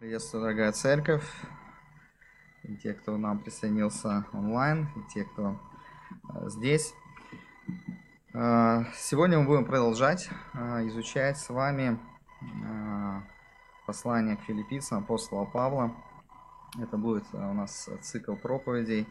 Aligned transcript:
Приветствую, 0.00 0.44
дорогая 0.44 0.72
церковь, 0.72 1.30
и 2.62 2.74
те, 2.76 2.94
кто 2.94 3.18
нам 3.18 3.38
присоединился 3.38 4.24
онлайн, 4.32 4.88
и 4.96 5.12
те, 5.12 5.24
кто 5.24 5.60
э, 6.30 6.48
здесь. 6.48 6.94
Э, 8.32 8.84
сегодня 8.94 9.38
мы 9.38 9.44
будем 9.44 9.66
продолжать 9.66 10.30
э, 10.54 10.88
изучать 10.88 11.36
с 11.36 11.50
вами 11.50 11.98
послание 13.84 14.38
к 14.38 14.40
филиппийцам 14.44 15.00
апостола 15.00 15.44
Павла. 15.44 15.94
Это 16.80 16.96
будет 16.96 17.24
у 17.34 17.52
нас 17.52 17.90
цикл 18.00 18.36
проповедей. 18.36 19.06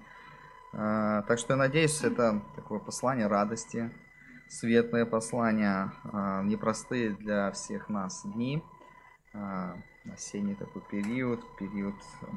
Так 0.72 1.38
что 1.38 1.54
я 1.54 1.58
надеюсь, 1.58 2.02
это 2.02 2.42
такое 2.56 2.80
послание 2.80 3.28
радости, 3.28 3.92
светлое 4.48 5.06
послание, 5.06 5.92
непростые 6.46 7.12
для 7.12 7.52
всех 7.52 7.90
нас 7.90 8.24
дни– 8.26 8.64
осенний 10.06 10.56
такой 10.56 10.82
период, 10.90 11.40
период 11.58 11.96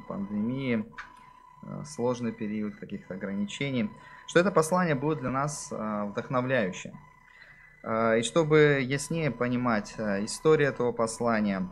пандемии, 0.08 0.84
э, 1.62 1.84
сложный 1.84 2.32
период 2.32 2.76
каких-то 2.76 3.14
ограничений, 3.14 3.90
что 4.26 4.40
это 4.40 4.50
послание 4.50 4.94
будет 4.94 5.20
для 5.20 5.30
нас 5.30 5.68
э, 5.70 6.04
вдохновляющим. 6.10 6.98
Э, 7.82 8.18
и 8.18 8.22
чтобы 8.22 8.80
яснее 8.82 9.30
понимать 9.30 9.94
историю 9.98 10.68
этого 10.68 10.92
послания, 10.92 11.68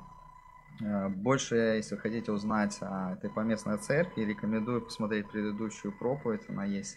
больше, 1.11 1.57
если 1.57 1.95
вы 1.95 2.01
хотите 2.01 2.33
узнать 2.33 2.79
о 2.81 3.13
этой 3.13 3.29
поместной 3.29 3.77
церкви, 3.77 4.23
рекомендую 4.23 4.81
посмотреть 4.81 5.29
предыдущую 5.29 5.93
проповедь. 5.93 6.41
Она 6.49 6.65
есть 6.65 6.97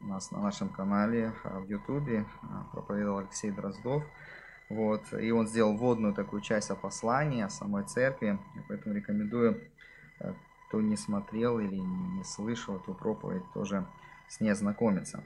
у 0.00 0.06
нас 0.06 0.30
на 0.30 0.40
нашем 0.40 0.68
канале 0.68 1.32
в 1.42 1.68
Ютубе. 1.68 2.24
Проповедовал 2.70 3.18
Алексей 3.18 3.50
Дроздов. 3.50 4.04
Вот, 4.68 5.12
и 5.12 5.30
он 5.30 5.46
сделал 5.46 5.76
вводную 5.76 6.12
такую 6.12 6.42
часть 6.42 6.70
о 6.70 6.74
послании, 6.74 7.42
о 7.42 7.48
самой 7.48 7.84
церкви. 7.84 8.38
Поэтому 8.68 8.94
рекомендую, 8.94 9.60
э, 10.18 10.32
кто 10.66 10.80
не 10.80 10.96
смотрел 10.96 11.60
или 11.60 11.76
не 11.76 12.24
слышал 12.24 12.76
эту 12.76 12.92
проповедь, 12.94 13.44
тоже 13.54 13.86
с 14.28 14.40
ней 14.40 14.50
ознакомиться. 14.50 15.22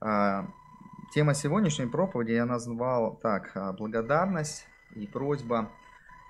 А, 0.00 0.46
тема 1.12 1.34
сегодняшней 1.34 1.86
проповеди 1.86 2.32
я 2.32 2.46
назвал 2.46 3.16
так, 3.22 3.52
а, 3.54 3.72
благодарность 3.72 4.66
и 4.96 5.06
просьба 5.06 5.70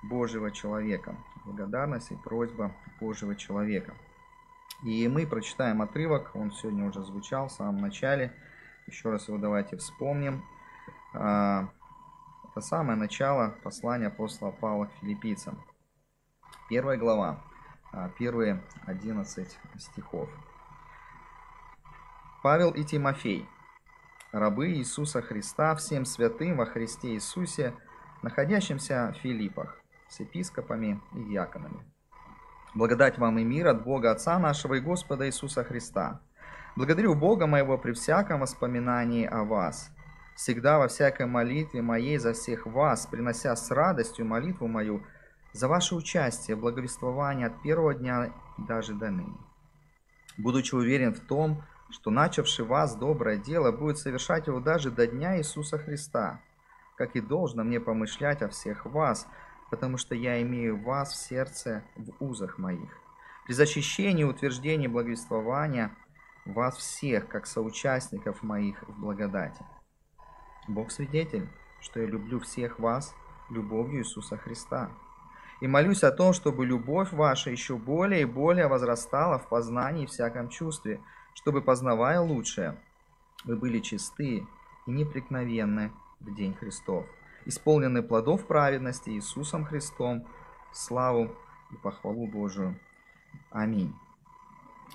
Божьего 0.03 0.51
человека. 0.51 1.17
Благодарность 1.47 2.11
и 2.11 2.17
просьба 2.17 2.73
Божьего 3.01 3.35
человека. 3.35 3.95
И 4.83 5.09
мы 5.09 5.27
прочитаем 5.27 5.81
отрывок, 5.83 6.31
он 6.35 6.53
сегодня 6.53 6.87
уже 6.87 7.03
звучал 7.03 7.49
в 7.49 7.53
самом 7.53 7.81
начале. 7.81 8.33
Еще 8.87 9.11
раз 9.11 9.29
его 9.29 9.39
давайте 9.39 9.77
вспомним. 9.77 10.43
Это 12.51 12.63
самое 12.63 12.99
начало 12.99 13.55
послания 13.63 14.09
апостола 14.09 14.51
Павла 14.51 14.87
к 14.87 14.93
филиппийцам. 15.01 15.63
Первая 16.69 16.99
глава, 16.99 17.45
а, 17.93 18.09
первые 18.09 18.61
11 18.87 19.57
стихов. 19.79 20.29
Павел 22.43 22.73
и 22.73 22.83
Тимофей, 22.83 23.49
рабы 24.33 24.73
Иисуса 24.73 25.23
Христа, 25.23 25.77
всем 25.77 26.05
святым 26.05 26.57
во 26.57 26.67
Христе 26.67 27.15
Иисусе, 27.15 27.73
находящимся 28.23 29.15
в 29.17 29.21
Филиппах, 29.21 29.81
с 30.09 30.19
епископами 30.19 31.01
и 31.15 31.23
диаконами. 31.23 31.85
Благодать 32.75 33.17
вам 33.19 33.39
и 33.39 33.45
мир 33.45 33.69
от 33.69 33.85
Бога 33.85 34.11
Отца 34.11 34.41
нашего 34.41 34.75
и 34.75 34.81
Господа 34.81 35.29
Иисуса 35.29 35.63
Христа. 35.63 36.21
Благодарю 36.75 37.15
Бога 37.15 37.47
моего 37.47 37.79
при 37.79 37.93
всяком 37.93 38.41
воспоминании 38.41 39.25
о 39.25 39.45
вас– 39.45 39.95
всегда 40.35 40.79
во 40.79 40.89
всякой 40.89 41.27
молитве 41.27 41.83
моей 41.83 42.19
за 42.19 42.33
всех 42.33 42.67
вас, 42.67 43.07
принося 43.07 43.55
с 43.55 43.71
радостью 43.71 44.27
молитву 44.27 44.69
мою 44.69 45.03
за 45.53 45.69
ваше 45.69 45.95
участие 45.95 46.57
в 46.57 46.61
благовествовании 46.61 47.47
от 47.47 47.61
первого 47.63 47.95
дня 47.95 48.33
даже 48.59 48.95
до 48.95 49.11
ныне. 49.11 49.37
Будучи 50.39 50.75
уверен 50.75 51.13
в 51.13 51.21
том, 51.21 51.63
что 51.91 52.11
начавший 52.11 52.65
вас 52.65 52.95
доброе 52.95 53.37
дело 53.37 53.73
будет 53.73 53.99
совершать 53.99 54.47
его 54.47 54.61
даже 54.61 54.91
до 54.91 55.07
дня 55.07 55.39
Иисуса 55.39 55.79
Христа, 55.79 56.41
как 56.97 57.17
и 57.17 57.21
должно 57.21 57.65
мне 57.65 57.81
помышлять 57.81 58.43
о 58.43 58.49
всех 58.49 58.87
вас, 58.87 59.27
потому 59.71 59.97
что 59.97 60.15
я 60.15 60.41
имею 60.43 60.81
вас 60.81 61.13
в 61.13 61.17
сердце 61.17 61.83
в 61.97 62.13
узах 62.25 62.59
моих. 62.59 62.91
При 63.47 63.55
защищении 63.55 64.23
и 64.23 64.25
утверждении 64.25 64.87
благовествования 64.87 65.91
вас 66.45 66.77
всех, 66.77 67.27
как 67.29 67.47
соучастников 67.47 68.43
моих 68.43 68.83
в 68.89 69.01
благодати. 69.01 69.65
Бог 70.71 70.91
свидетель, 70.91 71.49
что 71.81 72.01
я 72.01 72.07
люблю 72.07 72.41
всех 72.41 72.79
вас 72.79 73.15
любовью 73.51 74.01
Иисуса 74.01 74.37
Христа. 74.37 74.91
И 75.61 75.67
молюсь 75.67 76.05
о 76.05 76.13
том, 76.13 76.33
чтобы 76.33 76.65
любовь 76.65 77.13
ваша 77.13 77.51
еще 77.51 77.77
более 77.77 78.23
и 78.23 78.27
более 78.27 78.69
возрастала 78.69 79.39
в 79.39 79.49
познании 79.49 80.05
и 80.05 80.07
всяком 80.07 80.49
чувстве, 80.49 81.01
чтобы, 81.35 81.61
познавая 81.61 82.21
лучшее, 82.21 82.79
вы 83.45 83.57
были 83.57 83.81
чисты 83.81 84.47
и 84.87 84.91
неприкновенны 84.91 85.93
в 86.21 86.35
день 86.35 86.55
Христов, 86.55 87.05
исполнены 87.45 88.03
плодов 88.03 88.47
праведности 88.47 89.11
Иисусом 89.11 89.65
Христом, 89.65 90.27
славу 90.73 91.35
и 91.73 91.77
похвалу 91.77 92.27
Божию. 92.27 92.79
Аминь. 93.51 93.95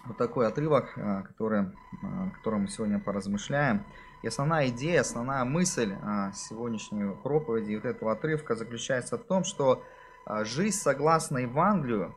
Вот 0.05 0.17
такой 0.17 0.47
отрывок, 0.47 0.93
э, 0.97 1.23
который, 1.23 1.63
э, 1.63 1.67
о 2.01 2.29
котором 2.31 2.63
мы 2.63 2.67
сегодня 2.67 2.99
поразмышляем. 2.99 3.83
И 4.25 4.27
основная 4.27 4.69
идея, 4.69 5.01
основная 5.01 5.45
мысль 5.45 5.95
а, 6.01 6.31
сегодняшней 6.31 7.15
проповеди 7.15 7.73
и 7.73 7.75
вот 7.75 7.85
этого 7.85 8.11
отрывка 8.11 8.55
заключается 8.55 9.19
в 9.19 9.23
том, 9.23 9.43
что 9.43 9.83
а, 10.25 10.43
жизнь 10.43 10.79
согласно 10.79 11.37
Евангелию 11.37 12.15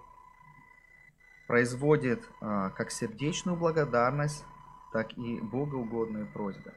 производит 1.49 2.27
а, 2.41 2.71
как 2.71 2.93
сердечную 2.93 3.59
благодарность, 3.59 4.47
так 4.91 5.13
и 5.19 5.39
богоугодные 5.39 6.25
просьбы. 6.25 6.73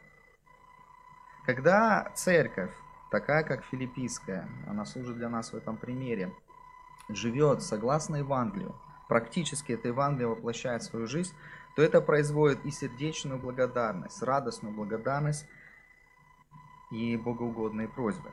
Когда 1.46 2.12
церковь, 2.14 2.74
такая 3.10 3.44
как 3.44 3.64
филиппийская, 3.64 4.50
она 4.68 4.84
служит 4.84 5.16
для 5.16 5.30
нас 5.30 5.54
в 5.54 5.56
этом 5.56 5.78
примере, 5.78 6.34
живет 7.08 7.62
согласно 7.62 8.18
Евангелию, 8.18 8.76
практически 9.08 9.72
это 9.72 9.88
Евангелие 9.88 10.28
воплощает 10.28 10.84
свою 10.84 11.08
жизнь, 11.08 11.34
то 11.76 11.82
это 11.82 12.02
производит 12.02 12.66
и 12.66 12.72
сердечную 12.72 13.40
благодарность, 13.40 14.22
радостную 14.22 14.74
благодарность 14.74 15.46
и 16.92 17.16
богоугодные 17.18 17.88
просьбы. 17.88 18.32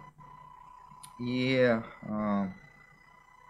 И 1.19 1.81
э, 2.03 2.49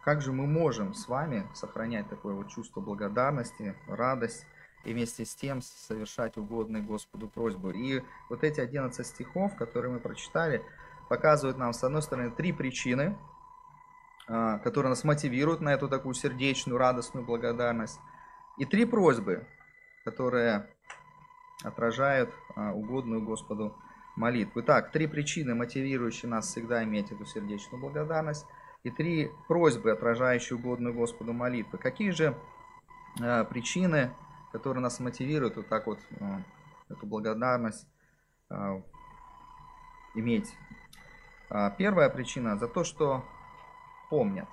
как 0.03 0.23
же 0.23 0.33
мы 0.33 0.47
можем 0.47 0.95
с 0.95 1.09
вами 1.09 1.47
сохранять 1.55 2.09
такое 2.09 2.35
вот 2.35 2.49
чувство 2.49 2.81
благодарности, 2.81 3.75
радость 3.87 4.47
и 4.85 4.93
вместе 4.93 5.25
с 5.25 5.35
тем 5.35 5.61
совершать 5.61 6.37
угодные 6.37 6.83
Господу 6.83 7.29
просьбу. 7.29 7.71
И 7.71 8.03
вот 8.29 8.45
эти 8.45 8.61
11 8.61 9.07
стихов, 9.07 9.57
которые 9.57 9.93
мы 9.93 10.01
прочитали, 10.01 10.63
показывают 11.09 11.59
нам, 11.59 11.73
с 11.73 11.83
одной 11.83 12.03
стороны, 12.03 12.31
три 12.31 12.53
причины, 12.53 13.19
которые 14.27 14.91
нас 14.91 15.05
мотивируют 15.05 15.61
на 15.61 15.71
эту 15.71 15.89
такую 15.89 16.15
сердечную, 16.15 16.79
радостную 16.79 17.25
благодарность, 17.25 17.99
и 18.59 18.65
три 18.65 18.85
просьбы, 18.85 19.47
которые 20.09 20.67
отражают 21.63 22.31
а, 22.57 22.73
угодную 22.73 23.23
Господу 23.23 23.77
молитву. 24.17 24.63
Итак, 24.63 24.91
три 24.91 25.07
причины, 25.07 25.55
мотивирующие 25.55 26.31
нас 26.31 26.47
всегда 26.47 26.83
иметь 26.85 27.13
эту 27.13 27.27
сердечную 27.27 27.79
благодарность, 27.79 28.47
и 28.85 28.91
три 28.91 29.31
просьбы, 29.49 29.91
отражающие 29.91 30.57
угодную 30.57 30.95
Господу 30.95 31.35
молитву. 31.35 31.79
Какие 31.79 32.11
же 32.11 32.35
а, 33.21 33.45
причины, 33.45 34.11
которые 34.51 34.83
нас 34.83 34.99
мотивируют 34.99 35.57
вот 35.57 35.69
так 35.69 35.87
вот 35.87 35.99
а, 36.21 36.43
эту 36.89 37.07
благодарность 37.07 37.87
иметь? 40.15 40.55
Первая 41.77 42.09
причина 42.09 42.57
за 42.57 42.67
то, 42.67 42.83
что 42.83 43.25
помнят. 44.09 44.49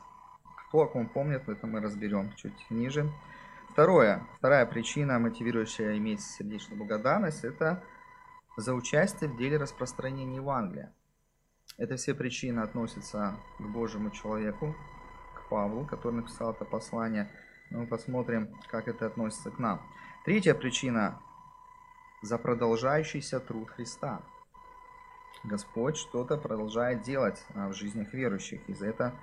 Кто 0.68 0.82
о 0.82 0.88
ком 0.88 1.08
помнит, 1.08 1.48
это 1.48 1.66
мы 1.66 1.80
разберем 1.80 2.34
чуть 2.36 2.70
ниже. 2.70 3.10
Второе, 3.76 4.26
вторая 4.38 4.66
причина, 4.66 5.20
мотивирующая 5.20 5.98
иметь 5.98 6.22
сердечную 6.22 6.78
благодарность, 6.78 7.44
это 7.44 7.84
за 8.56 8.74
участие 8.74 9.30
в 9.30 9.36
деле 9.36 9.58
распространения 9.58 10.38
Евангелия. 10.38 10.94
Это 11.78 11.98
все 11.98 12.14
причины 12.14 12.62
относятся 12.62 13.36
к 13.60 13.64
Божьему 13.64 14.12
человеку, 14.12 14.74
к 15.34 15.50
Павлу, 15.50 15.86
который 15.86 16.14
написал 16.14 16.54
это 16.54 16.64
послание. 16.64 17.30
Мы 17.70 17.86
посмотрим, 17.86 18.56
как 18.68 18.88
это 18.88 19.08
относится 19.08 19.52
к 19.52 19.60
нам. 19.60 19.82
Третья 20.24 20.54
причина– 20.54 21.20
за 22.22 22.38
продолжающийся 22.38 23.42
труд 23.42 23.70
Христа. 23.72 24.22
Господь 25.44 25.98
что-то 25.98 26.38
продолжает 26.38 27.02
делать 27.02 27.46
а, 27.54 27.68
в 27.68 27.74
жизнях 27.74 28.14
верующих. 28.14 28.62
И 28.70 28.74
за 28.74 28.88
это, 28.88 29.14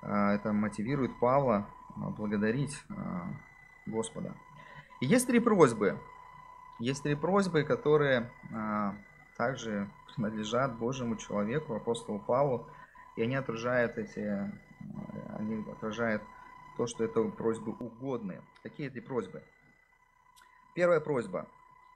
а, 0.00 0.32
это 0.32 0.52
мотивирует 0.52 1.18
Павла 1.18 1.68
а, 1.96 2.10
благодарить 2.10 2.80
Господа. 3.86 4.34
И 5.00 5.06
есть 5.06 5.26
три 5.26 5.40
просьбы. 5.40 5.98
Есть 6.78 7.02
три 7.02 7.14
просьбы, 7.14 7.62
которые 7.62 8.30
а, 8.52 8.94
также 9.36 9.88
принадлежат 10.14 10.76
Божьему 10.76 11.16
человеку, 11.16 11.74
апостолу 11.74 12.18
Павлу, 12.18 12.66
и 13.16 13.22
они 13.22 13.34
отражают 13.34 13.96
эти, 13.98 14.52
они 15.38 15.64
отражают 15.70 16.22
то, 16.76 16.86
что 16.86 17.04
это 17.04 17.22
просьбы 17.24 17.72
угодные. 17.72 18.42
Какие 18.62 18.88
эти 18.88 19.00
просьбы? 19.00 19.42
Первая 20.74 21.00
просьба, 21.00 21.46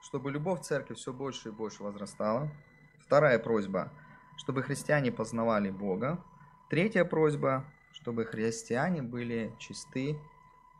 чтобы 0.01 0.31
любовь 0.31 0.61
церкви 0.61 0.95
все 0.95 1.13
больше 1.13 1.49
и 1.49 1.51
больше 1.51 1.83
возрастала. 1.83 2.49
Вторая 2.99 3.37
просьба, 3.37 3.91
чтобы 4.37 4.63
христиане 4.63 5.11
познавали 5.11 5.69
Бога. 5.69 6.23
Третья 6.69 7.05
просьба, 7.05 7.65
чтобы 7.91 8.25
христиане 8.25 9.01
были 9.01 9.53
чисты 9.59 10.17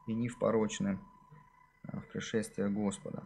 и 0.07 0.13
не 0.13 0.27
впорочны 0.27 1.00
а, 1.83 2.00
в 2.00 2.07
пришествие 2.07 2.69
Господа. 2.69 3.24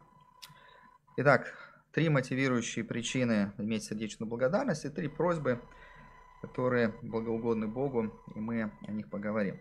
Итак, 1.18 1.54
три 1.92 2.10
мотивирующие 2.10 2.84
причины 2.84 3.54
иметь 3.58 3.84
сердечную 3.84 4.30
благодарность 4.30 4.86
и 4.86 4.90
три 4.90 5.08
просьбы, 5.08 5.62
которые 6.42 6.94
благоугодны 7.02 7.68
Богу, 7.68 8.14
и 8.36 8.40
мы 8.40 8.72
о 8.88 8.92
них 8.92 9.10
поговорим. 9.10 9.60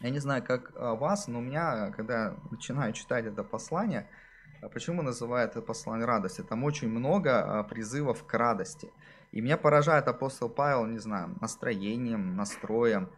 Я 0.00 0.10
не 0.10 0.20
знаю, 0.20 0.44
как 0.44 0.72
вас, 0.74 1.26
но 1.26 1.40
у 1.40 1.42
меня, 1.42 1.90
когда 1.90 2.36
начинаю 2.50 2.92
читать 2.92 3.26
это 3.26 3.42
послание, 3.42 4.08
а 4.60 4.68
почему 4.68 5.02
называют 5.02 5.52
это 5.52 5.62
послание 5.62 6.06
радости? 6.06 6.42
Там 6.42 6.64
очень 6.64 6.88
много 6.88 7.60
а, 7.60 7.62
призывов 7.62 8.24
к 8.24 8.34
радости. 8.34 8.90
И 9.30 9.40
меня 9.40 9.56
поражает 9.56 10.08
апостол 10.08 10.48
Павел, 10.48 10.86
не 10.86 10.98
знаю, 10.98 11.36
настроением, 11.40 12.34
настроем. 12.34 13.08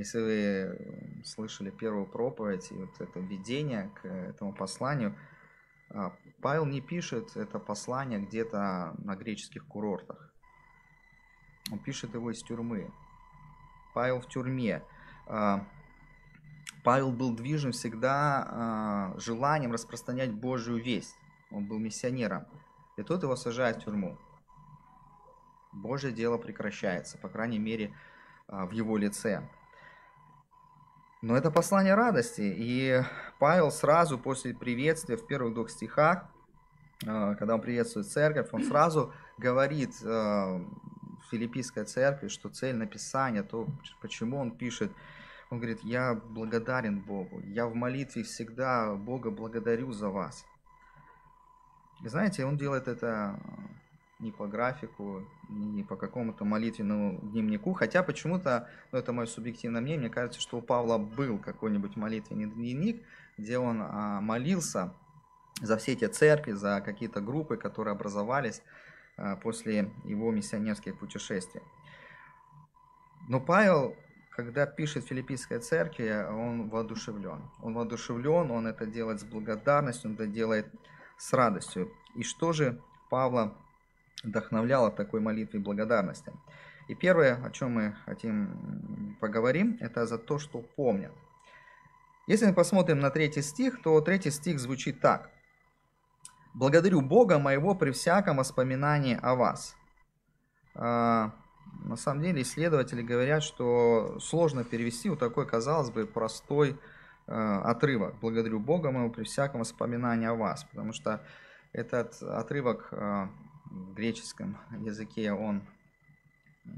Если 0.00 0.18
вы 0.18 1.22
слышали 1.24 1.68
первую 1.68 2.06
проповедь 2.06 2.72
и 2.72 2.74
вот 2.74 2.98
это 2.98 3.20
введение 3.20 3.90
к 4.00 4.06
этому 4.06 4.54
посланию, 4.54 5.14
а, 5.90 6.16
Павел 6.40 6.64
не 6.64 6.80
пишет 6.80 7.36
это 7.36 7.58
послание 7.58 8.18
где-то 8.18 8.94
на 8.96 9.14
греческих 9.14 9.66
курортах. 9.66 10.32
Он 11.70 11.78
пишет 11.78 12.14
его 12.14 12.30
из 12.30 12.42
тюрьмы. 12.42 12.90
Павел 13.92 14.22
в 14.22 14.26
тюрьме. 14.26 14.82
А, 15.26 15.66
Павел 16.82 17.12
был 17.12 17.36
движим 17.36 17.72
всегда 17.72 18.48
а, 18.48 19.14
желанием 19.18 19.72
распространять 19.72 20.32
Божию 20.32 20.82
весть. 20.82 21.18
Он 21.50 21.66
был 21.66 21.78
миссионером. 21.78 22.46
И 22.96 23.02
тут 23.02 23.22
его 23.22 23.36
сажают 23.36 23.76
в 23.76 23.84
тюрьму. 23.84 24.16
Божье 25.72 26.10
дело 26.10 26.38
прекращается, 26.38 27.18
по 27.18 27.28
крайней 27.28 27.58
мере, 27.58 27.94
в 28.48 28.70
его 28.70 28.96
лице. 28.96 29.46
Но 31.22 31.36
это 31.36 31.50
послание 31.50 31.94
радости. 31.94 32.40
И 32.42 33.02
Павел 33.38 33.70
сразу 33.70 34.18
после 34.18 34.54
приветствия 34.54 35.16
в 35.16 35.26
первых 35.26 35.52
двух 35.54 35.70
стихах, 35.70 36.24
когда 37.00 37.54
он 37.54 37.60
приветствует 37.60 38.06
церковь, 38.06 38.48
он 38.52 38.64
сразу 38.64 39.12
говорит 39.36 39.94
филиппийской 41.30 41.84
церкви, 41.84 42.28
что 42.28 42.48
цель 42.48 42.74
написания, 42.76 43.42
то 43.42 43.66
почему 44.00 44.38
он 44.38 44.50
пишет, 44.50 44.90
он 45.50 45.58
говорит, 45.58 45.80
я 45.82 46.14
благодарен 46.14 47.00
Богу, 47.00 47.40
я 47.40 47.66
в 47.66 47.74
молитве 47.74 48.22
всегда 48.22 48.94
Бога 48.94 49.30
благодарю 49.30 49.92
за 49.92 50.08
вас. 50.08 50.46
И 52.02 52.08
знаете, 52.08 52.46
он 52.46 52.56
делает 52.56 52.88
это 52.88 53.38
не 54.20 54.32
по 54.32 54.46
графику, 54.46 55.26
не 55.48 55.82
по 55.82 55.96
какому-то 55.96 56.44
молитвенному 56.44 57.18
дневнику, 57.22 57.72
хотя 57.72 58.02
почему-то, 58.02 58.68
ну 58.92 58.98
это 58.98 59.12
мое 59.12 59.26
субъективное 59.26 59.80
мнение, 59.80 60.00
мне 60.00 60.10
кажется, 60.10 60.40
что 60.40 60.58
у 60.58 60.62
Павла 60.62 60.98
был 60.98 61.38
какой-нибудь 61.38 61.96
молитвенный 61.96 62.46
дневник, 62.46 63.02
где 63.38 63.58
он 63.58 63.80
а, 63.82 64.20
молился 64.20 64.94
за 65.60 65.76
все 65.76 65.92
эти 65.92 66.06
церкви, 66.06 66.52
за 66.52 66.80
какие-то 66.80 67.20
группы, 67.20 67.56
которые 67.56 67.92
образовались 67.92 68.62
а, 69.16 69.36
после 69.36 69.90
его 70.04 70.30
миссионерских 70.30 70.98
путешествий. 70.98 71.62
Но 73.28 73.40
Павел 73.40 73.96
когда 74.30 74.64
пишет 74.64 75.04
филиппийская 75.04 75.60
церкви, 75.60 76.24
он 76.28 76.70
воодушевлен. 76.70 77.42
Он 77.62 77.74
воодушевлен, 77.74 78.50
он 78.50 78.66
это 78.66 78.86
делает 78.86 79.20
с 79.20 79.24
благодарностью, 79.24 80.10
он 80.10 80.14
это 80.14 80.26
делает 80.26 80.66
с 81.18 81.32
радостью. 81.32 81.92
И 82.14 82.22
что 82.22 82.52
же 82.52 82.80
Павла 83.10 83.54
вдохновляло 84.22 84.90
такой 84.90 85.20
молитве 85.20 85.60
благодарности? 85.60 86.32
И 86.88 86.94
первое, 86.94 87.42
о 87.44 87.50
чем 87.50 87.72
мы 87.72 87.96
хотим 88.04 89.16
поговорим, 89.20 89.76
это 89.80 90.06
за 90.06 90.18
то, 90.18 90.38
что 90.38 90.60
помнят. 90.60 91.12
Если 92.26 92.46
мы 92.46 92.52
посмотрим 92.52 93.00
на 93.00 93.10
третий 93.10 93.42
стих, 93.42 93.82
то 93.82 94.00
третий 94.00 94.30
стих 94.30 94.60
звучит 94.60 95.00
так. 95.00 95.30
«Благодарю 96.52 97.00
Бога 97.00 97.38
моего 97.38 97.74
при 97.74 97.92
всяком 97.92 98.38
воспоминании 98.38 99.18
о 99.22 99.34
вас». 99.36 99.76
А, 100.74 101.32
на 101.84 101.96
самом 101.96 102.22
деле 102.22 102.42
исследователи 102.42 103.02
говорят, 103.02 103.42
что 103.42 104.18
сложно 104.20 104.64
перевести 104.64 105.08
вот 105.10 105.18
такой, 105.18 105.46
казалось 105.46 105.90
бы, 105.90 106.06
простой 106.06 106.78
э, 107.26 107.32
отрывок. 107.32 108.14
Благодарю 108.20 108.60
Бога 108.60 108.90
моему 108.90 109.10
при 109.10 109.24
всяком 109.24 109.60
воспоминании 109.60 110.26
о 110.26 110.34
вас. 110.34 110.64
Потому 110.64 110.92
что 110.92 111.24
этот 111.72 112.22
отрывок 112.22 112.88
э, 112.92 113.28
в 113.70 113.94
греческом 113.94 114.58
языке, 114.80 115.32
он 115.32 115.62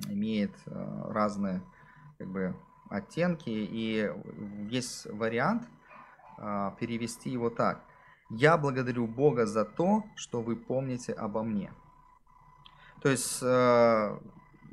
имеет 0.08 0.52
э, 0.66 1.02
разные 1.08 1.62
как 2.18 2.28
бы, 2.28 2.54
оттенки. 2.88 3.50
И 3.50 4.10
есть 4.70 5.06
вариант 5.06 5.68
э, 6.38 6.70
перевести 6.78 7.30
его 7.30 7.50
так. 7.50 7.84
«Я 8.30 8.56
благодарю 8.56 9.06
Бога 9.06 9.46
за 9.46 9.64
то, 9.64 10.04
что 10.14 10.40
вы 10.42 10.56
помните 10.56 11.12
обо 11.12 11.42
мне». 11.42 11.72
То 13.02 13.08
есть 13.08 13.40
э, 13.42 14.18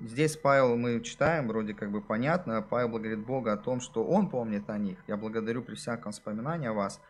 Здесь 0.02 0.38
Павел 0.38 0.78
мы 0.78 1.02
читаем, 1.02 1.50
вроде 1.50 1.74
как 1.74 1.92
бы 1.92 2.00
понятно, 2.00 2.62
Павел 2.62 2.88
благодарит 2.88 3.26
Бога 3.26 3.52
о 3.52 3.58
том, 3.58 3.82
что 3.82 4.06
Он 4.06 4.30
помнит 4.30 4.70
о 4.70 4.78
них. 4.78 4.98
Я 5.08 5.18
благодарю 5.18 5.62
при 5.62 5.76
всяком 5.76 6.12
воспоминании 6.12 6.70
о 6.70 6.74
вас. 6.74 7.02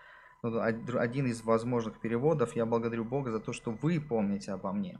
Один 0.41 1.27
из 1.27 1.43
возможных 1.43 1.99
переводов, 1.99 2.55
я 2.55 2.65
благодарю 2.65 3.03
Бога 3.03 3.31
за 3.31 3.39
то, 3.39 3.51
что 3.51 3.71
вы 3.71 3.99
помните 3.99 4.51
обо 4.53 4.71
мне. 4.71 4.99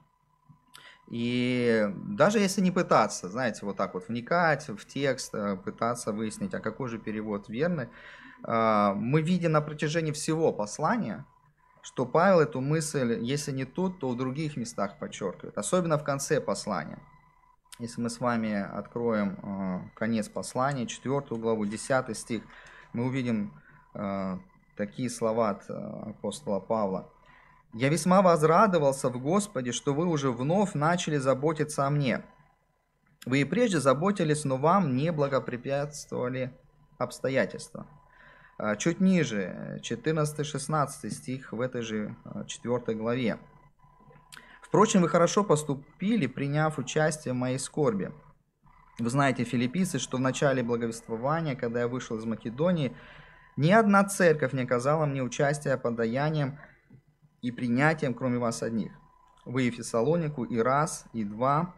И 1.10 1.92
даже 1.96 2.40
если 2.40 2.62
не 2.62 2.72
пытаться, 2.72 3.30
знаете, 3.30 3.66
вот 3.66 3.78
так 3.78 3.96
вот 3.96 4.08
вникать 4.08 4.68
в 4.68 4.86
текст, 4.86 5.34
э, 5.34 5.58
пытаться 5.58 6.12
выяснить, 6.12 6.54
а 6.54 6.60
какой 6.60 6.88
же 6.88 7.00
перевод 7.00 7.50
верный, 7.50 7.90
э, 8.44 8.94
мы 8.96 9.24
видим 9.24 9.54
на 9.54 9.62
протяжении 9.62 10.12
всего 10.12 10.54
послания, 10.54 11.26
что 11.82 12.06
Павел 12.06 12.42
эту 12.42 12.62
мысль, 12.62 13.18
если 13.22 13.52
не 13.52 13.66
тут, 13.66 14.00
то 14.00 14.10
в 14.10 14.18
других 14.18 14.56
местах 14.56 15.00
подчеркивает, 15.00 15.58
особенно 15.58 15.98
в 15.98 16.04
конце 16.04 16.40
послания. 16.40 17.00
Если 17.80 18.02
мы 18.02 18.12
с 18.12 18.20
вами 18.20 18.54
откроем 18.54 19.40
э, 19.42 19.80
конец 19.96 20.30
послания, 20.30 20.86
4 20.86 21.22
главу, 21.38 21.66
10 21.66 22.16
стих, 22.16 22.44
мы 22.94 23.06
увидим 23.06 23.52
такие 24.80 25.09
слова 25.09 25.50
от 25.50 25.69
э, 25.69 25.74
апостола 25.74 26.62
Павла. 26.62 27.12
«Я 27.74 27.90
весьма 27.90 28.21
возрадовался 28.21 29.09
в 29.09 29.21
Господе, 29.21 29.74
что 29.74 29.94
вы 29.94 30.06
уже 30.06 30.31
вновь 30.31 30.74
начали 30.74 31.18
заботиться 31.18 31.86
о 31.86 31.90
мне. 31.90 32.24
Вы 33.26 33.42
и 33.42 33.45
прежде 33.45 33.80
заботились, 33.80 34.45
но 34.45 34.56
вам 34.56 34.95
не 34.95 35.12
благопрепятствовали 35.12 36.52
обстоятельства». 36.98 37.86
Чуть 38.78 39.00
ниже, 39.00 39.80
14-16 39.83 41.09
стих 41.09 41.54
в 41.54 41.62
этой 41.62 41.81
же 41.81 42.16
4 42.45 42.98
главе. 42.98 43.40
Впрочем, 44.62 45.02
вы 45.02 45.07
хорошо 45.07 45.45
поступили, 45.45 46.28
приняв 46.28 46.78
участие 46.78 47.33
в 47.33 47.38
моей 47.38 47.57
скорби. 47.57 48.12
Вы 49.00 49.09
знаете, 49.09 49.45
филиппийцы, 49.45 49.98
что 49.98 50.18
в 50.18 50.19
начале 50.19 50.62
благовествования, 50.62 51.56
когда 51.56 51.80
я 51.80 51.88
вышел 51.88 52.18
из 52.18 52.26
Македонии, 52.26 52.94
ни 53.59 53.71
одна 53.71 54.04
церковь 54.04 54.54
не 54.54 54.63
оказала 54.63 55.06
мне 55.06 55.21
участия 55.21 55.78
подаянием 55.78 56.57
и 57.42 57.51
принятием, 57.51 58.13
кроме 58.13 58.37
вас 58.37 58.63
одних. 58.63 58.92
Вы 59.45 59.68
и 59.68 59.71
Фессалонику 59.71 60.44
и 60.44 60.57
раз, 60.57 61.06
и 61.13 61.23
два 61.23 61.75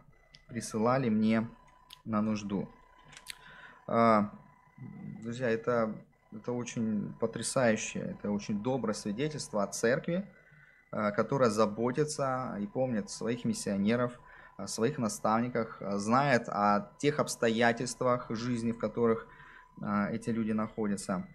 присылали 0.48 1.08
мне 1.08 1.48
на 2.04 2.20
нужду. 2.20 2.68
А, 3.86 4.30
друзья, 5.22 5.48
это, 5.50 5.94
это 6.32 6.52
очень 6.52 7.14
потрясающее, 7.20 8.16
это 8.18 8.30
очень 8.30 8.62
доброе 8.62 8.94
свидетельство 8.94 9.62
о 9.62 9.66
церкви, 9.66 10.26
Э, 10.92 11.10
которая 11.10 11.48
заботится 11.48 12.54
и 12.60 12.66
помнит 12.66 13.08
своих 13.08 13.46
миссионеров, 13.46 14.20
своих 14.66 14.98
наставниках, 14.98 15.80
знает 15.80 16.48
о 16.48 16.92
тех 16.98 17.18
обстоятельствах 17.18 18.26
жизни, 18.28 18.72
в 18.72 18.78
которых 18.78 19.26
э, 19.80 20.08
эти 20.12 20.28
люди 20.28 20.52
находятся. 20.52 21.26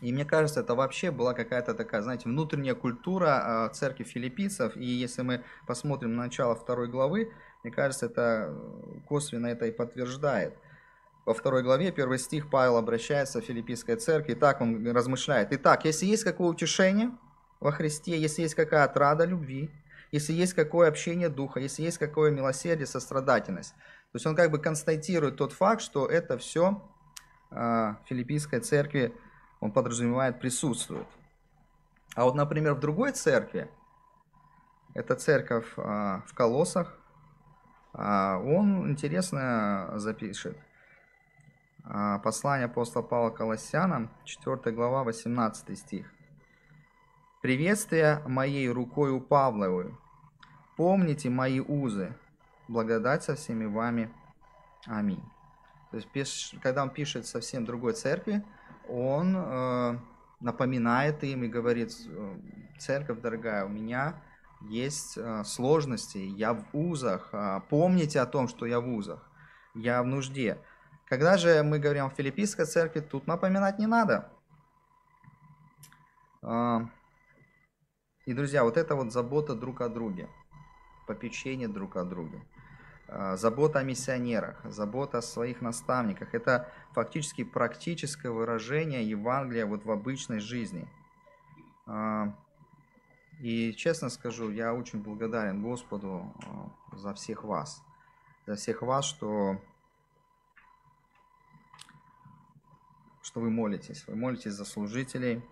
И 0.00 0.12
мне 0.12 0.24
кажется, 0.24 0.60
это 0.60 0.74
вообще 0.74 1.10
была 1.10 1.32
какая-то 1.32 1.74
такая, 1.74 2.02
знаете, 2.02 2.28
внутренняя 2.28 2.74
культура 2.74 3.70
церкви 3.72 4.04
филиппийцев. 4.04 4.76
И 4.76 4.84
если 4.84 5.22
мы 5.22 5.44
посмотрим 5.66 6.14
на 6.16 6.24
начало 6.24 6.54
второй 6.54 6.88
главы, 6.88 7.32
мне 7.62 7.72
кажется, 7.72 8.06
это 8.06 8.54
косвенно 9.08 9.46
это 9.46 9.66
и 9.66 9.72
подтверждает. 9.72 10.56
Во 11.24 11.34
второй 11.34 11.62
главе, 11.62 11.92
первый 11.92 12.18
стих, 12.18 12.50
Павел 12.50 12.76
обращается 12.76 13.40
в 13.40 13.44
филиппийской 13.44 13.96
церкви, 13.96 14.32
и 14.32 14.34
так 14.36 14.60
он 14.60 14.86
размышляет. 14.86 15.48
Итак, 15.52 15.84
если 15.84 16.06
есть 16.06 16.24
какое 16.24 16.48
утешение– 16.48 17.10
во 17.58 17.72
Христе, 17.72 18.18
если 18.18 18.42
есть 18.42 18.54
какая 18.54 18.84
отрада 18.84 19.24
любви, 19.24 19.70
если 20.12 20.34
есть 20.34 20.52
какое 20.52 20.88
общение 20.88 21.30
духа, 21.30 21.58
если 21.58 21.82
есть 21.82 21.96
какое 21.96 22.30
милосердие, 22.30 22.86
сострадательность. 22.86 23.70
То 23.72 24.16
есть 24.16 24.26
он 24.26 24.36
как 24.36 24.50
бы 24.50 24.58
констатирует 24.58 25.36
тот 25.36 25.52
факт, 25.52 25.80
что 25.80 26.06
это 26.06 26.36
все 26.36 26.82
филиппийской 27.50 28.60
церкви, 28.60 29.14
он 29.60 29.72
подразумевает 29.72 30.40
присутствует. 30.40 31.06
А 32.14 32.24
вот, 32.24 32.34
например, 32.34 32.74
в 32.74 32.80
другой 32.80 33.12
церкви, 33.12 33.70
это 34.94 35.14
церковь 35.16 35.70
в 35.76 36.32
Колосах, 36.34 36.98
он 37.92 38.90
интересно 38.90 39.92
запишет. 39.96 40.58
Послание 42.24 42.66
апостола 42.66 43.02
Павла 43.02 43.30
Колоссянам, 43.30 44.10
4 44.24 44.74
глава, 44.74 45.04
18 45.04 45.78
стих. 45.78 46.12
«Приветствие 47.42 48.22
моей 48.26 48.68
рукою 48.68 49.20
Павловой, 49.20 49.94
помните 50.76 51.30
мои 51.30 51.60
узы, 51.60 52.16
благодать 52.66 53.22
со 53.22 53.36
всеми 53.36 53.66
вами. 53.66 54.12
Аминь». 54.86 55.22
То 55.92 55.98
есть, 55.98 56.58
когда 56.60 56.82
он 56.82 56.90
пишет 56.90 57.26
совсем 57.26 57.64
другой 57.64 57.92
церкви, 57.92 58.44
он 58.88 59.36
э, 59.36 59.98
напоминает 60.40 61.22
им 61.24 61.44
и 61.44 61.48
говорит, 61.48 61.92
«Э, 62.08 62.36
церковь 62.78 63.20
дорогая, 63.20 63.64
у 63.64 63.68
меня 63.68 64.22
есть 64.62 65.16
э, 65.16 65.44
сложности, 65.44 66.18
я 66.18 66.54
в 66.54 66.64
узах, 66.72 67.30
э, 67.32 67.60
помните 67.68 68.20
о 68.20 68.26
том, 68.26 68.48
что 68.48 68.66
я 68.66 68.80
в 68.80 68.88
узах, 68.88 69.30
я 69.74 70.02
в 70.02 70.06
нужде. 70.06 70.58
Когда 71.06 71.36
же 71.36 71.62
мы 71.62 71.78
говорим 71.78 72.06
о 72.06 72.10
филиппийской 72.10 72.66
церкви, 72.66 73.00
тут 73.00 73.26
напоминать 73.26 73.78
не 73.78 73.86
надо. 73.86 74.28
А, 76.42 76.88
и, 78.24 78.32
друзья, 78.32 78.64
вот 78.64 78.76
это 78.76 78.96
вот 78.96 79.12
забота 79.12 79.54
друг 79.54 79.80
о 79.80 79.88
друге, 79.88 80.28
попечение 81.06 81.68
друг 81.68 81.96
о 81.96 82.04
друге, 82.04 82.40
а, 82.40 82.55
забота 83.08 83.80
о 83.80 83.82
миссионерах, 83.82 84.60
забота 84.64 85.18
о 85.18 85.22
своих 85.22 85.60
наставниках. 85.60 86.34
Это 86.34 86.68
фактически 86.92 87.44
практическое 87.44 88.30
выражение 88.30 89.08
Евангелия 89.08 89.66
вот 89.66 89.84
в 89.84 89.90
обычной 89.90 90.40
жизни. 90.40 90.88
А, 91.86 92.34
и 93.40 93.72
честно 93.74 94.08
скажу, 94.08 94.50
я 94.50 94.74
очень 94.74 95.02
благодарен 95.02 95.62
Господу 95.62 96.34
за 96.92 97.14
всех 97.14 97.44
вас, 97.44 97.82
за 98.46 98.56
всех 98.56 98.82
вас, 98.82 99.04
что 99.04 99.60
что 103.22 103.40
вы 103.40 103.50
молитесь. 103.50 104.04
Вы 104.06 104.14
молитесь 104.16 104.52
за 104.52 104.64
служителей, 104.64 105.44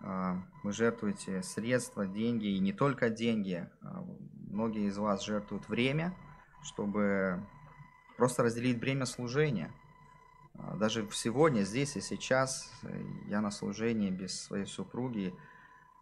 а, 0.00 0.42
вы 0.62 0.72
жертвуете 0.72 1.42
средства, 1.42 2.06
деньги, 2.06 2.46
и 2.46 2.58
не 2.58 2.72
только 2.72 3.08
деньги. 3.08 3.68
Многие 4.50 4.88
из 4.88 4.98
вас 4.98 5.24
жертвуют 5.24 5.68
время, 5.68 6.14
чтобы 6.64 7.40
просто 8.16 8.42
разделить 8.42 8.80
бремя 8.80 9.06
служения. 9.06 9.72
А, 10.54 10.76
даже 10.76 11.08
сегодня, 11.12 11.62
здесь 11.62 11.96
и 11.96 12.00
сейчас 12.00 12.72
я 13.26 13.40
на 13.40 13.50
служении 13.50 14.10
без 14.10 14.40
своей 14.40 14.66
супруги, 14.66 15.32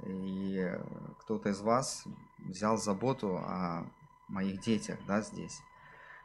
и 0.04 0.78
кто-то 1.20 1.50
из 1.50 1.60
вас 1.60 2.04
взял 2.38 2.76
заботу 2.76 3.36
о 3.36 3.86
моих 4.28 4.60
детях 4.60 4.98
да, 5.06 5.20
здесь. 5.20 5.60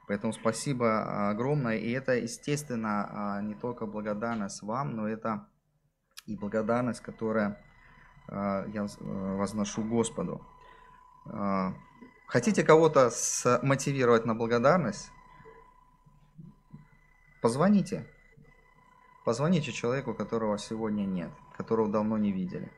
Поэтому 0.08 0.32
спасибо 0.32 1.30
огромное. 1.30 1.78
И 1.78 1.92
это, 1.92 2.14
естественно, 2.14 3.10
а, 3.10 3.42
не 3.42 3.56
только 3.56 3.86
благодарность 3.86 4.64
вам, 4.64 4.96
но 4.96 5.08
это 5.08 5.50
и 6.26 6.38
благодарность, 6.38 7.02
которая 7.02 7.62
а, 8.28 8.66
я 8.68 8.86
э, 8.86 9.36
возношу 9.36 9.84
Господу. 9.84 10.42
Хотите 12.28 12.64
кого-то 12.64 13.10
мотивировать 13.64 14.26
на 14.26 14.36
благодарность? 14.36 15.12
Позвоните. 17.42 18.06
Позвоните 19.24 19.72
человеку, 19.72 20.14
которого 20.14 20.58
сегодня 20.58 21.06
нет, 21.06 21.32
которого 21.56 21.90
давно 21.90 22.18
не 22.18 22.34
видели. 22.34 22.70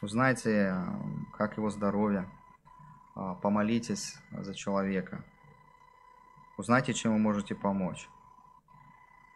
Узнайте, 0.00 0.76
как 1.36 1.56
его 1.56 1.70
здоровье. 1.70 2.30
Помолитесь 3.42 4.14
за 4.30 4.54
человека. 4.54 5.24
Узнайте, 6.56 6.94
чем 6.94 7.14
вы 7.14 7.18
можете 7.18 7.56
помочь. 7.56 8.08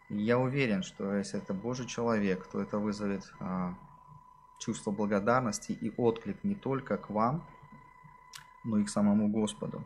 И 0.08 0.18
я 0.18 0.38
уверен, 0.38 0.84
что 0.84 1.14
если 1.14 1.40
это 1.40 1.52
Божий 1.52 1.86
человек, 1.86 2.46
то 2.46 2.60
это 2.60 2.78
вызовет 2.78 3.32
а, 3.40 3.74
чувство 4.58 4.90
благодарности 4.90 5.72
и 5.72 5.92
отклик 5.96 6.42
не 6.44 6.54
только 6.54 6.96
к 6.96 7.10
вам, 7.10 7.44
но 8.64 8.78
и 8.78 8.84
к 8.84 8.88
самому 8.88 9.28
Господу. 9.28 9.84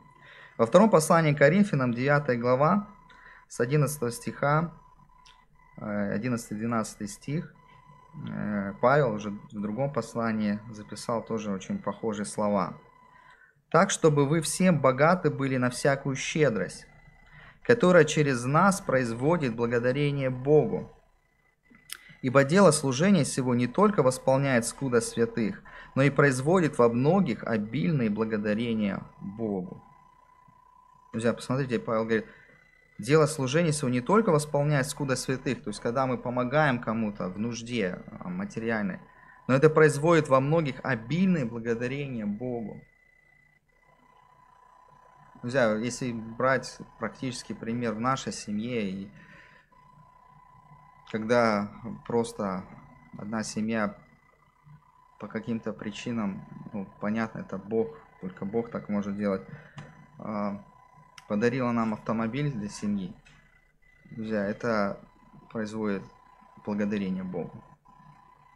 Во 0.56 0.66
втором 0.66 0.90
послании 0.90 1.32
к 1.32 1.38
Коринфянам, 1.38 1.92
9 1.92 2.38
глава, 2.40 2.88
с 3.48 3.60
11 3.60 4.14
стиха, 4.14 4.72
11-12 5.78 6.96
э, 7.00 7.06
стих, 7.06 7.54
э, 8.28 8.72
Павел 8.80 9.12
уже 9.12 9.30
в 9.30 9.60
другом 9.60 9.92
послании 9.92 10.60
записал 10.70 11.24
тоже 11.24 11.50
очень 11.50 11.78
похожие 11.78 12.24
слова. 12.24 12.74
«Так, 13.70 13.90
чтобы 13.90 14.26
вы 14.26 14.40
всем 14.40 14.80
богаты 14.80 15.30
были 15.30 15.56
на 15.56 15.70
всякую 15.70 16.14
щедрость, 16.14 16.86
которая 17.64 18.04
через 18.04 18.44
нас 18.44 18.80
производит 18.80 19.56
благодарение 19.56 20.30
Богу. 20.30 20.92
Ибо 22.24 22.42
дело 22.42 22.70
служения 22.70 23.26
сего 23.26 23.54
не 23.54 23.66
только 23.66 24.02
восполняет 24.02 24.64
скуда 24.64 25.02
святых, 25.02 25.62
но 25.94 26.02
и 26.02 26.08
производит 26.08 26.78
во 26.78 26.88
многих 26.88 27.44
обильные 27.44 28.08
благодарения 28.08 29.02
Богу. 29.20 29.84
Друзья, 31.12 31.34
посмотрите, 31.34 31.78
Павел 31.78 32.04
говорит, 32.04 32.24
дело 32.96 33.26
служения 33.26 33.72
сего 33.72 33.90
не 33.90 34.00
только 34.00 34.30
восполняет 34.30 34.86
скуда 34.86 35.16
святых, 35.16 35.64
то 35.64 35.68
есть 35.68 35.80
когда 35.80 36.06
мы 36.06 36.16
помогаем 36.16 36.80
кому-то 36.80 37.28
в 37.28 37.38
нужде 37.38 37.98
а, 38.20 38.30
материальной, 38.30 39.00
но 39.46 39.54
это 39.54 39.68
производит 39.68 40.30
во 40.30 40.40
многих 40.40 40.76
обильные 40.82 41.44
благодарения 41.44 42.24
Богу. 42.24 42.80
Друзья, 45.42 45.74
если 45.74 46.12
брать 46.12 46.78
практический 46.98 47.52
пример 47.52 47.92
в 47.92 48.00
нашей 48.00 48.32
семье, 48.32 48.90
и 48.90 49.10
когда 51.14 51.70
просто 52.08 52.64
одна 53.16 53.44
семья 53.44 53.96
по 55.20 55.28
каким-то 55.28 55.72
причинам, 55.72 56.44
ну, 56.72 56.88
понятно, 57.00 57.38
это 57.38 57.56
Бог, 57.56 57.96
только 58.20 58.44
Бог 58.44 58.68
так 58.68 58.88
может 58.88 59.16
делать, 59.16 59.42
а, 60.18 60.60
подарила 61.28 61.70
нам 61.70 61.94
автомобиль 61.94 62.50
для 62.50 62.68
семьи. 62.68 63.14
Друзья, 64.10 64.44
это 64.44 64.98
производит 65.52 66.02
благодарение 66.66 67.22
Богу. 67.22 67.62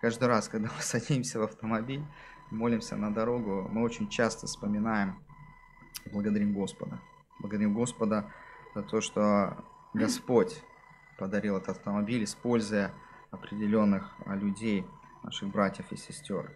Каждый 0.00 0.26
раз, 0.26 0.48
когда 0.48 0.68
мы 0.76 0.80
садимся 0.82 1.38
в 1.38 1.44
автомобиль, 1.44 2.04
молимся 2.50 2.96
на 2.96 3.14
дорогу, 3.14 3.68
мы 3.70 3.84
очень 3.84 4.08
часто 4.08 4.48
вспоминаем 4.48 5.22
благодарим 6.10 6.54
Господа. 6.54 6.98
Благодарим 7.38 7.72
Господа 7.72 8.28
за 8.74 8.82
то, 8.82 9.00
что 9.00 9.64
Господь 9.94 10.60
подарил 11.18 11.56
этот 11.56 11.70
автомобиль, 11.70 12.24
используя 12.24 12.92
определенных 13.30 14.14
а, 14.24 14.34
людей, 14.34 14.86
наших 15.22 15.48
братьев 15.48 15.86
и 15.90 15.96
сестер. 15.96 16.52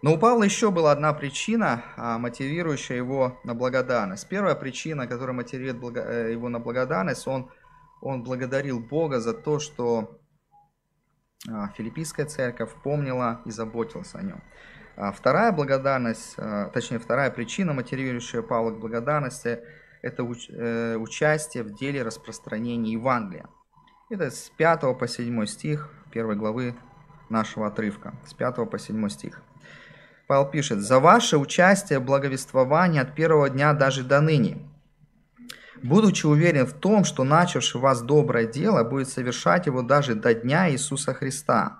Но 0.00 0.14
у 0.14 0.18
Павла 0.18 0.44
еще 0.44 0.70
была 0.70 0.92
одна 0.92 1.12
причина, 1.12 1.84
а, 1.96 2.18
мотивирующая 2.18 2.96
его 2.96 3.38
на 3.44 3.54
благодарность. 3.54 4.28
Первая 4.28 4.54
причина, 4.54 5.06
которая 5.06 5.34
мотивирует 5.34 5.96
э, 5.96 6.32
его 6.32 6.48
на 6.48 6.58
благодарность, 6.58 7.26
он, 7.26 7.50
он 8.00 8.22
благодарил 8.22 8.80
Бога 8.80 9.20
за 9.20 9.34
то, 9.34 9.58
что 9.58 10.18
а, 11.48 11.68
филиппийская 11.76 12.26
церковь 12.26 12.70
помнила 12.82 13.42
и 13.44 13.50
заботилась 13.50 14.14
о 14.14 14.22
нем. 14.22 14.42
Вторая 15.14 15.52
благодарность, 15.52 16.36
точнее 16.74 16.98
вторая 16.98 17.30
причина, 17.30 17.72
мотивирующая 17.72 18.42
Павла 18.42 18.72
к 18.72 18.78
благодарности, 18.78 19.60
это 20.02 20.24
э, 20.24 20.96
участие 20.96 21.62
в 21.62 21.74
деле 21.74 22.02
распространения 22.02 22.92
Евангелия. 22.92 23.46
Это 24.10 24.30
с 24.30 24.50
5 24.56 24.98
по 24.98 25.08
7 25.08 25.46
стих 25.46 25.90
1 26.10 26.36
главы 26.36 26.74
нашего 27.30 27.68
отрывка, 27.68 28.14
с 28.26 28.34
5 28.34 28.68
по 28.68 28.78
7 28.78 29.08
стих. 29.08 29.40
Павел 30.26 30.50
пишет, 30.50 30.80
«За 30.80 30.98
ваше 30.98 31.38
участие 31.38 31.98
в 31.98 32.04
благовествовании 32.04 33.00
от 33.00 33.14
первого 33.14 33.48
дня 33.48 33.72
даже 33.72 34.02
до 34.02 34.20
ныне, 34.20 34.58
будучи 35.82 36.26
уверен 36.26 36.66
в 36.66 36.74
том, 36.74 37.04
что 37.04 37.24
начавший 37.24 37.80
вас 37.80 38.02
доброе 38.02 38.46
дело 38.46 38.84
будет 38.84 39.08
совершать 39.08 39.66
его 39.66 39.82
даже 39.82 40.14
до 40.14 40.34
дня 40.34 40.70
Иисуса 40.70 41.14
Христа» 41.14 41.78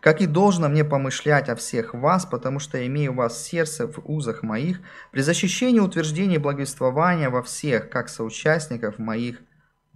как 0.00 0.20
и 0.20 0.26
должно 0.26 0.68
мне 0.68 0.84
помышлять 0.84 1.48
о 1.48 1.56
всех 1.56 1.94
вас, 1.94 2.26
потому 2.26 2.58
что 2.58 2.84
имею 2.86 3.14
вас 3.14 3.42
сердце 3.42 3.86
в 3.86 4.00
узах 4.04 4.42
моих, 4.42 4.80
при 5.10 5.20
защищении 5.20 5.80
утверждения 5.80 6.38
благовествования 6.38 7.30
во 7.30 7.42
всех, 7.42 7.90
как 7.90 8.08
соучастников 8.08 8.98
моих 8.98 9.40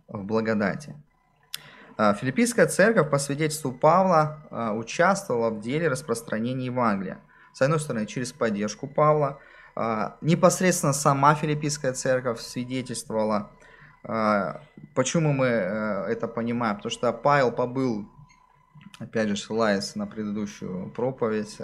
в 0.09 0.25
благодати». 0.25 0.95
А, 1.97 2.15
Филиппийская 2.15 2.67
церковь, 2.67 3.11
по 3.11 3.19
свидетельству 3.19 3.73
Павла, 3.73 4.47
а, 4.51 4.73
участвовала 4.73 5.51
в 5.51 5.61
деле 5.61 5.89
распространения 5.89 6.67
Евангелия. 6.67 7.21
С 7.53 7.63
одной 7.63 7.81
стороны, 7.81 8.07
через 8.07 8.33
поддержку 8.33 8.89
Павла, 8.89 9.39
а, 9.77 10.17
непосредственно 10.21 10.93
сама 10.93 11.35
Филиппийская 11.35 11.93
церковь 11.93 12.41
свидетельствовала 12.41 13.51
Почему 14.97 15.33
мы 15.33 15.47
это 15.47 16.27
понимаем? 16.27 16.75
Потому 16.75 16.91
что 16.91 17.13
Павел 17.13 17.53
побыл 17.53 18.09
опять 18.99 19.29
же, 19.29 19.37
ссылаясь 19.37 19.97
на 19.97 20.07
предыдущую 20.07 20.91
проповедь, 20.91 21.57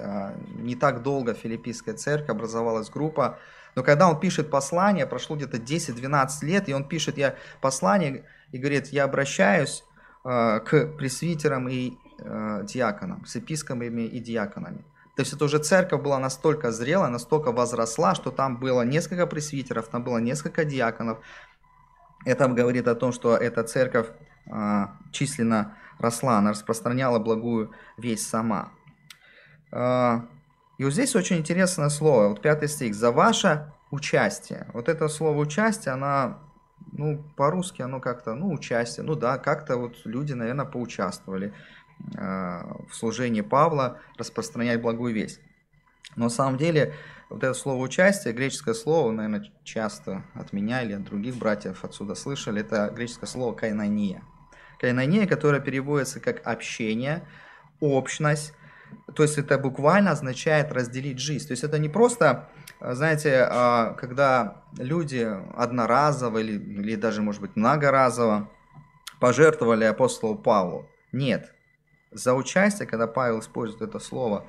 не 0.56 0.74
так 0.74 1.02
долго 1.02 1.34
филиппийская 1.34 1.94
церковь 1.94 2.30
образовалась 2.30 2.90
группа, 2.90 3.38
но 3.78 3.84
когда 3.84 4.08
он 4.10 4.18
пишет 4.18 4.50
послание, 4.50 5.06
прошло 5.06 5.36
где-то 5.36 5.58
10-12 5.58 6.28
лет, 6.42 6.68
и 6.68 6.74
он 6.74 6.82
пишет 6.82 7.16
я 7.16 7.36
послание 7.60 8.24
и 8.50 8.58
говорит, 8.58 8.88
я 8.88 9.04
обращаюсь 9.04 9.84
э, 10.24 10.60
к 10.60 10.86
пресвитерам 10.98 11.68
и 11.68 11.92
э, 12.18 12.64
диаконам, 12.64 13.24
с 13.24 13.36
епископами 13.36 14.02
и 14.02 14.18
диаконами. 14.18 14.84
То 15.14 15.22
есть 15.22 15.32
это 15.32 15.44
уже 15.44 15.58
церковь 15.58 16.02
была 16.02 16.18
настолько 16.18 16.72
зрелая, 16.72 17.08
настолько 17.08 17.52
возросла, 17.52 18.16
что 18.16 18.32
там 18.32 18.58
было 18.58 18.82
несколько 18.82 19.28
пресвитеров, 19.28 19.86
там 19.86 20.02
было 20.02 20.18
несколько 20.18 20.64
диаконов. 20.64 21.18
Это 22.24 22.48
говорит 22.48 22.88
о 22.88 22.96
том, 22.96 23.12
что 23.12 23.36
эта 23.36 23.62
церковь 23.62 24.08
численно 25.12 25.76
росла, 25.98 26.38
она 26.38 26.50
распространяла 26.50 27.18
благую 27.18 27.72
весть 27.96 28.28
сама. 28.28 28.70
Э, 29.72 30.20
и 30.78 30.84
вот 30.84 30.92
здесь 30.92 31.16
очень 31.16 31.38
интересное 31.38 31.88
слово, 31.88 32.28
вот 32.28 32.40
пятый 32.40 32.68
стих. 32.68 32.94
«За 32.94 33.10
ваше 33.10 33.72
участие». 33.90 34.68
Вот 34.72 34.88
это 34.88 35.08
слово 35.08 35.38
«участие», 35.38 35.94
оно, 35.94 36.38
ну, 36.92 37.24
по-русски 37.36 37.82
оно 37.82 38.00
как-то, 38.00 38.34
ну, 38.34 38.52
участие, 38.52 39.04
ну 39.04 39.14
да, 39.14 39.38
как-то 39.38 39.76
вот 39.76 39.96
люди, 40.04 40.34
наверное, 40.34 40.66
поучаствовали 40.66 41.52
э, 42.16 42.20
в 42.88 42.94
служении 42.94 43.40
Павла, 43.40 43.98
распространять 44.16 44.80
благую 44.80 45.14
весть. 45.14 45.40
Но 46.16 46.24
на 46.24 46.30
самом 46.30 46.56
деле 46.58 46.94
вот 47.28 47.42
это 47.42 47.54
слово 47.54 47.82
«участие», 47.82 48.32
греческое 48.32 48.74
слово, 48.74 49.10
наверное, 49.10 49.52
часто 49.64 50.22
от 50.34 50.52
меня 50.52 50.82
или 50.82 50.94
от 50.94 51.04
других 51.04 51.36
братьев 51.36 51.84
отсюда 51.84 52.14
слышали, 52.14 52.60
это 52.60 52.90
греческое 52.94 53.28
слово 53.28 53.54
«кайнания». 53.54 54.22
Кайнания, 54.78 55.26
которое 55.26 55.60
переводится 55.60 56.20
как 56.20 56.46
«общение», 56.46 57.22
«общность», 57.80 58.54
то 59.14 59.22
есть 59.22 59.38
это 59.38 59.58
буквально 59.58 60.12
означает 60.12 60.72
разделить 60.72 61.18
жизнь. 61.18 61.46
То 61.46 61.52
есть 61.52 61.64
это 61.64 61.78
не 61.78 61.88
просто, 61.88 62.48
знаете, 62.80 63.46
а, 63.50 63.94
когда 63.94 64.62
люди 64.76 65.28
одноразово 65.56 66.38
или, 66.38 66.52
или 66.52 66.94
даже, 66.94 67.22
может 67.22 67.40
быть, 67.40 67.56
многоразово 67.56 68.48
пожертвовали 69.20 69.84
апостолу 69.84 70.36
Павлу. 70.36 70.86
Нет. 71.12 71.52
За 72.12 72.34
участие, 72.34 72.86
когда 72.86 73.06
Павел 73.06 73.40
использует 73.40 73.82
это 73.82 73.98
слово, 73.98 74.46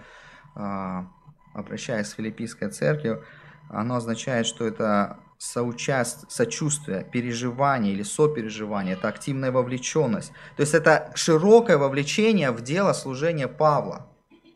а, 0.55 1.07
обращаясь 1.53 2.09
к 2.09 2.17
филиппийской 2.17 2.69
церкви, 2.69 3.21
оно 3.69 3.95
означает, 3.95 4.45
что 4.45 4.65
это 4.67 5.17
соучаст... 5.39 6.29
сочувствие, 6.29 7.07
переживание 7.09 7.93
или 7.93 8.03
сопереживание, 8.03 8.93
это 8.93 9.07
активная 9.07 9.51
вовлеченность. 9.51 10.33
То 10.57 10.61
есть 10.61 10.73
это 10.75 11.11
широкое 11.15 11.77
вовлечение 11.77 12.51
в 12.51 12.61
дело 12.61 12.93
служения 12.93 13.47
Павла. 13.47 14.05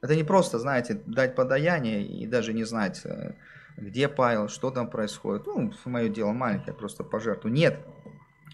Это 0.02 0.16
не 0.16 0.26
просто, 0.26 0.60
знаете, 0.60 1.02
дать 1.06 1.36
подаяние 1.36 2.06
и 2.06 2.28
даже 2.28 2.52
не 2.52 2.66
знать, 2.66 3.02
э, 3.06 3.34
где 3.78 4.10
Павел, 4.10 4.50
что 4.50 4.70
там 4.70 4.90
происходит. 4.90 5.48
Ну, 5.48 5.72
мое 5.86 6.10
дело 6.10 6.34
маленькое, 6.34 6.76
просто 6.76 7.06
пожертвую. 7.06 7.54
Нет, 7.54 7.80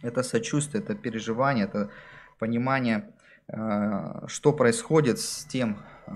это 0.03 0.21
сочувствие, 0.21 0.83
это 0.83 0.93
переживание, 0.93 1.65
это 1.65 1.89
понимание, 2.37 3.09
э, 3.47 4.27
что 4.27 4.53
происходит 4.53 5.19
с 5.19 5.45
тем, 5.45 5.79
э, 6.05 6.11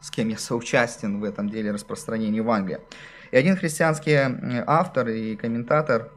с 0.00 0.10
кем 0.10 0.28
я 0.28 0.38
соучастен 0.38 1.20
в 1.20 1.24
этом 1.24 1.48
деле 1.48 1.70
распространения 1.70 2.38
Евангелия. 2.38 2.80
И 3.30 3.36
один 3.36 3.56
христианский 3.56 4.62
автор 4.66 5.08
и 5.08 5.36
комментатор 5.36 6.12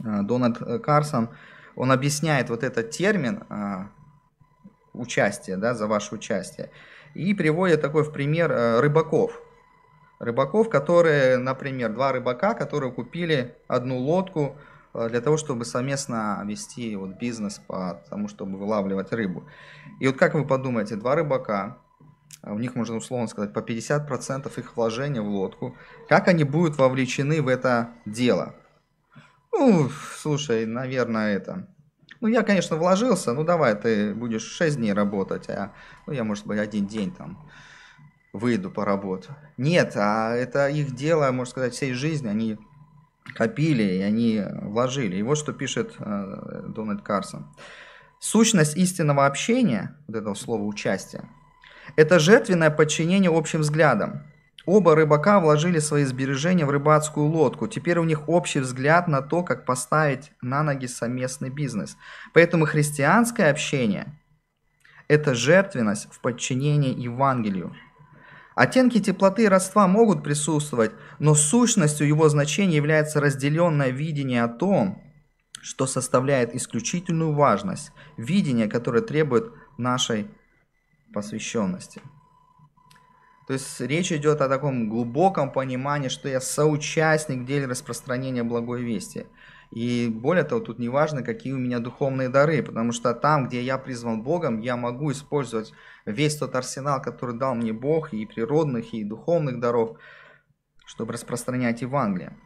Дональд 0.00 0.58
Карсон, 0.82 1.30
он 1.76 1.92
объясняет 1.92 2.50
вот 2.50 2.62
этот 2.62 2.90
термин 2.90 3.42
участие, 4.98 5.56
да, 5.56 5.74
за 5.74 5.86
ваше 5.86 6.14
участие. 6.14 6.70
И 7.14 7.34
приводит 7.34 7.80
такой 7.80 8.04
в 8.04 8.12
пример 8.12 8.50
э, 8.52 8.80
рыбаков. 8.80 9.40
Рыбаков, 10.18 10.68
которые, 10.68 11.38
например, 11.38 11.92
два 11.92 12.12
рыбака, 12.12 12.54
которые 12.54 12.92
купили 12.92 13.56
одну 13.68 13.98
лодку 13.98 14.56
э, 14.94 15.08
для 15.08 15.20
того, 15.20 15.36
чтобы 15.36 15.64
совместно 15.64 16.42
вести 16.44 16.94
вот 16.96 17.18
бизнес 17.18 17.60
по 17.66 18.02
тому, 18.10 18.28
чтобы 18.28 18.58
вылавливать 18.58 19.12
рыбу. 19.12 19.44
И 20.00 20.06
вот 20.06 20.16
как 20.16 20.34
вы 20.34 20.44
подумаете, 20.44 20.96
два 20.96 21.14
рыбака, 21.14 21.78
у 22.42 22.58
них 22.58 22.74
можно 22.74 22.96
условно 22.96 23.26
сказать 23.26 23.52
по 23.52 23.60
50% 23.60 24.52
их 24.58 24.76
вложения 24.76 25.20
в 25.20 25.28
лодку, 25.28 25.76
как 26.08 26.28
они 26.28 26.44
будут 26.44 26.78
вовлечены 26.78 27.42
в 27.42 27.48
это 27.48 27.90
дело? 28.06 28.54
Ну, 29.52 29.90
слушай, 30.16 30.66
наверное, 30.66 31.34
это 31.34 31.68
ну, 32.20 32.28
я, 32.28 32.42
конечно, 32.42 32.76
вложился, 32.76 33.32
ну, 33.32 33.44
давай, 33.44 33.74
ты 33.76 34.14
будешь 34.14 34.42
6 34.42 34.76
дней 34.76 34.92
работать, 34.92 35.48
а 35.48 35.72
ну, 36.06 36.12
я, 36.12 36.24
может 36.24 36.46
быть, 36.46 36.58
один 36.58 36.86
день 36.86 37.14
там 37.14 37.48
выйду 38.32 38.70
по 38.70 38.84
работе. 38.84 39.30
Нет, 39.56 39.92
а 39.96 40.34
это 40.34 40.68
их 40.68 40.94
дело, 40.94 41.30
можно 41.30 41.50
сказать, 41.50 41.74
всей 41.74 41.92
жизни, 41.92 42.28
они 42.28 42.58
копили, 43.34 43.84
и 43.84 44.00
они 44.00 44.42
вложили. 44.62 45.16
И 45.16 45.22
вот 45.22 45.38
что 45.38 45.52
пишет 45.52 45.94
э, 45.98 46.64
Дональд 46.68 47.02
Карсон. 47.02 47.46
Сущность 48.18 48.76
истинного 48.76 49.26
общения, 49.26 49.96
вот 50.08 50.16
этого 50.16 50.34
слова 50.34 50.64
участие, 50.64 51.28
это 51.96 52.18
жертвенное 52.18 52.70
подчинение 52.70 53.30
общим 53.30 53.60
взглядам. 53.60 54.22
Оба 54.66 54.94
рыбака 54.94 55.40
вложили 55.40 55.78
свои 55.78 56.04
сбережения 56.04 56.66
в 56.66 56.70
рыбацкую 56.70 57.26
лодку. 57.26 57.68
Теперь 57.68 57.98
у 57.98 58.04
них 58.04 58.28
общий 58.28 58.60
взгляд 58.60 59.08
на 59.08 59.22
то, 59.22 59.42
как 59.42 59.64
поставить 59.64 60.32
на 60.42 60.62
ноги 60.62 60.86
совместный 60.86 61.48
бизнес. 61.48 61.96
Поэтому 62.34 62.66
христианское 62.66 63.50
общение– 63.50 64.18
это 65.08 65.34
жертвенность 65.34 66.08
в 66.12 66.20
подчинении 66.20 66.94
Евангелию. 66.94 67.74
Оттенки 68.54 69.00
теплоты 69.00 69.44
и 69.44 69.48
родства 69.48 69.86
могут 69.86 70.22
присутствовать, 70.22 70.90
но 71.18 71.34
сущностью 71.34 72.06
его 72.06 72.28
значения 72.28 72.76
является 72.76 73.20
разделенное 73.20 73.90
видение 73.90 74.42
о 74.42 74.48
том, 74.48 75.00
что 75.62 75.86
составляет 75.86 76.54
исключительную 76.54 77.32
важность, 77.32 77.92
видение, 78.16 78.66
которое 78.66 79.00
требует 79.00 79.52
нашей 79.78 80.28
посвященности. 81.12 82.02
То 83.46 83.54
есть 83.54 83.80
речь 83.80 84.12
идет 84.12 84.42
о 84.42 84.48
таком 84.48 84.90
глубоком 84.90 85.50
понимании, 85.50 86.08
что 86.08 86.28
я 86.28 86.40
соучастник 86.40 87.40
в 87.40 87.44
деле 87.46 87.66
распространения 87.66 88.42
благой 88.42 88.82
вести. 88.82 89.26
И 89.70 90.08
более 90.08 90.44
того, 90.44 90.60
тут 90.60 90.78
не 90.78 90.88
важно, 90.88 91.22
какие 91.22 91.52
у 91.52 91.58
меня 91.58 91.78
духовные 91.78 92.28
дары, 92.28 92.62
потому 92.62 92.92
что 92.92 93.14
там, 93.14 93.48
где 93.48 93.62
я 93.62 93.78
призван 93.78 94.22
Богом, 94.22 94.60
я 94.60 94.76
могу 94.76 95.12
использовать 95.12 95.72
весь 96.06 96.36
тот 96.36 96.54
арсенал, 96.54 97.02
который 97.02 97.38
дал 97.38 97.54
мне 97.54 97.72
Бог, 97.72 98.12
и 98.12 98.24
природных, 98.24 98.94
и 98.94 99.04
духовных 99.04 99.60
даров, 99.60 99.98
чтобы 100.86 101.12
распространять 101.12 101.82
Евангелие. 101.82 102.36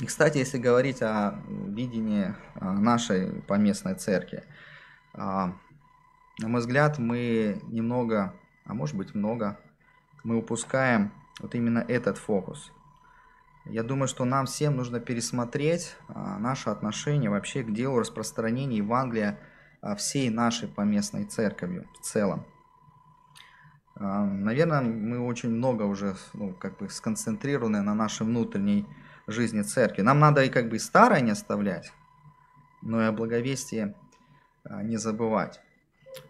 И, 0.00 0.06
кстати, 0.06 0.38
если 0.38 0.58
говорить 0.58 1.02
о 1.02 1.42
видении 1.48 2.34
а, 2.54 2.72
нашей 2.72 3.42
поместной 3.42 3.94
церкви, 3.94 4.44
а, 5.14 5.54
на 6.38 6.48
мой 6.48 6.60
взгляд, 6.60 6.98
мы 6.98 7.60
немного, 7.66 8.34
а 8.64 8.74
может 8.74 8.96
быть 8.96 9.14
много, 9.14 9.58
мы 10.22 10.36
упускаем 10.36 11.12
вот 11.40 11.54
именно 11.54 11.84
этот 11.86 12.16
фокус. 12.16 12.72
Я 13.64 13.82
думаю, 13.82 14.08
что 14.08 14.24
нам 14.24 14.46
всем 14.46 14.76
нужно 14.76 15.00
пересмотреть 15.00 15.96
а, 16.08 16.38
наше 16.38 16.70
отношение 16.70 17.28
вообще 17.28 17.62
к 17.62 17.72
делу 17.72 17.98
распространения 17.98 18.78
Евангелия 18.78 19.40
а, 19.82 19.94
всей 19.96 20.30
нашей 20.30 20.68
поместной 20.68 21.24
церковью 21.24 21.86
в 21.94 22.04
целом. 22.04 22.46
А, 23.96 24.24
наверное, 24.24 24.80
мы 24.80 25.18
очень 25.18 25.50
много 25.50 25.82
уже 25.82 26.16
ну, 26.34 26.54
как 26.54 26.78
бы 26.78 26.88
сконцентрированы 26.88 27.82
на 27.82 27.94
нашей 27.94 28.24
внутренней 28.24 28.86
жизни 29.26 29.62
церкви. 29.62 30.02
Нам 30.02 30.20
надо 30.20 30.44
и 30.44 30.50
как 30.50 30.70
бы 30.70 30.78
старое 30.78 31.20
не 31.20 31.32
оставлять, 31.32 31.92
но 32.80 33.02
и 33.02 33.06
о 33.06 33.12
благовестии 33.12 33.94
не 34.82 34.96
забывать. 34.96 35.60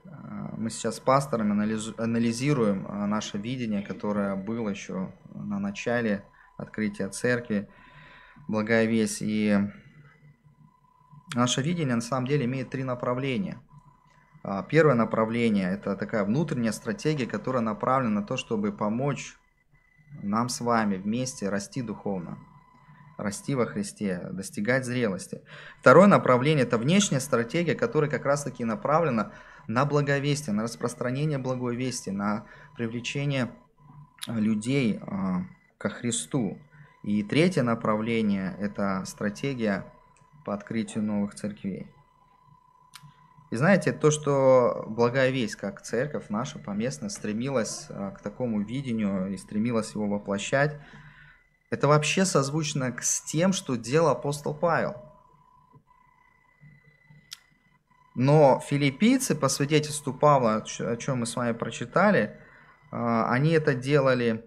А, 0.05 0.55
мы 0.57 0.71
сейчас 0.71 0.97
с 0.97 1.01
пастором 1.01 1.53
анализируем 1.53 2.87
а, 2.89 3.07
наше 3.07 3.39
видение, 3.39 3.83
которое 3.83 4.37
было 4.37 4.69
еще 4.69 5.13
на 5.35 5.59
начале 5.59 6.25
открытия 6.57 7.09
церкви, 7.09 7.69
благая 8.49 8.87
весть. 8.87 9.19
И 9.21 9.59
наше 11.35 11.63
видение 11.63 11.95
на 11.95 12.01
самом 12.01 12.27
деле 12.27 12.45
имеет 12.45 12.71
три 12.71 12.85
направления. 12.85 13.61
А, 14.43 14.63
первое 14.63 14.95
направление– 14.95 15.71
это 15.73 15.97
такая 15.97 16.25
внутренняя 16.25 16.73
стратегия, 16.73 17.27
которая 17.27 17.63
направлена 17.63 18.21
на 18.21 18.27
то, 18.27 18.37
чтобы 18.37 18.73
помочь 18.73 19.37
нам 20.23 20.49
с 20.49 20.61
вами 20.61 20.97
вместе 20.97 21.49
расти 21.49 21.83
духовно, 21.83 22.39
расти 23.17 23.55
во 23.55 23.67
Христе, 23.67 24.29
достигать 24.33 24.85
зрелости. 24.87 25.43
Второе 25.81 26.07
направление– 26.07 26.65
это 26.67 26.79
внешняя 26.79 27.21
стратегия, 27.21 27.75
которая 27.75 28.11
как 28.11 28.25
раз-таки 28.25 28.65
направлена 28.65 29.33
на 29.69 29.85
благовестие, 29.85 30.55
на 30.55 30.65
распространение 30.65 31.39
благой 31.39 31.77
вести, 31.77 32.11
на 32.11 32.47
привлечение 32.75 33.53
а, 34.27 34.33
людей 34.33 34.99
а, 35.01 35.45
ко 35.77 35.91
Христу. 35.91 36.59
И 37.05 37.23
третье 37.23 37.63
направление– 37.63 38.57
это 38.59 39.05
стратегия 39.07 39.85
по 40.45 40.55
открытию 40.55 41.05
новых 41.05 41.35
церквей. 41.35 41.87
И 43.51 43.57
знаете, 43.57 43.93
то, 43.93 44.11
что 44.11 44.85
благая 44.89 45.31
весть, 45.31 45.57
как 45.57 45.81
церковь 45.81 46.29
наша 46.29 46.59
поместная, 46.59 47.11
стремилась 47.11 47.87
а, 47.91 48.11
к 48.11 48.21
такому 48.21 48.63
видению 48.63 49.33
и 49.33 49.37
стремилась 49.37 49.95
его 49.95 50.09
воплощать, 50.09 50.81
это 51.71 51.89
вообще 51.89 52.25
созвучно 52.25 52.97
с 53.01 53.21
тем, 53.23 53.53
что 53.53 53.77
делал 53.77 54.09
апостол 54.09 54.55
Павел. 54.55 54.97
Но 58.19 58.59
филиппийцы, 58.59 59.37
по 59.37 59.49
свидетельству 59.49 60.13
Павла, 60.13 60.57
о 60.57 60.97
чем 60.97 61.19
мы 61.19 61.27
с 61.27 61.37
вами 61.37 61.53
прочитали, 61.53 62.37
а, 62.91 63.31
они 63.31 63.53
это 63.53 63.75
делали, 63.75 64.45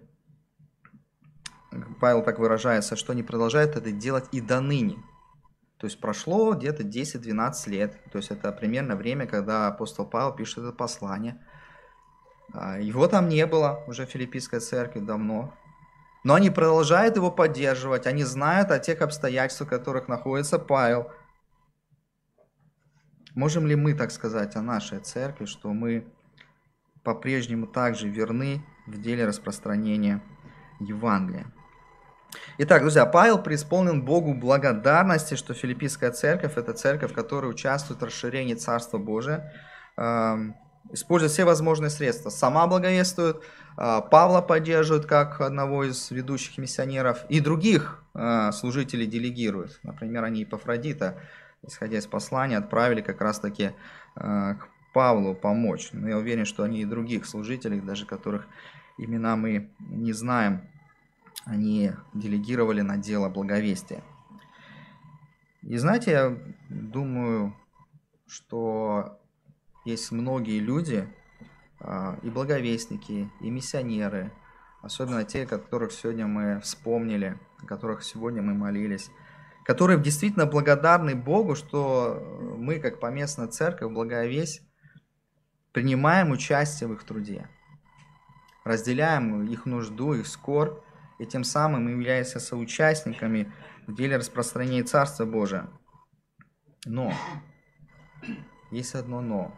Павел 1.98 2.22
так 2.22 2.38
выражается, 2.38 2.96
что 2.96 3.12
они 3.12 3.22
продолжают 3.22 3.74
это 3.74 3.90
делать 3.90 4.26
и 4.30 4.42
до 4.42 4.60
ныне. 4.60 4.98
То 5.78 5.86
есть 5.86 5.98
прошло 6.00 6.52
где-то 6.52 6.82
10-12 6.82 7.70
лет. 7.70 7.98
То 8.12 8.18
есть 8.18 8.30
это 8.30 8.52
примерно 8.52 8.94
время, 8.94 9.26
когда 9.26 9.68
апостол 9.68 10.04
Павел 10.04 10.32
пишет 10.32 10.58
это 10.58 10.72
послание. 10.72 11.40
А, 12.52 12.78
его 12.78 13.08
там 13.08 13.30
не 13.30 13.46
было 13.46 13.82
уже 13.86 14.04
в 14.04 14.10
филиппийской 14.10 14.60
церкви 14.60 15.00
давно. 15.00 15.54
Но 16.24 16.34
они 16.34 16.50
продолжают 16.50 17.16
его 17.16 17.30
поддерживать. 17.30 18.06
Они 18.06 18.24
знают 18.24 18.70
о 18.70 18.78
тех 18.78 19.00
обстоятельствах, 19.00 19.68
в 19.68 19.70
которых 19.70 20.08
находится 20.08 20.58
Павел. 20.58 21.10
Можем 23.34 23.66
ли 23.66 23.76
мы 23.76 23.94
так 23.94 24.10
сказать 24.10 24.56
о 24.56 24.62
нашей 24.62 24.98
церкви, 24.98 25.46
что 25.46 25.72
мы 25.72 26.04
по-прежнему 27.02 27.66
также 27.66 28.08
верны 28.08 28.62
в 28.86 29.00
деле 29.00 29.24
распространения 29.24 30.22
Евангелия? 30.80 31.46
Итак, 32.58 32.82
друзья, 32.82 33.06
Павел 33.06 33.42
преисполнен 33.42 34.02
Богу 34.04 34.34
благодарности, 34.34 35.34
что 35.34 35.54
филиппийская 35.54 36.12
церковь– 36.12 36.52
это 36.56 36.74
церковь, 36.74 37.14
которая 37.14 37.50
участвует 37.50 38.00
в 38.00 38.04
расширении 38.04 38.54
Царства 38.54 38.98
Божия, 38.98 39.52
эм, 39.96 40.54
использует 40.90 41.32
все 41.32 41.44
возможные 41.44 41.90
средства. 41.90 42.28
Сама 42.28 42.66
благовествует, 42.66 43.42
э, 43.78 44.00
Павла 44.10 44.42
поддерживает 44.42 45.06
как 45.06 45.40
одного 45.40 45.84
из 45.84 46.10
ведущих 46.10 46.58
миссионеров, 46.58 47.24
и 47.30 47.40
других 47.40 48.02
э, 48.14 48.52
служителей 48.52 49.06
делегирует. 49.06 49.80
Например, 49.82 50.24
они 50.24 50.40
Епафродита, 50.40 51.18
исходя 51.62 51.98
из 51.98 52.06
послания, 52.06 52.58
отправили 52.58 53.00
как 53.00 53.20
раз-таки 53.20 53.72
э, 54.16 54.54
к 54.54 54.68
Павлу 54.92 55.34
помочь. 55.34 55.90
Но 55.92 56.08
я 56.08 56.18
уверен, 56.18 56.44
что 56.44 56.62
они 56.62 56.82
и 56.82 56.84
других 56.84 57.26
служителей, 57.26 57.80
даже 57.80 58.06
которых 58.06 58.46
имена 58.98 59.36
мы 59.36 59.70
не 59.80 60.12
знаем, 60.12 60.62
они 61.44 61.92
делегировали 62.14 62.82
на 62.82 62.96
дело 62.96 63.28
благовестия. 63.28 64.02
И 65.62 65.76
знаете, 65.76 66.10
я 66.10 66.38
думаю, 66.68 67.56
что 68.26 69.18
есть 69.84 70.12
многие 70.12 70.58
люди, 70.58 71.08
а, 71.84 72.16
и 72.22 72.30
благовестники, 72.30 73.30
и 73.40 73.50
миссионеры, 73.50 74.32
особенно 74.82 75.24
те, 75.24 75.46
которых 75.46 75.92
сегодня 75.92 76.26
мы 76.26 76.60
вспомнили, 76.60 77.38
о 77.60 77.66
которых 77.66 78.04
сегодня 78.04 78.40
мы 78.40 78.54
молились, 78.54 79.10
которые 79.64 80.00
действительно 80.00 80.46
благодарны 80.46 81.14
Богу, 81.14 81.54
что 81.54 82.20
мы, 82.58 82.78
как 82.78 83.00
поместная 83.00 83.48
церковь, 83.48 83.92
благовесть, 83.92 84.62
принимаем 85.72 86.30
участие 86.30 86.88
в 86.88 86.92
их 86.92 87.04
труде, 87.04 87.48
разделяем 88.64 89.46
их 89.46 89.66
нужду, 89.66 90.14
их 90.14 90.26
скорбь, 90.26 90.78
и 91.18 91.26
тем 91.26 91.44
самым 91.44 91.88
являемся 91.88 92.40
соучастниками 92.40 93.52
в 93.86 93.94
деле 93.94 94.16
распространения 94.16 94.82
Царства 94.82 95.24
Божия. 95.24 95.68
Но, 96.84 97.12
есть 98.70 98.94
одно 98.94 99.20
но. 99.20 99.52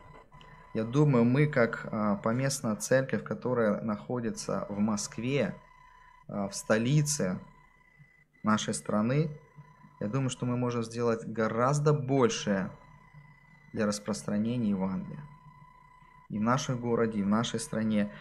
Я 0.75 0.85
думаю, 0.85 1.25
мы 1.25 1.47
как 1.47 1.87
а, 1.90 2.17
поместная 2.17 2.75
церковь, 2.77 3.23
которая 3.23 3.81
находится 3.81 4.67
в 4.69 4.79
Москве, 4.81 5.55
а, 6.27 6.49
в 6.49 6.55
столице 6.55 7.38
нашей 8.43 8.75
страны, 8.75 9.31
я 10.05 10.11
думаю, 10.11 10.29
что 10.29 10.45
мы 10.45 10.59
можем 10.59 10.83
сделать 10.83 11.27
гораздо 11.27 11.95
больше 11.95 12.71
для 13.73 13.87
распространения 13.87 14.71
Евангелия. 14.71 15.25
И 16.29 16.38
в 16.38 16.43
нашем 16.43 16.79
городе, 16.79 17.21
и 17.21 17.23
в 17.23 17.27
нашей 17.27 17.59
стране. 17.59 18.12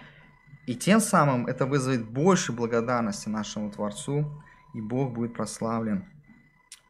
И 0.65 0.76
тем 0.76 1.02
самым 1.02 1.46
это 1.46 1.65
вызовет 1.65 2.08
больше 2.08 2.54
благодарности 2.54 3.28
нашему 3.28 3.69
Творцу, 3.69 4.26
и 4.74 4.80
Бог 4.80 5.12
будет 5.12 5.34
прославлен 5.34 6.06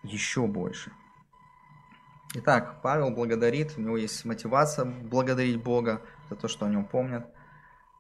еще 0.04 0.46
больше. 0.46 0.92
Итак, 2.36 2.82
Павел 2.84 3.10
благодарит, 3.10 3.74
у 3.78 3.82
него 3.82 3.98
есть 3.98 4.24
мотивация 4.26 4.86
благодарить 4.86 5.62
Бога 5.62 6.02
за 6.30 6.36
то, 6.36 6.48
что 6.48 6.68
о 6.68 6.70
нем 6.70 6.86
помнят. 6.86 7.26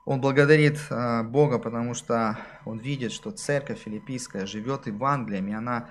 Он 0.06 0.22
благодарит 0.22 0.80
э, 0.92 1.24
Бога, 1.24 1.58
потому 1.58 1.96
что 1.96 2.38
он 2.66 2.78
видит, 2.78 3.12
что 3.12 3.32
церковь 3.32 3.80
филиппийская 3.80 4.46
живет 4.46 4.86
Евангелием, 4.86 5.48
и 5.48 5.54
она 5.54 5.90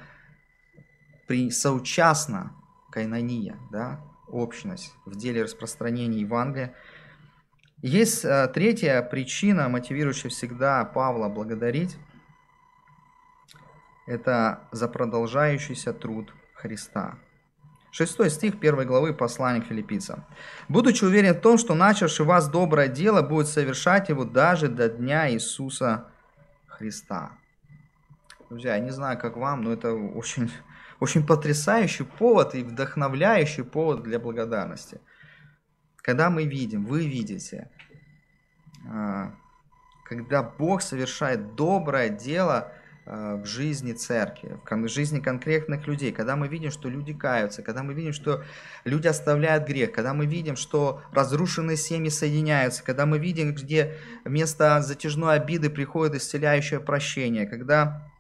при, 1.33 1.51
соучастна, 1.51 2.53
кайнония, 2.91 3.57
да, 3.71 4.03
общность 4.29 4.93
в 5.07 5.17
деле 5.17 5.45
распространения 5.45 6.21
Евангелия. 6.21 6.75
Есть 7.81 8.27
э, 8.27 8.49
третья 8.53 9.01
причина, 9.01 9.71
мотивирующая 9.71 10.29
всегда 10.29 10.85
Павла 10.85 11.31
благодарить. 11.31 11.97
Это 14.07 14.69
за 14.73 14.89
продолжающийся 14.89 15.95
труд 15.95 16.35
Христа. 16.53 17.19
Шестой 17.93 18.29
стих 18.29 18.61
первой 18.61 18.85
главы 18.85 19.15
послания 19.15 19.63
к 19.63 19.69
филиппийцам. 19.69 20.27
«Будучи 20.69 21.03
уверен 21.03 21.33
в 21.33 21.41
том, 21.41 21.57
что 21.57 21.75
начавший 21.75 22.27
вас 22.27 22.47
доброе 22.47 22.89
дело 22.89 23.23
будет 23.23 23.47
совершать 23.47 24.11
его 24.11 24.27
даже 24.27 24.69
до 24.69 24.91
дня 24.91 25.33
Иисуса 25.33 26.09
Христа». 26.67 27.39
Друзья, 28.53 28.77
я 28.77 28.81
не 28.81 28.91
знаю, 28.91 29.19
как 29.19 29.37
вам, 29.37 29.63
но 29.63 29.73
это 29.73 29.93
очень, 29.93 30.51
очень 31.01 31.27
потрясающий 31.27 32.05
повод 32.05 32.55
и 32.55 32.63
вдохновляющий 32.63 33.65
повод 33.65 34.03
для 34.03 34.19
благодарности– 34.19 35.01
когда 36.03 36.31
мы 36.31 36.45
видим, 36.45 36.85
вы 36.85 37.07
видите, 37.07 37.71
а, 38.91 39.33
когда 40.05 40.43
Бог 40.43 40.83
совершает 40.83 41.55
доброе 41.55 42.09
дело 42.09 42.73
а, 43.07 43.37
в 43.37 43.47
жизни 43.47 43.93
церкви, 43.93 44.59
в 44.69 44.89
жизни 44.89 45.21
конкретных 45.21 45.87
людей, 45.87 46.13
когда 46.13 46.35
мы 46.35 46.49
видим, 46.49 46.73
что 46.73 46.89
люди 46.89 47.15
каются, 47.15 47.63
когда 47.63 47.85
мы 47.85 47.95
видим, 47.95 48.13
что 48.13 48.43
люди 48.85 49.07
оставляют 49.07 49.67
грех, 49.67 49.93
когда 49.93 50.13
мы 50.13 50.27
видим, 50.27 50.57
что 50.57 51.03
разрушенные 51.13 51.77
семьи 51.77 52.11
соединяются, 52.11 52.83
когда 52.83 53.07
мы 53.07 53.19
видим, 53.21 53.55
где 53.55 53.95
вместо 54.25 54.83
затяжной 54.83 55.37
обиды 55.37 55.71
приходит 55.71 56.17
исцеляющее 56.17 56.81
прощение, 56.81 57.47
когда, 57.47 58.12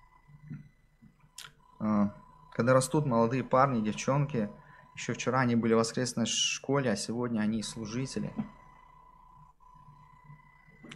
когда 2.52 2.74
растут 2.74 3.06
молодые 3.06 3.44
парни, 3.44 3.80
девчонки– 3.80 4.50
еще 4.94 5.14
вчера 5.14 5.40
они 5.40 5.56
были 5.56 5.74
в 5.74 5.78
воскресной 5.78 6.26
школе, 6.26 6.90
а 6.90 6.96
сегодня 6.96 7.40
они 7.40 7.62
служители. 7.62 8.32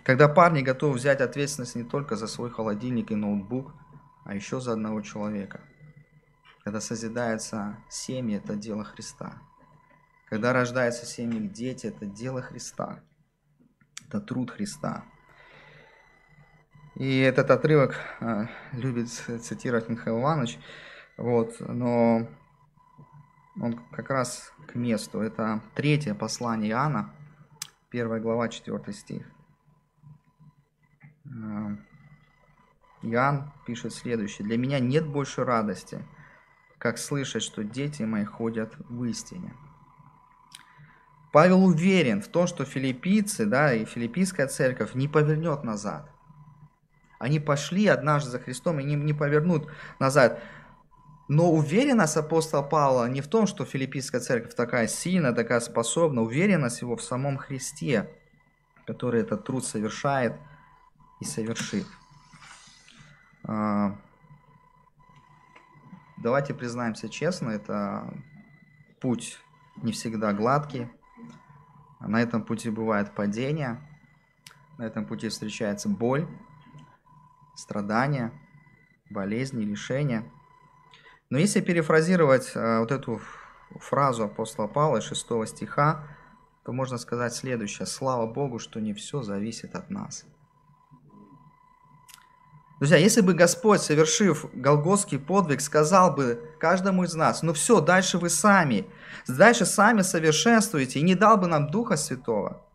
Когда 0.05 0.29
парни 0.29 0.61
готовы 0.61 0.95
взять 0.95 1.21
ответственность 1.21 1.75
не 1.75 1.83
только 1.83 2.15
за 2.15 2.27
свой 2.27 2.51
холодильник 2.51 3.11
и 3.11 3.17
ноутбук, 3.17 3.73
а 4.25 4.35
еще 4.35 4.61
за 4.61 4.73
одного 4.73 5.01
человека. 5.01 5.61
Когда 6.63 6.81
созидаются 6.81 7.79
семьи, 7.89 8.37
это 8.37 8.55
дело 8.55 8.85
Христа. 8.85 9.41
Когда 10.29 10.53
рождаются 10.53 11.07
семьи, 11.07 11.41
дети, 11.41 11.87
это 11.87 12.07
дело 12.07 12.43
Христа. 12.43 13.01
Это 14.07 14.21
труд 14.21 14.51
Христа. 14.51 15.05
И 16.97 17.19
этот 17.19 17.51
отрывок 17.51 17.95
э, 18.21 18.47
любит 18.73 19.11
цитировать 19.11 19.91
Михаил 19.91 20.21
Иванович. 20.21 20.59
Вот, 21.19 21.57
но 21.61 22.27
он 23.61 23.81
как 23.93 24.09
раз 24.09 24.51
к 24.67 24.75
месту. 24.77 25.21
Это 25.21 25.61
третье 25.75 26.15
послание 26.15 26.71
Иоанна, 26.71 27.15
первая 27.91 28.19
глава, 28.19 28.49
4 28.49 28.93
стих. 28.95 29.27
Э, 31.27 31.77
Иоанн 33.03 33.53
пишет 33.67 33.93
следующее. 33.93 34.47
«Для 34.47 34.57
меня 34.57 34.81
нет 34.81 35.07
больше 35.07 35.45
радости, 35.45 36.03
как 36.79 36.97
слышать, 36.97 37.43
что 37.43 37.63
дети 37.63 38.05
мои 38.05 38.25
ходят 38.25 38.75
в 38.89 39.05
истине». 39.05 39.53
Павел 41.31 41.63
уверен 41.63 42.23
в 42.23 42.29
том, 42.29 42.47
что 42.47 42.65
филиппийцы, 42.65 43.45
да, 43.45 43.75
и 43.75 43.85
филиппийская 43.85 44.47
церковь 44.47 44.95
не 44.95 45.09
повернет 45.09 45.63
назад. 45.63 46.16
Они 47.19 47.41
пошли 47.41 47.87
однажды 47.87 48.31
за 48.31 48.39
Христом 48.39 48.81
и 48.81 48.85
не, 48.85 48.95
не 48.95 49.13
повернут 49.13 49.69
назад. 49.99 50.41
Но 51.29 51.51
уверенность 51.51 52.17
апостола 52.17 52.63
Павла 52.63 53.09
не 53.09 53.21
в 53.21 53.27
том, 53.27 53.47
что 53.47 53.65
филиппийская 53.65 54.21
церковь 54.21 54.55
такая 54.55 54.87
сильная, 54.87 55.33
такая 55.33 55.61
способна. 55.61 56.23
Уверенность 56.23 56.83
его 56.83 56.97
в 56.97 57.03
самом 57.03 57.37
Христе, 57.37 58.09
который 58.87 59.23
этот 59.23 59.45
труд 59.45 59.65
совершает 59.65 60.35
и 61.21 61.25
совершит. 61.25 61.87
А, 63.45 63.97
давайте 66.19 66.55
признаемся 66.55 67.09
честно, 67.09 67.51
это 67.51 68.13
путь 69.01 69.39
не 69.83 69.93
всегда 69.93 70.33
гладкий. 70.33 70.89
На 72.01 72.21
этом 72.21 72.43
пути 72.45 72.71
бывает 72.71 73.15
падение, 73.15 73.81
на 74.79 74.85
этом 74.85 75.07
пути 75.07 75.29
встречается 75.29 75.89
боль, 75.89 76.29
страдания, 77.57 78.33
болезни, 79.11 79.65
лишения. 79.65 80.25
Но 81.31 81.39
если 81.39 81.61
перефразировать 81.61 82.53
э, 82.55 82.79
вот 82.79 82.93
эту 82.93 83.21
фразу 83.81 84.25
апостола 84.25 84.69
Павла 84.69 85.01
6 85.01 85.27
стиха, 85.49 86.05
то 86.65 86.73
можно 86.73 86.99
сказать 86.99 87.35
следующее. 87.35 87.87
Слава 87.87 88.27
Богу, 88.27 88.59
что 88.59 88.81
не 88.81 88.93
все 88.93 89.23
зависит 89.23 89.75
от 89.75 89.91
нас. 89.91 90.25
Друзья, 92.79 92.99
если 92.99 93.23
бы 93.23 93.33
Господь, 93.33 93.81
совершив 93.81 94.45
Голгофский 94.53 95.19
подвиг, 95.19 95.63
сказал 95.63 96.15
бы 96.15 96.51
каждому 96.61 97.05
из 97.05 97.15
нас, 97.15 97.43
ну 97.43 97.55
все, 97.55 97.81
дальше 97.81 98.19
вы 98.19 98.29
сами, 98.29 98.87
дальше 99.27 99.65
сами 99.65 100.03
совершенствуете, 100.03 101.01
и 101.01 101.03
не 101.03 101.15
дал 101.15 101.39
бы 101.39 101.47
нам 101.47 101.71
Духа 101.71 101.97
Святого, 101.97 102.66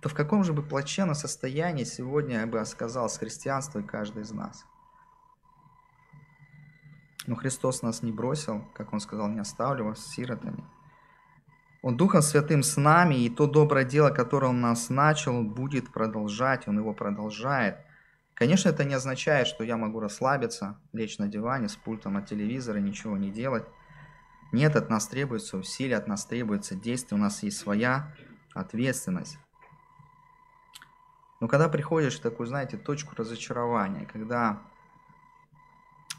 то 0.00 0.08
в 0.08 0.14
каком 0.14 0.44
же 0.44 0.52
бы 0.52 0.62
плачевном 0.62 1.14
состоянии 1.14 1.84
сегодня, 1.84 2.40
я 2.40 2.46
бы 2.46 2.64
сказал, 2.64 3.08
с 3.08 3.18
христианством 3.18 3.84
каждый 3.84 4.22
из 4.22 4.30
нас? 4.30 4.64
Но 7.26 7.34
Христос 7.34 7.82
нас 7.82 8.02
не 8.02 8.12
бросил, 8.12 8.64
как 8.74 8.92
Он 8.92 9.00
сказал, 9.00 9.28
не 9.28 9.40
оставлю 9.40 9.86
вас 9.86 10.06
сиротами. 10.06 10.64
Он 11.82 11.96
Духом 11.96 12.22
Святым 12.22 12.62
с 12.62 12.76
нами, 12.76 13.16
и 13.16 13.30
то 13.30 13.46
доброе 13.46 13.84
дело, 13.84 14.10
которое 14.10 14.48
Он 14.48 14.60
нас 14.60 14.88
начал, 14.88 15.42
будет 15.42 15.92
продолжать, 15.92 16.66
Он 16.66 16.78
его 16.78 16.92
продолжает. 16.92 17.78
Конечно, 18.34 18.68
это 18.68 18.84
не 18.84 18.94
означает, 18.94 19.46
что 19.46 19.64
я 19.64 19.76
могу 19.76 20.00
расслабиться, 20.00 20.80
лечь 20.92 21.18
на 21.18 21.28
диване 21.28 21.68
с 21.68 21.76
пультом 21.76 22.16
от 22.16 22.26
телевизора, 22.26 22.78
ничего 22.78 23.16
не 23.16 23.30
делать. 23.30 23.64
Нет, 24.52 24.76
от 24.76 24.88
нас 24.88 25.06
требуется 25.06 25.56
усилие, 25.56 25.98
от 25.98 26.06
нас 26.06 26.24
требуется 26.24 26.74
действие, 26.74 27.18
у 27.18 27.22
нас 27.22 27.42
есть 27.42 27.58
своя 27.58 28.14
ответственность. 28.54 29.38
Но 31.40 31.48
когда 31.48 31.68
приходишь 31.68 32.18
в 32.18 32.22
такую, 32.22 32.46
знаете, 32.46 32.76
точку 32.76 33.14
разочарования, 33.16 34.06
когда 34.06 34.60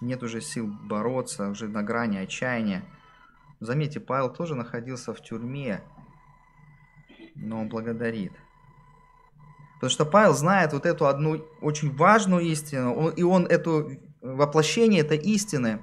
нет 0.02 0.24
уже 0.24 0.42
сил 0.42 0.68
бороться, 0.68 1.50
уже 1.50 1.68
на 1.68 1.84
грани 1.84 2.18
отчаяния, 2.18 2.86
Заметьте, 3.60 4.00
Павел 4.00 4.30
тоже 4.30 4.56
находился 4.56 5.14
в 5.14 5.22
тюрьме, 5.22 5.82
но 7.36 7.62
он 7.62 7.68
благодарит. 7.68 8.32
Потому 9.76 9.90
что 9.90 10.06
Павел 10.06 10.34
знает 10.34 10.72
вот 10.72 10.86
эту 10.86 11.08
одну 11.08 11.46
очень 11.62 11.94
важную 11.94 12.42
истину, 12.44 13.10
и 13.10 13.24
он 13.24 13.46
эту 13.46 14.00
воплощение 14.22 15.02
этой 15.02 15.18
истины, 15.18 15.82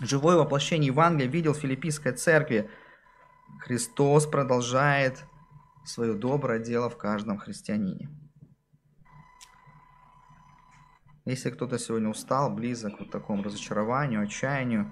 живое 0.00 0.36
воплощение 0.36 0.88
Евангелия 0.88 1.28
видел 1.28 1.54
в 1.54 1.58
Филиппийской 1.58 2.12
церкви. 2.12 2.70
Христос 3.60 4.26
продолжает 4.26 5.24
свое 5.84 6.14
доброе 6.14 6.60
дело 6.60 6.88
в 6.88 6.96
каждом 6.96 7.38
христианине. 7.38 8.08
Если 11.28 11.50
кто-то 11.50 11.78
сегодня 11.78 12.08
устал, 12.08 12.50
близок 12.50 13.00
вот 13.00 13.10
такому 13.10 13.42
разочарованию, 13.42 14.22
отчаянию, 14.22 14.90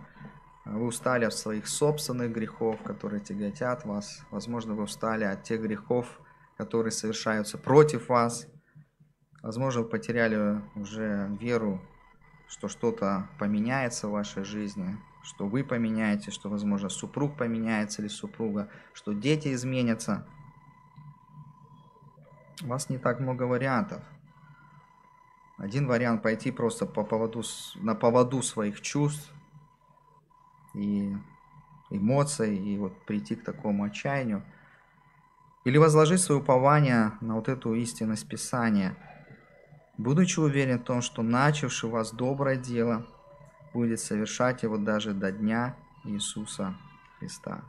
вы 0.66 0.84
устали 0.84 1.24
от 1.24 1.32
своих 1.32 1.66
собственных 1.66 2.30
грехов, 2.30 2.82
которые 2.82 3.22
тяготят 3.22 3.86
вас. 3.86 4.20
Возможно, 4.30 4.74
вы 4.74 4.82
устали 4.82 5.24
от 5.24 5.44
тех 5.44 5.62
грехов, 5.62 6.20
которые 6.58 6.92
совершаются 6.92 7.56
против 7.56 8.10
вас. 8.10 8.48
Возможно, 9.42 9.80
вы 9.80 9.88
потеряли 9.88 10.60
уже 10.74 11.34
веру, 11.40 11.80
что 12.48 12.68
что-то 12.68 13.30
поменяется 13.38 14.06
в 14.06 14.10
вашей 14.10 14.44
жизни, 14.44 14.98
что 15.22 15.46
вы 15.46 15.64
поменяетесь, 15.64 16.34
что, 16.34 16.50
возможно, 16.50 16.90
супруг 16.90 17.38
поменяется 17.38 18.02
или 18.02 18.08
супруга, 18.08 18.68
что 18.92 19.14
дети 19.14 19.54
изменятся. 19.54 20.26
У 22.62 22.66
вас 22.66 22.90
не 22.90 22.98
так 22.98 23.20
много 23.20 23.44
вариантов. 23.44 24.02
Один 25.58 25.86
вариант 25.86 26.22
пойти 26.22 26.50
просто 26.50 26.84
по 26.84 27.02
поводу, 27.02 27.42
на 27.76 27.94
поводу 27.94 28.42
своих 28.42 28.82
чувств, 28.82 29.32
и 30.74 31.16
эмоций, 31.90 32.56
и 32.56 32.76
вот 32.76 33.04
прийти 33.06 33.36
к 33.36 33.44
такому 33.44 33.84
отчаянию. 33.84 34.44
Или 35.64 35.78
возложить 35.78 36.20
свое 36.20 36.40
упование 36.40 37.12
на 37.20 37.36
вот 37.36 37.48
эту 37.48 37.74
истинность 37.74 38.28
Писания, 38.28 38.96
будучи 39.96 40.38
уверен 40.38 40.78
в 40.78 40.84
том, 40.84 41.00
что 41.00 41.22
начавший 41.22 41.88
вас 41.88 42.12
доброе 42.12 42.56
дело 42.56 43.06
будет 43.72 44.00
совершать 44.00 44.62
его 44.62 44.76
даже 44.76 45.12
до 45.12 45.32
дня 45.32 45.74
Иисуса 46.04 46.76
Христа. 47.18 47.64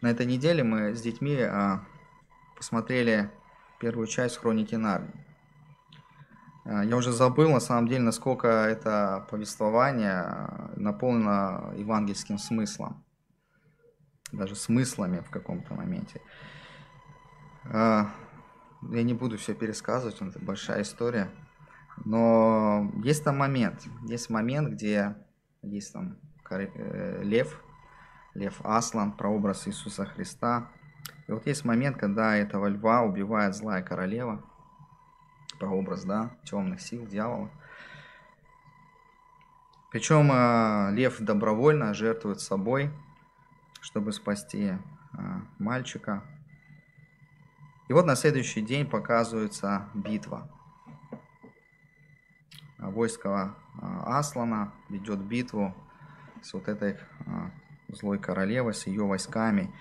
На 0.00 0.10
этой 0.10 0.26
неделе 0.26 0.64
мы 0.64 0.94
с 0.94 1.02
детьми 1.02 1.38
а, 1.40 1.84
посмотрели 2.56 3.30
первую 3.78 4.06
часть 4.06 4.38
Хроники 4.38 4.74
Нарнии. 4.74 5.23
А, 6.64 6.84
я 6.84 6.96
уже 6.96 7.12
забыл, 7.12 7.50
на 7.50 7.60
самом 7.60 7.88
деле, 7.88 8.02
насколько 8.02 8.48
это 8.48 9.26
повествование 9.30 10.12
а, 10.12 10.72
наполнено 10.76 11.72
евангельским 11.76 12.38
смыслом. 12.38 13.04
Даже 14.32 14.56
смыслами 14.56 15.20
в 15.20 15.30
каком-то 15.30 15.74
моменте. 15.74 16.20
А, 17.64 18.10
я 18.90 19.02
не 19.02 19.14
буду 19.14 19.36
все 19.36 19.54
пересказывать, 19.54 20.20
это 20.20 20.38
большая 20.38 20.82
история. 20.82 21.30
Но 22.04 22.90
есть 23.04 23.22
там 23.24 23.38
момент. 23.38 23.86
Есть 24.08 24.30
момент, 24.30 24.72
где 24.72 25.16
есть 25.62 25.92
там 25.92 26.18
э, 26.50 27.22
лев, 27.22 27.62
лев 28.34 28.60
Аслан, 28.64 29.12
прообраз 29.12 29.68
Иисуса 29.68 30.04
Христа. 30.04 30.70
И 31.28 31.32
вот 31.32 31.46
есть 31.46 31.64
момент, 31.64 31.96
когда 31.96 32.36
этого 32.36 32.66
льва 32.66 33.02
убивает 33.02 33.54
злая 33.54 33.82
королева– 33.82 34.42
прообраз, 35.64 36.04
да, 36.04 36.30
темных 36.44 36.80
сил, 36.82 37.06
дьявола. 37.06 37.50
Причем 39.90 40.30
э, 40.30 40.92
лев 40.92 41.18
добровольно 41.20 41.94
жертвует 41.94 42.40
собой, 42.40 42.90
чтобы 43.80 44.12
спасти 44.12 44.72
э, 44.72 44.76
мальчика. 45.58 46.22
И 47.88 47.94
вот 47.94 48.04
на 48.04 48.14
следующий 48.14 48.60
день 48.60 48.86
показывается 48.86 49.88
битва. 49.94 50.50
Войско 52.78 53.54
э, 53.80 53.86
Аслана 54.04 54.74
ведет 54.90 55.20
битву 55.20 55.74
с 56.42 56.52
вот 56.52 56.68
этой 56.68 56.92
э, 56.92 56.96
злой 57.88 58.18
королевой, 58.18 58.74
с 58.74 58.86
ее 58.86 59.06
войсками. 59.06 59.74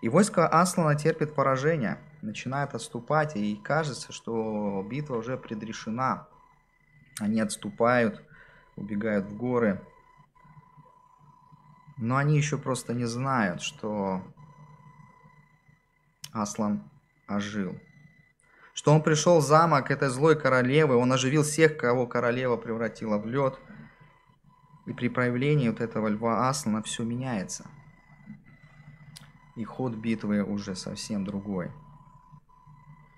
И 0.00 0.08
войско 0.08 0.48
Аслана 0.48 0.96
терпит 0.96 1.36
поражение– 1.36 1.98
начинают 2.22 2.74
отступать, 2.74 3.36
и 3.36 3.56
кажется, 3.56 4.12
что 4.12 4.84
битва 4.88 5.16
уже 5.16 5.36
предрешена. 5.36 6.28
Они 7.20 7.40
отступают, 7.40 8.22
убегают 8.76 9.26
в 9.26 9.36
горы. 9.36 9.82
Но 11.96 12.16
они 12.16 12.36
еще 12.36 12.58
просто 12.58 12.94
не 12.94 13.06
знают, 13.06 13.60
что 13.60 14.22
Аслан 16.32 16.88
ожил. 17.26 17.76
Что 18.72 18.92
он 18.92 19.02
пришел 19.02 19.40
в 19.40 19.44
замок 19.44 19.90
этой 19.90 20.08
злой 20.08 20.38
королевы, 20.38 20.94
он 20.94 21.12
оживил 21.12 21.42
всех, 21.42 21.76
кого 21.76 22.06
королева 22.06 22.56
превратила 22.56 23.18
в 23.18 23.26
лед. 23.26 23.58
И 24.86 24.92
при 24.92 25.08
проявлении 25.08 25.68
вот 25.68 25.80
этого 25.80 26.06
льва 26.06 26.48
Аслана 26.48 26.82
все 26.82 27.02
меняется. 27.02 27.66
И 29.56 29.64
ход 29.64 29.94
битвы 29.96 30.44
уже 30.44 30.76
совсем 30.76 31.24
другой 31.24 31.72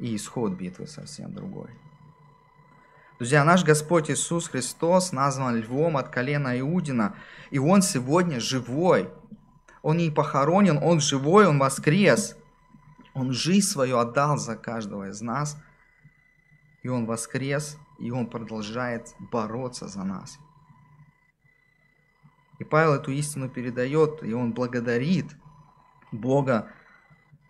и 0.00 0.16
исход 0.16 0.52
битвы 0.52 0.86
совсем 0.86 1.32
другой. 1.32 1.70
Друзья, 3.18 3.44
наш 3.44 3.64
Господь 3.64 4.10
Иисус 4.10 4.48
Христос 4.48 5.12
назван 5.12 5.56
львом 5.56 5.96
от 5.96 6.08
колена 6.08 6.58
Иудина, 6.58 7.14
и 7.50 7.58
Он 7.58 7.82
сегодня 7.82 8.40
живой. 8.40 9.10
Он 9.82 9.98
не 9.98 10.10
похоронен, 10.10 10.78
Он 10.82 11.00
живой, 11.00 11.46
Он 11.46 11.58
воскрес. 11.58 12.36
Он 13.14 13.32
жизнь 13.32 13.66
свою 13.66 13.98
отдал 13.98 14.38
за 14.38 14.56
каждого 14.56 15.10
из 15.10 15.20
нас, 15.20 15.58
и 16.82 16.88
Он 16.88 17.06
воскрес, 17.06 17.76
и 17.98 18.10
Он 18.10 18.26
продолжает 18.26 19.14
бороться 19.18 19.86
за 19.86 20.02
нас. 20.02 20.38
И 22.60 22.64
Павел 22.64 22.94
эту 22.94 23.10
истину 23.10 23.48
передает, 23.48 24.22
и 24.22 24.34
он 24.34 24.52
благодарит 24.52 25.34
Бога 26.12 26.70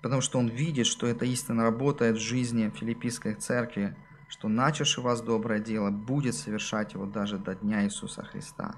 потому 0.03 0.21
что 0.21 0.39
он 0.39 0.49
видит, 0.49 0.87
что 0.87 1.07
эта 1.07 1.25
истина 1.25 1.63
работает 1.63 2.17
в 2.17 2.21
жизни 2.21 2.71
филиппийской 2.71 3.35
церкви, 3.35 3.97
что 4.29 4.49
начавший 4.49 5.03
вас 5.03 5.21
доброе 5.21 5.61
дело 5.61 5.91
будет 5.91 6.35
совершать 6.35 6.95
его 6.95 7.07
даже 7.07 7.39
до 7.39 7.55
дня 7.55 7.85
Иисуса 7.85 8.23
Христа. 8.23 8.75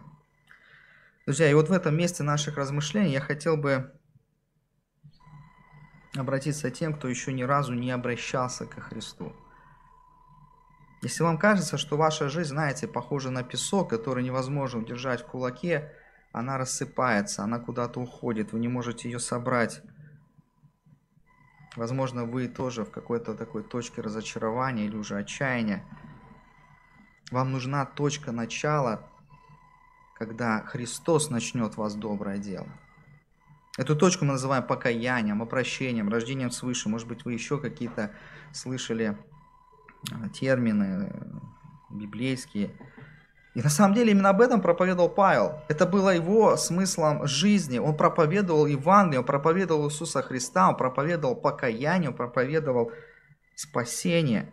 Друзья, 1.27 1.51
и 1.51 1.55
вот 1.55 1.69
в 1.69 1.73
этом 1.73 1.97
месте 1.97 2.23
наших 2.23 2.57
размышлений 2.57 3.13
я 3.13 3.21
хотел 3.21 3.57
бы 3.57 3.93
обратиться 6.17 6.71
тем, 6.71 6.95
кто 6.95 7.09
еще 7.09 7.33
ни 7.33 7.43
разу 7.43 7.75
не 7.75 7.91
обращался 7.91 8.67
ко 8.67 8.81
Христу. 8.81 9.33
Если 11.03 11.23
вам 11.23 11.39
кажется, 11.39 11.79
что 11.79 11.97
ваша 11.97 12.29
жизнь, 12.29 12.51
знаете, 12.51 12.87
похожа 12.87 13.31
на 13.31 13.43
песок, 13.43 13.91
который 13.91 14.23
невозможно 14.23 14.81
удержать 14.81 15.23
в 15.23 15.27
кулаке, 15.27 15.93
она 16.33 16.59
рассыпается, 16.59 17.43
она 17.43 17.59
куда-то 17.59 18.01
уходит, 18.01 18.53
вы 18.53 18.61
не 18.61 18.69
можете 18.69 19.11
ее 19.11 19.19
собрать. 19.19 19.83
Возможно, 21.77 22.25
вы 22.25 22.49
тоже 22.49 22.85
в 22.85 22.91
какой-то 22.91 23.35
такой 23.35 23.63
точке 23.63 24.03
разочарования 24.03 24.87
или 24.87 24.97
уже 24.97 25.17
отчаяния. 25.17 25.85
Вам 27.31 27.53
нужна 27.53 27.87
точка 27.87 28.31
начала, 28.31 29.09
когда 30.15 30.61
Христос 30.61 31.31
начнет 31.31 31.77
вас 31.77 31.95
доброе 31.95 32.39
дело. 32.39 32.69
Эту 33.79 33.97
точку 33.97 34.27
мы 34.27 34.33
называем 34.33 34.67
покаянием, 34.67 35.41
опрощением, 35.41 36.11
рождением 36.11 36.51
свыше. 36.51 36.91
Может 36.91 37.09
быть, 37.09 37.25
вы 37.25 37.33
еще 37.33 37.59
какие-то 37.59 38.13
слышали 38.53 39.17
а, 40.11 40.29
термины 40.29 41.11
э, 41.11 41.31
библейские. 41.89 42.71
И 43.55 43.61
на 43.61 43.69
самом 43.69 43.95
деле 43.95 44.13
именно 44.13 44.31
об 44.31 44.41
этом 44.41 44.63
проповедовал 44.63 45.11
Павел. 45.11 45.61
Это 45.69 45.87
было 45.87 46.11
его 46.15 46.57
смыслом 46.57 47.27
жизни. 47.27 47.79
Он 47.79 47.95
проповедовал 47.95 48.67
Евангелие, 48.67 49.21
он 49.21 49.27
проповедовал 49.27 49.89
Иисуса 49.89 50.23
Христа, 50.23 50.71
он 50.71 50.77
проповедовал 50.77 51.37
покаяние, 51.37 52.11
он 52.11 52.17
проповедовал 52.17 52.93
спасение. 53.55 54.51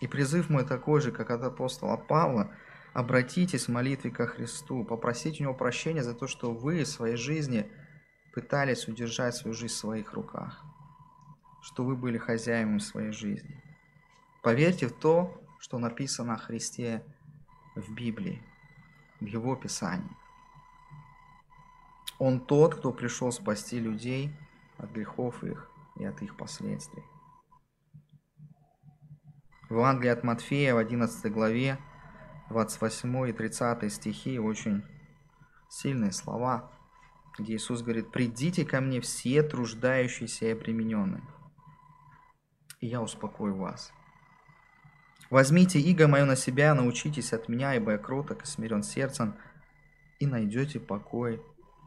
И 0.00 0.06
призыв 0.06 0.48
мой 0.48 0.64
такой 0.64 1.00
же, 1.00 1.10
как 1.10 1.30
от 1.30 1.42
апостола 1.42 1.96
Павла, 1.96 2.52
обратитесь 2.94 3.66
в 3.66 3.72
молитве 3.72 4.10
ко 4.10 4.26
Христу, 4.26 4.84
попросите 4.84 5.42
у 5.42 5.46
Него 5.46 5.54
прощения 5.54 6.04
за 6.04 6.14
то, 6.14 6.28
что 6.28 6.52
вы 6.52 6.84
в 6.84 6.88
своей 6.88 7.16
жизни 7.16 7.70
пытались 8.32 8.86
удержать 8.86 9.34
свою 9.34 9.54
жизнь 9.54 9.74
в 9.74 9.76
своих 9.76 10.12
руках, 10.12 10.64
что 11.62 11.84
вы 11.84 11.96
были 11.96 12.16
хозяевами 12.16 12.78
своей 12.78 13.10
жизни. 13.10 13.62
Поверьте 14.42 14.86
в 14.86 14.92
то, 14.92 15.42
что 15.58 15.78
написано 15.78 16.34
о 16.34 16.38
Христе 16.38 17.04
в 17.80 17.90
Библии, 17.90 18.42
в 19.20 19.26
Его 19.26 19.56
Писании. 19.56 20.16
Он 22.18 22.40
тот, 22.40 22.74
кто 22.76 22.92
пришел 22.92 23.32
спасти 23.32 23.80
людей 23.80 24.32
от 24.76 24.90
грехов 24.92 25.42
их 25.42 25.70
и 25.96 26.04
от 26.04 26.20
их 26.22 26.36
последствий. 26.36 27.02
В 29.68 29.74
Евангелии 29.74 30.10
от 30.10 30.24
Матфея 30.24 30.74
в 30.74 30.78
11 30.78 31.32
главе 31.32 31.78
28 32.50 33.28
и 33.28 33.32
30 33.32 33.92
стихи 33.92 34.38
очень 34.38 34.82
сильные 35.68 36.12
слова, 36.12 36.72
где 37.38 37.54
Иисус 37.54 37.82
говорит, 37.82 38.10
«Придите 38.10 38.64
ко 38.64 38.80
мне 38.80 39.00
все 39.00 39.42
труждающиеся 39.42 40.46
и 40.46 40.50
обремененные, 40.50 41.22
и 42.80 42.88
я 42.88 43.00
успокою 43.00 43.56
вас. 43.56 43.92
Возьмите 45.30 45.78
иго 45.78 46.08
мое 46.08 46.24
на 46.24 46.34
себя, 46.34 46.74
научитесь 46.74 47.32
от 47.32 47.48
меня, 47.48 47.76
ибо 47.76 47.92
я 47.92 47.98
кроток 47.98 48.42
и 48.42 48.46
смирен 48.46 48.82
сердцем, 48.82 49.36
и 50.18 50.26
найдете 50.26 50.80
покой 50.80 51.40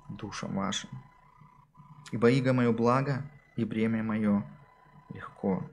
душам 0.07 0.55
вашим. 0.55 0.89
Ибо 2.13 2.31
иго 2.31 2.53
мое 2.53 2.71
благо, 2.71 3.29
и 3.57 3.65
бремя 3.65 4.01
мое 4.01 4.49
легко. 5.13 5.69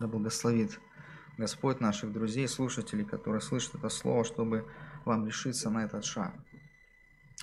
Да 0.00 0.06
благословит 0.06 0.80
Господь 1.36 1.80
наших 1.80 2.10
друзей, 2.10 2.48
слушателей, 2.48 3.04
которые 3.04 3.42
слышат 3.42 3.74
это 3.74 3.90
слово, 3.90 4.24
чтобы 4.24 4.66
вам 5.04 5.26
решиться 5.26 5.68
на 5.68 5.84
этот 5.84 6.06
шаг. 6.06 6.32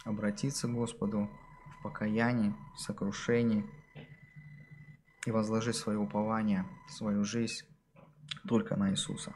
Обратиться 0.06 0.68
к 0.68 0.74
Господу 0.74 1.30
в 1.80 1.84
покаянии, 1.84 2.56
в 2.76 2.80
сокрушении 2.80 3.64
и 5.28 5.32
возложить 5.32 5.76
свое 5.76 6.00
упование, 6.00 6.66
свою 6.88 7.24
жизнь 7.24 7.64
только 8.48 8.76
на 8.76 8.92
Иисуса. 8.92 9.34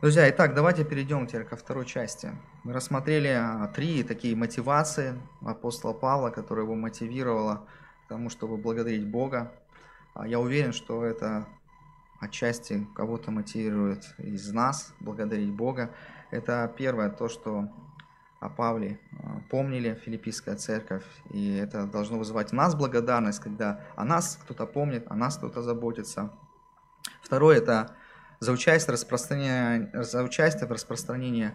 Друзья, 0.00 0.30
итак, 0.30 0.54
давайте 0.54 0.82
перейдем 0.82 1.26
теперь 1.26 1.44
ко 1.44 1.56
второй 1.56 1.84
части. 1.84 2.30
Мы 2.64 2.72
рассмотрели 2.72 3.28
а, 3.28 3.68
три 3.68 4.02
такие 4.02 4.34
мотивации 4.34 5.20
апостола 5.42 5.92
Павла, 5.92 6.30
которая 6.30 6.64
его 6.64 6.74
мотивировала 6.74 7.66
к 8.06 8.08
тому, 8.08 8.30
чтобы 8.30 8.56
благодарить 8.56 9.06
Бога. 9.06 9.52
А, 10.14 10.26
я 10.26 10.40
уверен, 10.40 10.72
что 10.72 11.04
это 11.04 11.46
отчасти 12.18 12.86
кого-то 12.94 13.30
мотивирует 13.30 14.14
из 14.16 14.50
нас 14.52 14.94
благодарить 15.00 15.52
Бога. 15.52 15.90
Это 16.30 16.72
первое, 16.78 17.10
то, 17.10 17.28
что 17.28 17.68
о 18.40 18.48
Павле 18.48 18.98
а, 19.22 19.42
помнили 19.50 20.00
Филиппийская 20.02 20.56
церковь, 20.56 21.04
и 21.30 21.56
это 21.56 21.86
должно 21.86 22.18
вызывать 22.18 22.50
в 22.50 22.54
нас 22.54 22.74
благодарность, 22.74 23.40
когда 23.40 23.80
о 23.96 24.04
нас 24.04 24.38
кто-то 24.42 24.64
помнит, 24.64 25.04
о 25.10 25.14
нас 25.14 25.36
кто-то 25.36 25.60
заботится. 25.60 26.32
Второе– 27.30 27.58
это 27.58 27.94
за 28.40 28.50
участие, 28.50 28.92
распространение, 28.92 29.88
за 30.02 30.24
участие 30.24 30.66
в 30.66 30.72
распространении 30.72 31.52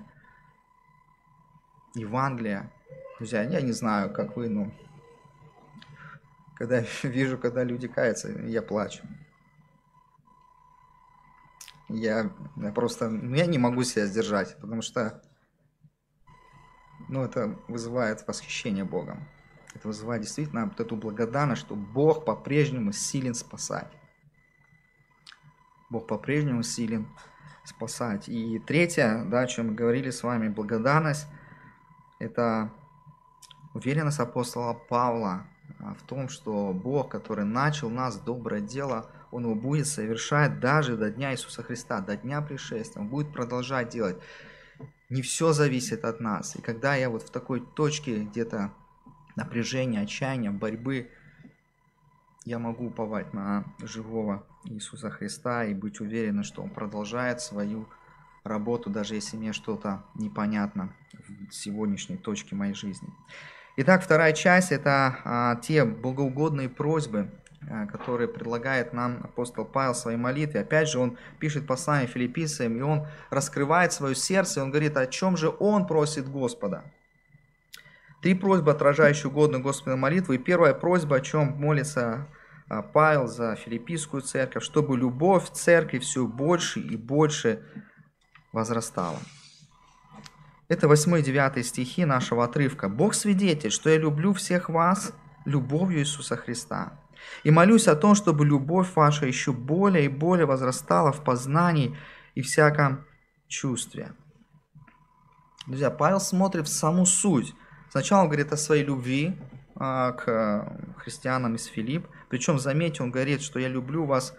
Евангелия. 1.95 2.71
Друзья, 3.17 3.43
я 3.43 3.59
не 3.59 3.73
знаю, 3.73 4.13
как 4.13 4.37
вы, 4.37 4.47
но 4.47 4.71
когда 6.55 6.79
вижу, 7.03 7.37
когда 7.37 7.65
люди 7.65 7.89
каются, 7.89 8.29
я 8.29 8.61
плачу. 8.61 9.05
Я, 11.89 12.31
я 12.55 12.71
просто, 12.71 13.09
ну, 13.09 13.35
я 13.35 13.45
не 13.45 13.57
могу 13.57 13.83
себя 13.83 14.05
сдержать, 14.05 14.55
потому 14.61 14.81
что, 14.81 15.21
ну, 17.09 17.21
это 17.21 17.59
вызывает 17.67 18.25
восхищение 18.25 18.85
Богом. 18.85 19.27
Это 19.73 19.89
вызывает 19.89 20.21
действительно 20.21 20.67
вот 20.67 20.79
эту 20.79 20.95
благодарность, 20.95 21.63
что 21.63 21.75
Бог 21.75 22.23
по-прежнему 22.23 22.93
силен 22.93 23.33
спасать. 23.33 23.91
Бог 25.89 26.07
по-прежнему 26.07 26.63
силен 26.63 27.07
спасать. 27.63 28.29
И 28.29 28.59
третье, 28.59 29.25
да, 29.25 29.41
о 29.41 29.47
чем 29.47 29.67
мы 29.67 29.73
говорили 29.73 30.09
с 30.09 30.23
вами, 30.23 30.49
благодарность, 30.49 31.27
это 32.19 32.71
уверенность 33.73 34.19
апостола 34.19 34.73
Павла 34.73 35.47
а, 35.79 35.93
в 35.93 36.03
том, 36.03 36.29
что 36.29 36.73
Бог, 36.73 37.09
который 37.09 37.45
начал 37.45 37.89
нас 37.89 38.19
доброе 38.19 38.61
дело, 38.61 39.11
Он 39.31 39.43
его 39.43 39.55
будет 39.55 39.87
совершать 39.87 40.59
даже 40.59 40.97
до 40.97 41.09
дня 41.09 41.33
Иисуса 41.33 41.63
Христа, 41.63 42.01
до 42.01 42.15
дня 42.15 42.41
пришествия. 42.41 43.01
Он 43.01 43.09
будет 43.09 43.33
продолжать 43.33 43.89
делать. 43.89 44.17
Не 45.09 45.21
все 45.21 45.51
зависит 45.53 46.05
от 46.05 46.19
нас. 46.19 46.55
И 46.55 46.61
когда 46.61 46.95
я 46.95 47.09
вот 47.09 47.23
в 47.23 47.29
такой 47.29 47.61
точке 47.61 48.23
где-то 48.23 48.71
напряжения, 49.35 50.01
отчаяния, 50.01 50.51
борьбы, 50.51 51.11
я 52.45 52.59
могу 52.59 52.87
уповать 52.87 53.33
на 53.33 53.65
живого 53.81 54.45
Иисуса 54.65 55.09
Христа 55.09 55.65
и 55.65 55.73
быть 55.73 55.99
уверенным, 55.99 56.43
что 56.43 56.61
Он 56.61 56.69
продолжает 56.69 57.41
свою 57.41 57.87
работу, 58.43 58.89
даже 58.89 59.15
если 59.15 59.37
мне 59.37 59.53
что-то 59.53 60.03
непонятно 60.15 60.93
в 61.49 61.53
сегодняшней 61.53 62.17
точке 62.17 62.55
моей 62.55 62.73
жизни. 62.73 63.09
Итак, 63.77 64.03
вторая 64.03 64.33
часть– 64.33 64.71
это 64.71 65.17
а, 65.25 65.55
те 65.57 65.83
богоугодные 65.83 66.69
просьбы, 66.69 67.29
а, 67.69 67.87
которые 67.87 68.27
предлагает 68.27 68.93
нам 68.93 69.21
апостол 69.23 69.65
Павел 69.65 69.93
в 69.93 69.97
своей 69.97 70.17
молитве. 70.17 70.61
Опять 70.61 70.87
же, 70.87 70.99
он 70.99 71.17
пишет 71.39 71.67
послание 71.67 72.07
филиппийцам, 72.07 72.77
и 72.77 72.81
он 72.81 73.07
раскрывает 73.31 73.91
свое 73.91 74.15
сердце, 74.15 74.59
и 74.59 74.63
он 74.63 74.69
говорит, 74.69 74.95
о 74.95 75.07
чем 75.07 75.35
же 75.35 75.49
он 75.59 75.87
просит 75.87 76.29
Господа. 76.29 76.85
Три 78.21 78.33
просьбы, 78.33 78.71
отражающие 78.71 79.29
угодную 79.29 79.61
Господу 79.61 79.97
молитву. 79.97 80.33
И 80.33 80.37
первая 80.37 80.73
просьба, 80.73 81.17
о 81.17 81.21
чем 81.21 81.57
молится 81.59 82.27
Павел 82.67 83.27
за 83.27 83.55
филиппийскую 83.55 84.21
церковь, 84.21 84.63
чтобы 84.63 84.97
любовь 84.97 85.49
церкви 85.51 85.99
все 85.99 86.25
больше 86.25 86.79
и 86.79 86.97
больше 86.97 87.63
возрастала. 88.51 89.19
Это 90.67 90.87
8 90.87 91.19
и 91.19 91.21
9 91.21 91.65
стихи 91.65 92.05
нашего 92.05 92.43
отрывка. 92.43 92.89
«Бог 92.89 93.13
свидетель, 93.13 93.69
что 93.69 93.89
я 93.89 93.97
люблю 93.97 94.33
всех 94.33 94.69
вас 94.69 95.13
любовью 95.45 95.99
Иисуса 95.99 96.37
Христа. 96.37 96.99
И 97.43 97.51
молюсь 97.51 97.87
о 97.87 97.95
том, 97.95 98.15
чтобы 98.15 98.45
любовь 98.45 98.95
ваша 98.95 99.27
еще 99.27 99.51
более 99.51 100.05
и 100.05 100.09
более 100.09 100.47
возрастала 100.47 101.11
в 101.11 101.23
познании 101.23 101.95
и 102.33 102.41
всяком 102.41 103.05
чувстве». 103.47 104.13
Друзья, 105.67 105.91
Павел 105.91 106.19
смотрит 106.19 106.67
в 106.67 106.71
саму 106.71 107.05
суть. 107.05 107.53
Сначала 107.91 108.21
он 108.21 108.27
говорит 108.27 108.51
о 108.51 108.57
своей 108.57 108.83
любви 108.83 109.37
а, 109.75 110.13
к 110.13 110.77
христианам 110.97 111.55
из 111.55 111.65
Филипп, 111.65 112.07
причем, 112.29 112.59
заметьте, 112.59 113.03
он 113.03 113.11
говорит, 113.11 113.41
что 113.41 113.59
я 113.59 113.67
люблю 113.67 114.05
вас, 114.05 114.33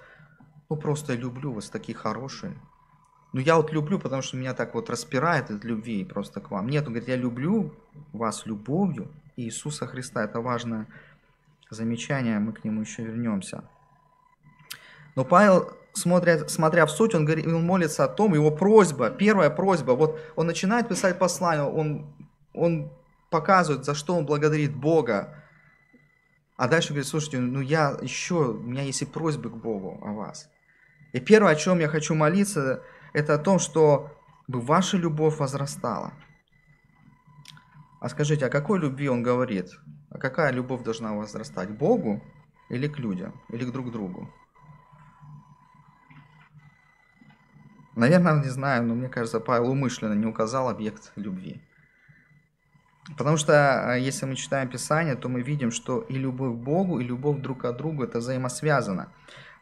ну 0.69 0.77
просто 0.77 1.13
я 1.13 1.19
люблю 1.19 1.53
вас, 1.53 1.69
такие 1.69 1.97
хорошие. 1.97 2.55
Ну 3.33 3.41
я 3.41 3.57
вот 3.57 3.71
люблю, 3.73 3.99
потому 3.99 4.23
что 4.23 4.37
меня 4.37 4.55
так 4.55 4.75
вот 4.75 4.89
распирает 4.89 5.51
от 5.51 5.63
любви 5.65 6.05
просто 6.05 6.41
к 6.41 6.51
вам. 6.51 6.69
Нет, 6.69 6.87
он 6.87 6.95
говорит, 6.95 7.09
я 7.09 7.17
люблю 7.17 7.75
вас 8.13 8.47
любовью 8.47 9.09
Иисуса 9.37 9.87
Христа. 9.87 10.25
Это 10.25 10.41
важное 10.41 10.87
замечание, 11.69 12.39
мы 12.39 12.53
к 12.53 12.65
нему 12.65 12.81
еще 12.81 13.03
вернемся. 13.03 13.65
Но 15.17 15.25
Павел, 15.25 15.73
смотря, 15.93 16.49
смотря 16.49 16.87
в 16.87 16.91
суть, 16.91 17.15
он, 17.15 17.25
говорит, 17.25 17.47
он 17.47 17.65
молится 17.65 18.05
о 18.05 18.09
том, 18.09 18.35
его 18.35 18.51
просьба, 18.51 19.11
первая 19.11 19.51
просьба, 19.51 19.93
вот 19.93 20.19
он 20.37 20.47
начинает 20.47 20.89
писать 20.89 21.19
послание, 21.19 21.65
он, 21.65 22.07
он 22.55 22.91
показывает, 23.37 23.85
за 23.85 23.95
что 23.95 24.17
он 24.17 24.25
благодарит 24.25 24.75
Бога, 24.75 25.45
а 26.57 26.69
дальше 26.69 26.89
говорит, 26.89 27.07
слушайте, 27.07 27.39
ну 27.39 27.61
я 27.61 27.99
еще, 28.01 28.53
у 28.53 28.63
меня 28.63 28.83
есть 28.83 29.03
и 29.03 29.07
просьбы 29.07 29.51
к 29.51 29.57
Богу 29.57 30.01
о 30.03 30.13
вас. 30.13 30.49
И 31.13 31.21
первое, 31.21 31.53
о 31.53 31.57
чем 31.57 31.81
я 31.81 31.89
хочу 31.89 32.15
молиться, 32.15 32.83
это 33.13 33.35
о 33.35 33.39
том, 33.39 33.59
что 33.59 34.11
бы 34.49 34.61
ваша 34.61 34.97
любовь 34.97 35.39
возрастала. 35.39 36.13
А 38.01 38.09
скажите, 38.09 38.47
о 38.47 38.51
какой 38.51 38.79
любви 38.79 39.09
он 39.09 39.23
говорит? 39.23 39.71
А 40.11 40.19
какая 40.19 40.53
любовь 40.53 40.83
должна 40.83 41.13
возрастать? 41.13 41.69
К 41.69 41.73
Богу 41.73 42.23
или 42.71 42.89
к 42.89 42.99
людям? 42.99 43.33
Или 43.51 43.65
к 43.65 43.73
друг 43.73 43.93
другу? 43.93 44.31
Наверное, 47.97 48.43
не 48.43 48.51
знаю, 48.51 48.85
но 48.85 48.95
мне 48.95 49.09
кажется, 49.09 49.41
Павел 49.41 49.71
умышленно 49.71 50.15
не 50.15 50.27
указал 50.27 50.69
объект 50.69 51.13
любви. 51.17 51.61
Потому 53.17 53.37
что 53.37 53.93
а, 53.93 53.95
если 53.97 54.27
мы 54.27 54.35
читаем 54.35 54.69
Писание, 54.69 55.15
то 55.15 55.29
мы 55.29 55.43
видим, 55.43 55.71
что 55.71 56.01
и 56.01 56.15
любовь 56.15 56.55
к 56.55 56.59
Богу, 56.59 56.99
и 56.99 57.05
любовь 57.05 57.41
друг 57.41 57.63
к 57.63 57.73
другу 57.73 58.03
это 58.03 58.19
взаимосвязано. 58.19 59.13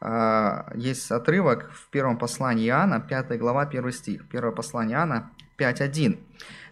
А, 0.00 0.70
есть 0.74 1.10
отрывок 1.10 1.70
в 1.72 1.88
первом 1.90 2.18
послании 2.18 2.68
Иоанна, 2.68 3.00
5 3.00 3.38
глава, 3.38 3.62
1 3.62 3.92
стих. 3.92 4.28
Первое 4.28 4.52
послание 4.52 4.96
Иоанна 4.96 5.30
5.1. 5.58 6.18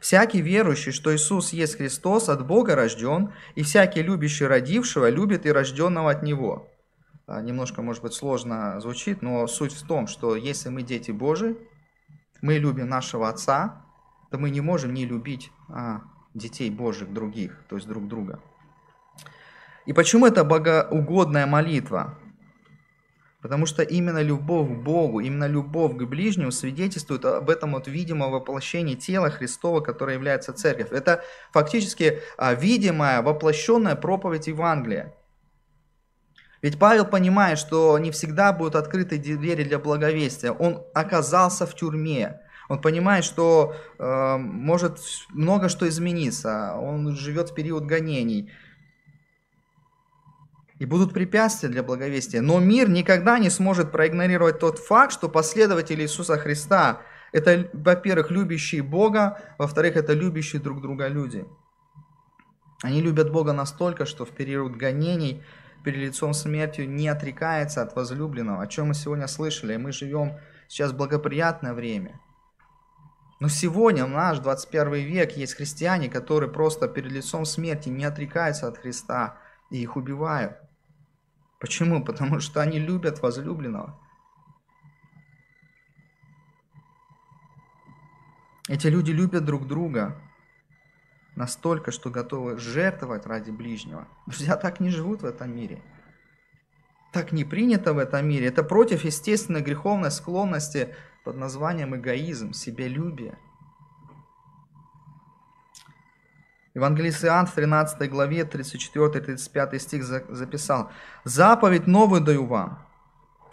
«Всякий 0.00 0.40
верующий, 0.40 0.92
что 0.92 1.14
Иисус 1.14 1.52
есть 1.52 1.76
Христос, 1.76 2.28
от 2.28 2.46
Бога 2.46 2.74
рожден, 2.74 3.32
и 3.54 3.62
всякий 3.62 4.02
любящий 4.02 4.46
родившего 4.46 5.08
любит 5.10 5.46
и 5.46 5.52
рожденного 5.52 6.10
от 6.10 6.22
Него». 6.22 6.68
А, 7.26 7.40
немножко, 7.40 7.82
может 7.82 8.02
быть, 8.02 8.14
сложно 8.14 8.80
звучит, 8.80 9.22
но 9.22 9.46
суть 9.46 9.72
в 9.72 9.86
том, 9.86 10.06
что 10.06 10.36
если 10.36 10.70
мы 10.70 10.82
дети 10.82 11.10
Божии, 11.10 11.56
мы 12.40 12.54
любим 12.54 12.88
нашего 12.88 13.28
Отца, 13.28 13.84
то 14.30 14.38
мы 14.38 14.50
не 14.50 14.60
можем 14.60 14.94
не 14.94 15.06
любить 15.06 15.52
детей 16.34 16.70
Божьих 16.70 17.12
других, 17.12 17.58
то 17.68 17.76
есть 17.76 17.88
друг 17.88 18.08
друга. 18.08 18.40
И 19.86 19.92
почему 19.92 20.26
это 20.26 20.44
богоугодная 20.44 21.46
молитва? 21.46 22.18
Потому 23.40 23.66
что 23.66 23.82
именно 23.82 24.22
любовь 24.22 24.68
к 24.68 24.82
Богу, 24.82 25.18
именно 25.18 25.48
любовь 25.48 25.96
к 25.96 26.04
ближнему 26.04 26.52
свидетельствует 26.52 27.24
об 27.24 27.50
этом 27.50 27.72
вот 27.72 27.88
видимом 27.88 28.30
воплощении 28.30 28.94
тела 28.94 29.30
Христова, 29.30 29.80
которое 29.80 30.14
является 30.14 30.52
церковь. 30.52 30.92
Это 30.92 31.24
фактически 31.52 32.20
а, 32.38 32.54
видимая, 32.54 33.20
воплощенная 33.20 33.96
проповедь 33.96 34.46
Евангелия. 34.46 35.12
Ведь 36.62 36.78
Павел 36.78 37.04
понимает, 37.04 37.58
что 37.58 37.98
не 37.98 38.12
всегда 38.12 38.52
будут 38.52 38.76
открыты 38.76 39.18
двери 39.18 39.64
для 39.64 39.80
благовестия. 39.80 40.52
Он 40.52 40.84
оказался 40.94 41.66
в 41.66 41.74
тюрьме. 41.74 42.40
Он 42.72 42.80
понимает, 42.80 43.22
что 43.22 43.76
э, 43.98 44.36
может 44.38 44.98
много 45.28 45.68
что 45.68 45.86
измениться. 45.86 46.74
Он 46.76 47.14
живет 47.14 47.50
в 47.50 47.54
период 47.54 47.84
гонений. 47.84 48.50
И 50.78 50.86
будут 50.86 51.12
препятствия 51.12 51.68
для 51.68 51.82
благовестия. 51.82 52.40
Но 52.40 52.60
мир 52.60 52.88
никогда 52.88 53.38
не 53.38 53.50
сможет 53.50 53.92
проигнорировать 53.92 54.58
тот 54.58 54.78
факт, 54.78 55.12
что 55.12 55.28
последователи 55.28 56.02
Иисуса 56.02 56.38
Христа– 56.38 57.02
это, 57.32 57.68
во-первых, 57.74 58.30
любящие 58.30 58.82
Бога, 58.82 59.38
во-вторых, 59.58 59.96
это 59.96 60.14
любящие 60.14 60.62
друг 60.62 60.80
друга 60.80 61.08
люди. 61.08 61.44
Они 62.82 63.02
любят 63.02 63.30
Бога 63.30 63.52
настолько, 63.52 64.06
что 64.06 64.24
в 64.24 64.30
период 64.30 64.76
гонений– 64.76 65.42
перед 65.82 65.98
лицом 65.98 66.32
смерти 66.34 66.82
не 66.82 67.08
отрекается 67.08 67.82
от 67.82 67.94
возлюбленного, 67.94 68.62
о 68.62 68.66
чем 68.66 68.88
мы 68.88 68.94
сегодня 68.94 69.26
слышали. 69.26 69.76
Мы 69.76 69.92
живем 69.92 70.38
сейчас 70.68 70.92
в 70.92 70.96
благоприятное 70.96 71.74
время. 71.74 72.20
Но 73.42 73.48
сегодня, 73.48 74.06
в 74.06 74.08
наш 74.08 74.38
21 74.38 74.92
век, 75.04 75.32
есть 75.36 75.54
христиане, 75.54 76.08
которые 76.08 76.48
просто 76.48 76.86
перед 76.86 77.10
лицом 77.10 77.44
смерти 77.44 77.88
не 77.88 78.04
отрекаются 78.04 78.68
от 78.68 78.78
Христа 78.78 79.36
и 79.68 79.82
их 79.82 79.96
убивают. 79.96 80.58
Почему? 81.58 82.04
Потому 82.04 82.38
что 82.38 82.60
они 82.60 82.78
любят 82.78 83.20
возлюбленного. 83.20 83.98
Эти 88.68 88.86
люди 88.86 89.10
любят 89.10 89.44
друг 89.44 89.66
друга 89.66 90.22
настолько, 91.34 91.90
что 91.90 92.10
готовы 92.10 92.58
жертвовать 92.58 93.26
ради 93.26 93.50
ближнего. 93.50 94.06
Друзья 94.28 94.56
так 94.56 94.78
не 94.78 94.90
живут 94.90 95.22
в 95.22 95.26
этом 95.26 95.52
мире. 95.52 95.82
Так 97.12 97.32
не 97.32 97.42
принято 97.42 97.92
в 97.92 97.98
этом 97.98 98.24
мире. 98.24 98.46
Это 98.46 98.62
против 98.62 99.02
естественной 99.02 99.62
греховной 99.62 100.12
склонности 100.12 100.94
под 101.24 101.36
названием 101.36 101.94
эгоизм, 101.96 102.52
себялюбие. 102.52 103.38
Евангелист 106.74 107.24
Иоанн 107.24 107.46
в 107.46 107.52
13 107.52 108.10
главе 108.10 108.42
34-35 108.42 109.78
стих 109.78 110.04
записал. 110.04 110.90
«Заповедь 111.24 111.86
новую 111.86 112.22
даю 112.22 112.46
вам, 112.46 112.86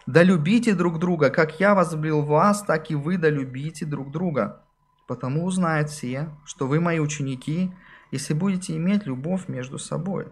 да 0.10 0.24
любите 0.24 0.74
друг 0.74 0.98
друга, 0.98 1.30
как 1.30 1.60
я 1.60 1.76
возлюбил 1.76 2.24
вас, 2.24 2.64
так 2.64 2.90
и 2.90 2.96
вы 2.96 3.20
да 3.20 3.30
любите 3.30 3.86
друг 3.86 4.10
друга. 4.10 4.64
Потому 5.08 5.46
узнают 5.46 5.90
все, 5.92 6.30
что 6.46 6.66
вы 6.66 6.80
мои 6.80 6.98
ученики, 6.98 7.72
если 8.10 8.34
будете 8.34 8.76
иметь 8.76 9.06
любовь 9.06 9.48
между 9.48 9.78
собой. 9.78 10.28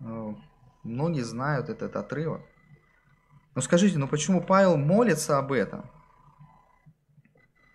Э, 0.00 0.34
многие 0.82 1.22
знают 1.22 1.68
этот 1.68 1.94
отрывок. 1.94 2.40
Но 3.56 3.62
скажите, 3.62 3.98
ну 3.98 4.06
почему 4.06 4.40
Павел 4.40 4.76
молится 4.76 5.38
об 5.38 5.50
этом? 5.50 5.90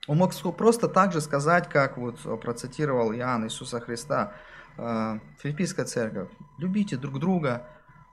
Он 0.08 0.18
мог 0.18 0.34
просто 0.56 0.88
так 0.88 1.12
же 1.12 1.20
сказать, 1.20 1.68
как 1.68 1.98
вот 1.98 2.22
процитировал 2.40 3.14
Иоанн 3.14 3.46
Иисуса 3.46 3.82
Христа, 3.82 4.34
э, 4.78 5.20
Филиппийская 5.40 5.86
церковь. 5.86 6.30
Любите 6.58 6.96
друг 6.96 7.20
друга, 7.20 7.68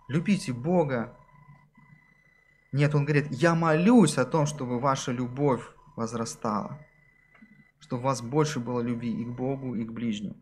любите 0.09 0.53
Бога. 0.53 1.16
Нет, 2.73 2.95
он 2.97 3.05
говорит, 3.05 3.29
я 3.31 3.55
молюсь 3.55 4.19
о 4.19 4.25
том, 4.25 4.47
чтобы 4.47 4.81
ваша 4.81 5.12
любовь 5.12 5.62
возрастала 5.95 6.79
чтобы 7.81 8.03
у 8.03 8.05
вас 8.05 8.21
больше 8.21 8.61
было 8.61 8.81
любви 8.81 9.11
и 9.11 9.25
к 9.25 9.29
Богу, 9.29 9.75
и 9.75 9.85
к 9.85 9.93
ближнему? 9.93 10.37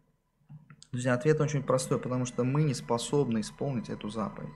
Друзья, 0.91 1.15
ответ 1.15 1.41
очень 1.41 1.63
простой, 1.63 2.01
потому 2.01 2.25
что 2.25 2.45
мы 2.45 2.63
не 2.63 2.75
способны 2.75 3.41
исполнить 3.41 3.89
эту 3.89 4.09
заповедь. 4.09 4.55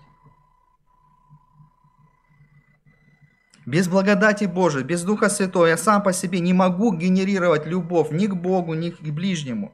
Без 3.66 3.88
благодати 3.88 4.44
Божией, 4.44 4.84
без 4.84 5.04
Духа 5.04 5.28
Святого 5.28 5.66
я 5.66 5.76
сам 5.76 6.02
по 6.02 6.12
себе 6.12 6.40
не 6.40 6.52
могу 6.54 6.92
генерировать 6.94 7.66
любовь 7.66 8.10
ни 8.10 8.26
к 8.26 8.34
Богу, 8.34 8.74
ни 8.74 8.90
к 8.90 9.00
ближнему. 9.00 9.72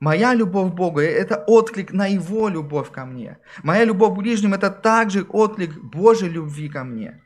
Моя 0.00 0.34
любовь 0.34 0.72
к 0.72 0.74
Богу– 0.74 1.00
это 1.00 1.44
отклик 1.46 1.92
на 1.92 2.06
Его 2.06 2.48
любовь 2.48 2.90
ко 2.90 3.04
мне. 3.04 3.38
Моя 3.62 3.84
любовь 3.84 4.14
к 4.14 4.18
ближнему– 4.18 4.54
это 4.56 4.70
также 4.70 5.22
отклик 5.22 5.82
Божьей 5.82 6.28
любви 6.28 6.68
ко 6.68 6.84
мне. 6.84 7.22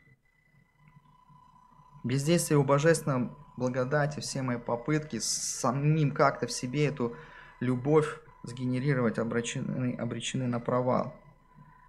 Бездействие 2.05 2.59
у 2.59 2.65
Божественного 2.65 3.37
благодати, 3.57 4.21
все 4.21 4.43
мои 4.43 4.57
попытки 4.57 5.19
самим 5.19 6.13
как-то 6.13 6.47
в 6.47 6.53
себе 6.53 6.87
эту 6.87 7.17
любовь 7.61 8.21
сгенерировать 8.45 9.19
обречены, 9.19 9.97
обречены 9.97 10.47
на 10.47 10.61
провал. 10.61 11.15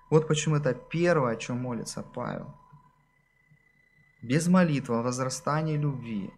Вот 0.10 0.28
почему 0.28 0.56
это 0.56 0.74
первое, 0.74 1.34
о 1.34 1.36
чем 1.38 1.60
молится 1.60 2.04
Павел. 2.04 2.59
Без 4.22 4.48
молитвы 4.48 5.00
о 5.00 5.62
любви 5.78 6.32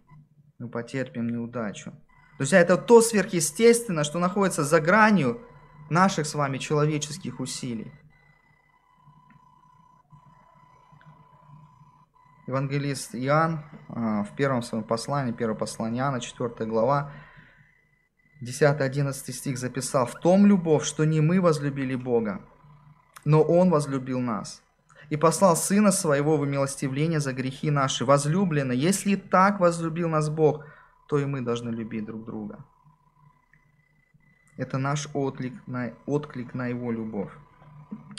мы 0.58 0.68
потерпим 0.68 1.28
неудачу. 1.28 1.92
Друзья, 2.38 2.60
это 2.60 2.76
то 2.76 3.00
сверхъестественное, 3.00 4.04
что 4.04 4.18
находится 4.18 4.64
за 4.64 4.80
гранью 4.80 5.40
наших 5.90 6.26
с 6.26 6.34
вами 6.34 6.58
человеческих 6.58 7.40
усилий. 7.40 7.92
евангелист 12.46 13.14
Иоанн 13.14 13.64
а, 13.88 14.24
в 14.24 14.34
первом 14.36 14.62
своем 14.62 14.84
послании, 14.84 15.32
первое 15.32 15.56
послание 15.56 16.02
Иоанна, 16.02 16.20
4 16.20 16.68
глава, 16.68 17.12
10-11 18.42 19.12
стих 19.12 19.58
записал, 19.58 20.06
«В 20.06 20.14
том 20.14 20.46
любовь, 20.46 20.84
что 20.84 21.04
не 21.04 21.20
мы 21.20 21.40
возлюбили 21.40 21.94
Бога, 21.94 22.40
но 23.24 23.42
Он 23.42 23.70
возлюбил 23.70 24.20
нас, 24.20 24.61
и 25.12 25.16
послал 25.18 25.56
Сына 25.56 25.92
Своего 25.92 26.38
в 26.38 26.46
милостивление 26.46 27.20
за 27.20 27.34
грехи 27.34 27.70
наши. 27.70 28.06
Возлюбленные, 28.06 28.78
если 28.78 29.14
так 29.14 29.60
возлюбил 29.60 30.08
нас 30.08 30.30
Бог, 30.30 30.64
то 31.06 31.18
и 31.18 31.26
мы 31.26 31.42
должны 31.42 31.68
любить 31.68 32.06
друг 32.06 32.24
друга». 32.24 32.64
Это 34.56 34.78
наш 34.78 35.08
отклик 35.12 35.52
на, 35.66 35.92
отклик 36.06 36.54
на 36.54 36.68
Его 36.68 36.90
любовь. 36.90 37.30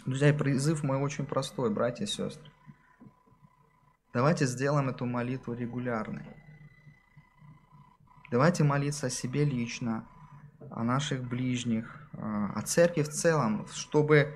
Друзья, 0.05 0.31
призыв 0.35 0.83
мой 0.83 0.97
очень 0.97 1.25
простой, 1.25 1.71
братья 1.71 2.03
и 2.03 2.07
сестры. 2.07 2.51
Давайте 4.13 4.45
сделаем 4.45 4.87
эту 4.87 5.07
молитву 5.07 5.55
регулярной. 5.55 6.27
Давайте 8.29 8.63
молиться 8.63 9.07
о 9.07 9.09
себе 9.09 9.45
лично, 9.45 10.07
о 10.69 10.83
наших 10.83 11.23
ближних, 11.23 12.07
а, 12.13 12.53
о 12.53 12.61
церкви 12.61 13.01
в 13.01 13.09
целом, 13.09 13.65
чтобы 13.73 14.35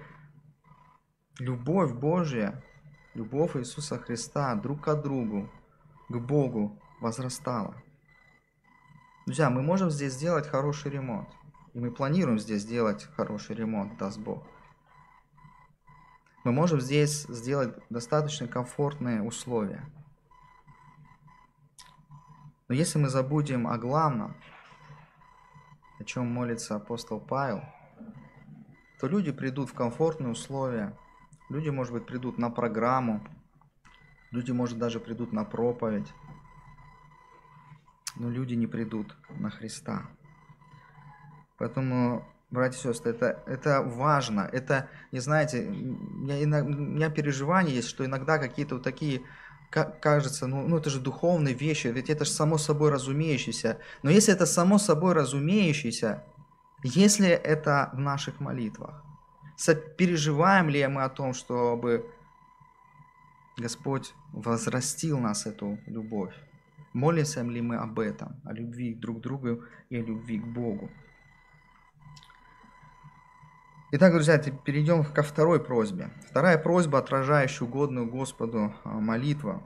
любовь 1.39 1.93
Божья, 1.93 2.63
любовь 3.13 3.55
Иисуса 3.55 3.97
Христа 3.97 4.55
друг 4.55 4.81
к 4.81 4.95
другу, 4.95 5.49
к 6.09 6.17
Богу 6.17 6.79
возрастала. 6.99 7.75
Друзья, 9.25 9.49
мы 9.49 9.61
можем 9.61 9.89
здесь 9.89 10.13
сделать 10.13 10.47
хороший 10.47 10.91
ремонт. 10.91 11.29
И 11.73 11.79
мы 11.79 11.91
планируем 11.91 12.39
здесь 12.39 12.61
сделать 12.61 13.03
хороший 13.15 13.55
ремонт, 13.55 13.97
даст 13.97 14.17
Бог. 14.17 14.43
мы 16.43 16.51
можем 16.51 16.79
здесь 16.79 17.23
сделать 17.23 17.75
достаточно 17.89 18.47
комфортные 18.47 19.21
условия. 19.21 19.85
Но 22.67 22.75
если 22.75 22.99
мы 22.99 23.09
забудем 23.09 23.67
о 23.67 23.77
главном, 23.77 24.35
о 25.99 26.03
чем 26.03 26.25
молится 26.27 26.75
апостол 26.75 27.19
Павел, 27.19 27.61
то 28.99 29.07
люди 29.07 29.31
придут 29.31 29.69
в 29.69 29.73
комфортные 29.73 30.31
условия, 30.31 30.97
люди, 31.49 31.69
может 31.69 31.93
быть, 31.93 32.05
придут 32.05 32.37
на 32.37 32.49
программу, 32.49 33.25
люди, 34.31 34.51
может, 34.51 34.77
даже 34.77 34.99
придут 34.99 35.33
на 35.33 35.43
проповедь, 35.43 36.11
но 38.15 38.29
люди 38.29 38.55
не 38.55 38.67
придут 38.67 39.15
на 39.29 39.49
Христа. 39.49 40.05
Поэтому, 41.57 42.25
братья 42.49 42.77
и 42.77 42.93
сестры, 42.93 43.11
это, 43.11 43.43
это 43.47 43.81
важно. 43.81 44.41
Это, 44.51 44.89
не 45.11 45.19
знаете, 45.19 45.67
у 45.67 45.71
меня, 45.71 47.09
переживание 47.09 47.75
есть, 47.75 47.89
что 47.89 48.05
иногда 48.05 48.37
какие-то 48.37 48.75
вот 48.75 48.83
такие 48.83 49.21
кажется, 49.69 50.47
ну, 50.47 50.65
ну 50.65 50.77
это 50.77 50.89
же 50.89 50.99
духовные 50.99 51.53
вещи, 51.53 51.87
ведь 51.87 52.09
это 52.09 52.25
же 52.25 52.31
само 52.31 52.57
собой 52.57 52.89
разумеющееся. 52.89 53.79
Но 54.01 54.09
если 54.09 54.33
это 54.33 54.45
само 54.45 54.77
собой 54.77 55.13
разумеющееся, 55.13 56.23
если 56.83 57.27
это 57.27 57.89
в 57.93 57.99
наших 57.99 58.39
молитвах, 58.39 59.03
переживаем 59.97 60.69
ли 60.69 60.85
мы 60.87 61.03
о 61.03 61.09
том, 61.09 61.33
чтобы 61.33 62.05
Господь 63.57 64.13
возрастил 64.31 65.19
нас 65.19 65.45
эту 65.45 65.79
любовь? 65.87 66.33
Молимся 66.93 67.41
ли 67.41 67.61
мы 67.61 67.75
об 67.75 67.99
этом, 67.99 68.39
о 68.45 68.53
любви 68.53 68.93
друг 68.93 69.19
к 69.19 69.21
другу 69.21 69.63
и 69.89 69.97
о 69.97 70.01
любви 70.01 70.39
к 70.39 70.45
Богу? 70.45 70.89
Итак, 73.91 74.13
друзья, 74.13 74.37
перейдем 74.37 75.05
ко 75.05 75.23
второй 75.23 75.63
просьбе. 75.63 76.09
Вторая 76.29 76.57
просьба, 76.57 76.99
отражающая 76.99 77.65
угодную 77.65 78.05
Господу 78.05 78.73
а, 78.83 78.99
молитва. 78.99 79.63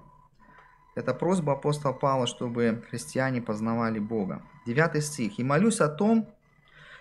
Это 0.93 1.13
просьба 1.13 1.53
апостола 1.53 1.93
Павла, 1.93 2.27
чтобы 2.27 2.83
христиане 2.89 3.41
познавали 3.41 3.97
Бога. 3.97 4.43
Девятый 4.65 5.01
стих. 5.01 5.39
«И 5.39 5.43
молюсь 5.43 5.81
о 5.81 5.89
том, 5.89 6.29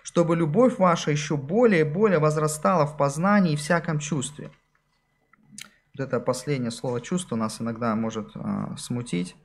чтобы 0.03 0.35
любовь 0.35 0.77
ваша 0.77 1.11
еще 1.11 1.37
более 1.37 1.81
и 1.81 1.89
более 1.89 2.19
возрастала 2.19 2.85
в 2.85 2.97
познании 2.97 3.53
и 3.53 3.57
всяком 3.57 3.99
чувстве». 3.99 4.51
Вот 5.93 6.07
это 6.07 6.19
последнее 6.19 6.71
слово 6.71 7.01
«чувство» 7.01 7.35
нас 7.35 7.59
иногда 7.61 7.95
может 7.95 8.31
а, 8.35 8.75
смутить, 8.77 9.35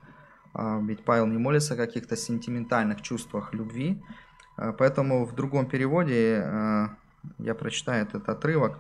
а, 0.55 0.81
ведь 0.81 1.05
Павел 1.05 1.27
не 1.27 1.39
молится 1.39 1.75
о 1.75 1.77
каких-то 1.77 2.17
сентиментальных 2.17 3.03
чувствах 3.03 3.53
любви, 3.53 4.03
а, 4.57 4.73
поэтому 4.73 5.25
в 5.25 5.35
другом 5.35 5.67
переводе 5.67 6.43
а, 6.43 6.97
я 7.39 7.55
прочитаю 7.55 8.05
этот 8.05 8.29
отрывок. 8.29 8.79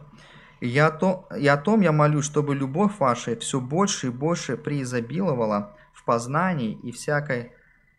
«И, 0.61 0.69
я 0.69 0.91
то, 0.91 1.29
и 1.39 1.47
о 1.49 1.57
том 1.57 1.83
я 1.83 1.93
молюсь, 1.93 2.25
чтобы 2.25 2.55
любовь 2.55 2.99
ваша 2.99 3.37
все 3.37 3.61
больше 3.61 4.07
и 4.07 4.11
больше 4.11 4.57
преизобиловала 4.57 5.77
в 5.93 6.05
познании 6.05 6.79
и 6.83 6.93
всякой 6.93 7.53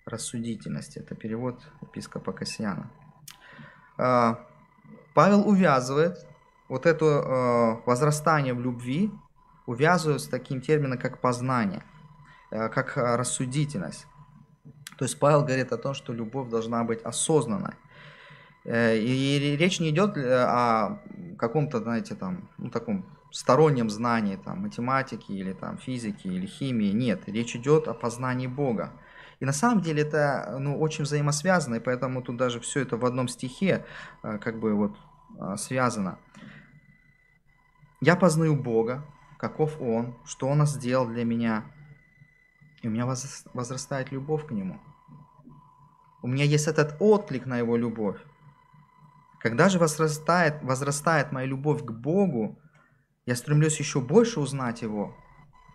рассудительности». 0.05 0.99
Это 0.99 1.13
перевод 1.13 1.61
епископа 1.81 2.31
Кассиана. 2.31 2.89
А, 3.97 4.39
Павел 5.13 5.47
увязывает 5.47 6.25
вот 6.69 6.85
это 6.85 7.05
а, 7.05 7.81
возрастание 7.85 8.53
в 8.53 8.61
любви, 8.61 9.11
увязывает 9.65 10.21
с 10.21 10.27
таким 10.27 10.61
термином, 10.61 10.97
как 10.97 11.19
познание, 11.19 11.83
а, 12.51 12.69
как 12.69 12.97
рассудительность. 12.97 14.07
То 14.97 15.05
есть 15.05 15.19
Павел 15.19 15.43
говорит 15.43 15.71
о 15.71 15.77
том, 15.77 15.93
что 15.93 16.13
любовь 16.13 16.49
должна 16.49 16.83
быть 16.83 17.01
осознанной. 17.03 17.75
Э, 18.67 18.97
и 18.97 19.55
речь 19.57 19.79
не 19.79 19.91
идет 19.91 20.17
э, 20.17 20.43
о 20.43 20.99
каком-то, 21.37 21.79
знаете, 21.79 22.15
там, 22.15 22.49
ну, 22.57 22.69
таком 22.69 23.05
стороннем 23.31 23.89
знании, 23.89 24.35
там, 24.35 24.63
математики 24.63 25.31
или 25.31 25.53
там, 25.53 25.77
физики 25.77 26.27
или 26.27 26.45
химии. 26.45 26.91
Нет, 26.91 27.21
речь 27.27 27.55
идет 27.55 27.87
о 27.87 27.93
познании 27.93 28.47
Бога. 28.47 28.91
И 29.39 29.45
на 29.45 29.53
самом 29.53 29.81
деле 29.81 30.01
это 30.01 30.57
ну, 30.59 30.79
очень 30.79 31.03
взаимосвязано, 31.03 31.75
и 31.75 31.79
поэтому 31.79 32.21
тут 32.21 32.37
даже 32.37 32.59
все 32.59 32.81
это 32.81 32.97
в 32.97 33.05
одном 33.05 33.27
стихе 33.27 33.85
э, 34.23 34.37
как 34.39 34.59
бы 34.59 34.73
вот 34.73 34.97
связано. 35.57 36.17
Я 38.01 38.15
познаю 38.15 38.55
Бога, 38.55 39.05
каков 39.37 39.79
Он, 39.81 40.15
что 40.25 40.47
Он 40.47 40.65
сделал 40.65 41.07
для 41.07 41.23
меня, 41.23 41.65
и 42.81 42.87
у 42.87 42.91
меня 42.91 43.05
возрастает 43.53 44.11
любовь 44.11 44.47
к 44.47 44.51
Нему. 44.51 44.79
У 46.21 46.27
меня 46.27 46.43
есть 46.43 46.67
этот 46.67 46.95
отклик 46.99 47.45
на 47.45 47.57
Его 47.57 47.77
любовь. 47.77 48.19
Когда 49.39 49.69
же 49.69 49.79
возрастает, 49.79 50.63
возрастает 50.63 51.31
моя 51.31 51.47
любовь 51.47 51.83
к 51.83 51.91
Богу, 51.91 52.59
я 53.25 53.35
стремлюсь 53.35 53.79
еще 53.79 54.01
больше 54.01 54.39
узнать 54.39 54.81
Его. 54.81 55.15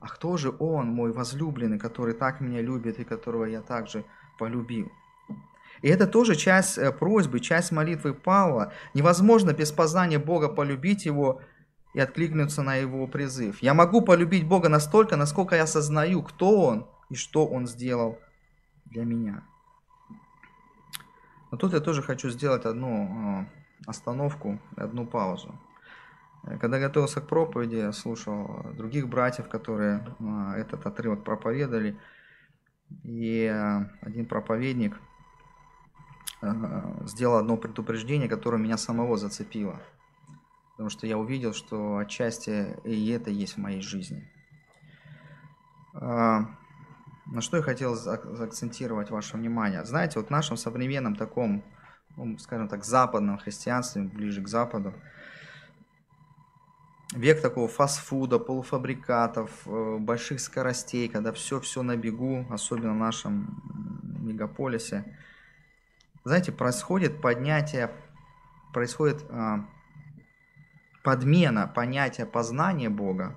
А 0.02 0.08
кто 0.08 0.36
же 0.36 0.52
Он, 0.58 0.88
мой 0.88 1.12
возлюбленный, 1.12 1.78
который 1.78 2.14
так 2.14 2.40
меня 2.40 2.60
любит 2.60 2.98
и 2.98 3.04
которого 3.04 3.44
я 3.44 3.62
также 3.62 4.04
полюбил? 4.36 4.90
И 5.80 5.88
это 5.88 6.08
тоже 6.08 6.34
часть 6.34 6.76
э, 6.76 6.90
просьбы, 6.90 7.38
часть 7.38 7.70
молитвы 7.70 8.12
Павла. 8.12 8.72
Невозможно 8.94 9.52
без 9.52 9.70
познания 9.70 10.18
Бога 10.18 10.48
полюбить 10.48 11.06
Его 11.06 11.40
и 11.94 12.00
откликнуться 12.00 12.62
на 12.62 12.74
Его 12.74 13.06
призыв. 13.06 13.62
Я 13.62 13.74
могу 13.74 14.02
полюбить 14.02 14.44
Бога 14.44 14.68
настолько, 14.68 15.16
насколько 15.16 15.54
я 15.54 15.62
осознаю, 15.62 16.24
кто 16.24 16.60
Он 16.66 16.88
и 17.08 17.14
что 17.14 17.46
Он 17.46 17.68
сделал 17.68 18.18
для 18.86 19.04
меня. 19.04 19.44
Но 21.52 21.58
тут 21.58 21.74
я 21.74 21.80
тоже 21.80 22.02
хочу 22.02 22.28
сделать 22.28 22.64
одну 22.64 23.08
а, 23.08 23.46
остановку, 23.86 24.58
одну 24.76 25.06
паузу. 25.06 25.54
Когда 26.60 26.80
готовился 26.80 27.20
к 27.20 27.28
проповеди, 27.28 27.92
слушал 27.92 28.66
других 28.74 29.08
братьев, 29.08 29.48
которые 29.48 30.04
а, 30.20 30.56
этот 30.56 30.84
отрывок 30.86 31.22
проповедовали. 31.22 31.96
И 33.04 33.46
а, 33.46 33.90
один 34.00 34.26
проповедник 34.26 34.98
сделал 37.04 37.36
одно 37.36 37.56
предупреждение, 37.56 38.28
которое 38.28 38.58
меня 38.58 38.76
самого 38.76 39.16
зацепило. 39.16 39.80
Потому 40.72 40.88
что 40.90 41.06
я 41.06 41.16
увидел, 41.16 41.54
что 41.54 41.98
отчасти 41.98 42.76
и 42.82 43.10
это 43.10 43.30
есть 43.30 43.54
в 43.54 43.58
моей 43.58 43.80
жизни. 43.80 44.28
На 47.32 47.40
что 47.40 47.58
я 47.58 47.62
хотел 47.62 47.94
заакцентировать 47.94 49.10
ваше 49.10 49.36
внимание. 49.36 49.84
Знаете, 49.84 50.18
вот 50.18 50.28
в 50.28 50.30
нашем 50.30 50.56
современном 50.56 51.14
таком, 51.14 51.62
ну, 52.16 52.36
скажем 52.38 52.68
так, 52.68 52.84
западном 52.84 53.38
христианстве, 53.38 54.02
ближе 54.02 54.42
к 54.42 54.48
Западу, 54.48 54.92
век 57.12 57.40
такого 57.40 57.68
фастфуда, 57.68 58.38
полуфабрикатов, 58.38 59.50
э, 59.66 59.96
больших 59.98 60.40
скоростей, 60.40 61.08
когда 61.08 61.32
все-все 61.32 61.82
на 61.82 61.96
бегу, 61.96 62.46
особенно 62.50 62.92
в 62.92 62.96
нашем 62.96 63.62
мегаполисе, 64.20 65.04
знаете, 66.24 66.52
происходит 66.52 67.20
поднятие, 67.20 67.90
происходит 68.72 69.24
а, 69.28 69.66
подмена 71.02 71.66
понятия 71.66 72.26
познания 72.26 72.88
Бога 72.88 73.36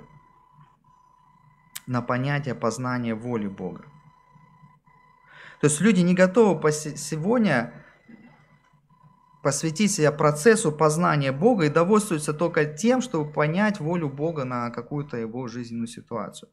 на 1.88 2.02
понятие 2.02 2.56
познания 2.56 3.16
воли 3.16 3.48
Бога. 3.48 3.86
То 5.62 5.68
есть 5.68 5.82
люди 5.82 6.02
не 6.02 6.14
готовы 6.14 6.72
сегодня 6.72 7.74
посвятить 9.46 9.92
себя 9.92 10.12
процессу 10.12 10.72
познания 10.72 11.32
Бога 11.32 11.66
и 11.66 11.70
довольствуются 11.70 12.34
только 12.34 12.66
тем, 12.66 13.00
чтобы 13.00 13.32
понять 13.32 13.80
волю 13.80 14.10
Бога 14.10 14.44
на 14.44 14.72
какую-то 14.72 15.18
его 15.18 15.48
жизненную 15.48 15.86
ситуацию. 15.86 16.50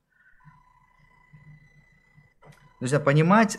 Друзья, 2.81 3.01
понимать 3.01 3.59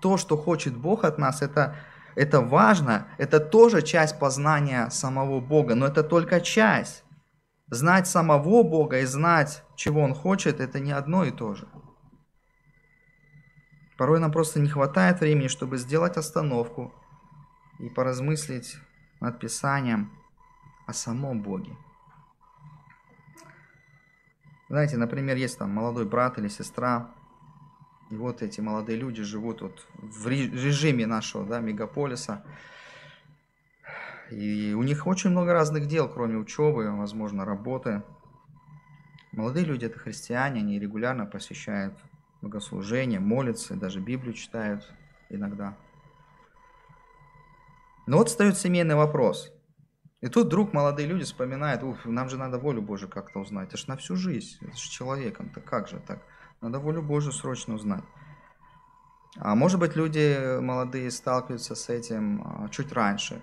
то, 0.00 0.16
что 0.16 0.36
хочет 0.36 0.76
Бог 0.76 1.02
от 1.02 1.18
нас, 1.18 1.42
это, 1.42 1.74
это 2.14 2.40
важно, 2.40 3.08
это 3.18 3.40
тоже 3.40 3.82
часть 3.82 4.16
познания 4.20 4.90
самого 4.90 5.40
Бога, 5.40 5.74
но 5.74 5.84
это 5.84 6.04
только 6.04 6.40
часть. 6.40 7.02
Знать 7.66 8.06
самого 8.06 8.62
Бога 8.62 9.00
и 9.00 9.06
знать, 9.06 9.64
чего 9.74 10.02
Он 10.02 10.14
хочет, 10.14 10.60
это 10.60 10.78
не 10.78 10.92
одно 10.92 11.24
и 11.24 11.32
то 11.32 11.56
же. 11.56 11.66
Порой 13.96 14.20
нам 14.20 14.30
просто 14.30 14.60
не 14.60 14.68
хватает 14.68 15.18
времени, 15.18 15.48
чтобы 15.48 15.78
сделать 15.78 16.16
остановку 16.16 16.94
и 17.78 17.88
поразмыслить 17.88 18.76
над 19.20 19.38
Писанием 19.38 20.10
о 20.86 20.92
самом 20.92 21.42
Боге. 21.42 21.76
Знаете, 24.68 24.96
например, 24.96 25.36
есть 25.36 25.58
там 25.58 25.70
молодой 25.70 26.04
брат 26.04 26.38
или 26.38 26.48
сестра, 26.48 27.10
и 28.10 28.16
вот 28.16 28.42
эти 28.42 28.60
молодые 28.60 28.98
люди 28.98 29.22
живут 29.22 29.62
вот 29.62 29.86
в 29.94 30.26
режиме 30.28 31.06
нашего 31.06 31.44
да, 31.46 31.60
мегаполиса, 31.60 32.44
и 34.30 34.74
у 34.74 34.82
них 34.82 35.06
очень 35.06 35.30
много 35.30 35.52
разных 35.52 35.86
дел, 35.86 36.08
кроме 36.08 36.36
учебы, 36.36 36.90
возможно, 36.94 37.46
работы. 37.46 38.02
Молодые 39.32 39.64
люди– 39.64 39.84
это 39.86 39.98
христиане, 39.98 40.60
они 40.60 40.78
регулярно 40.78 41.24
посещают 41.24 41.98
богослужения, 42.42 43.20
молятся, 43.20 43.74
даже 43.74 44.00
Библию 44.00 44.34
читают 44.34 44.92
иногда. 45.30 45.76
Но 48.08 48.16
вот 48.16 48.30
встает 48.30 48.56
семейный 48.56 48.94
вопрос. 48.94 49.52
И 50.22 50.28
тут 50.28 50.46
вдруг 50.46 50.72
молодые 50.72 51.06
люди 51.06 51.24
вспоминают, 51.24 51.82
ух, 51.82 52.06
нам 52.06 52.30
же 52.30 52.38
надо 52.38 52.58
волю 52.58 52.80
Божию 52.80 53.10
как-то 53.10 53.38
узнать. 53.40 53.68
Это 53.68 53.76
же 53.76 53.84
на 53.86 53.98
всю 53.98 54.16
жизнь, 54.16 54.56
это 54.62 54.78
же 54.78 54.88
человеком-то, 54.88 55.60
как 55.60 55.88
же 55.88 56.00
так? 56.06 56.22
Надо 56.62 56.78
волю 56.78 57.02
Божию 57.02 57.32
срочно 57.32 57.74
узнать. 57.74 58.02
А 59.36 59.54
может 59.54 59.78
быть, 59.78 59.94
люди 59.94 60.58
молодые 60.58 61.10
сталкиваются 61.10 61.74
с 61.74 61.90
этим 61.90 62.42
а, 62.46 62.68
чуть 62.70 62.92
раньше. 62.92 63.42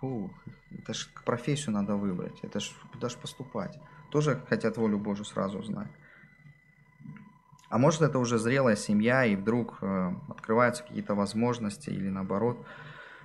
Фу, 0.00 0.32
это 0.70 0.94
же 0.94 1.06
профессию 1.26 1.74
надо 1.74 1.96
выбрать, 1.96 2.40
это 2.40 2.58
же 2.58 2.70
куда 2.90 3.10
же 3.10 3.18
поступать. 3.18 3.78
Тоже 4.10 4.42
хотят 4.48 4.78
волю 4.78 4.96
Божию 4.96 5.26
сразу 5.26 5.58
узнать. 5.58 5.90
А 7.68 7.76
может 7.76 8.00
это 8.00 8.18
уже 8.18 8.38
зрелая 8.38 8.76
семья, 8.76 9.26
и 9.26 9.36
вдруг 9.36 9.76
э, 9.82 10.10
открываются 10.30 10.84
какие-то 10.84 11.14
возможности, 11.14 11.90
или 11.90 12.08
наоборот, 12.08 12.66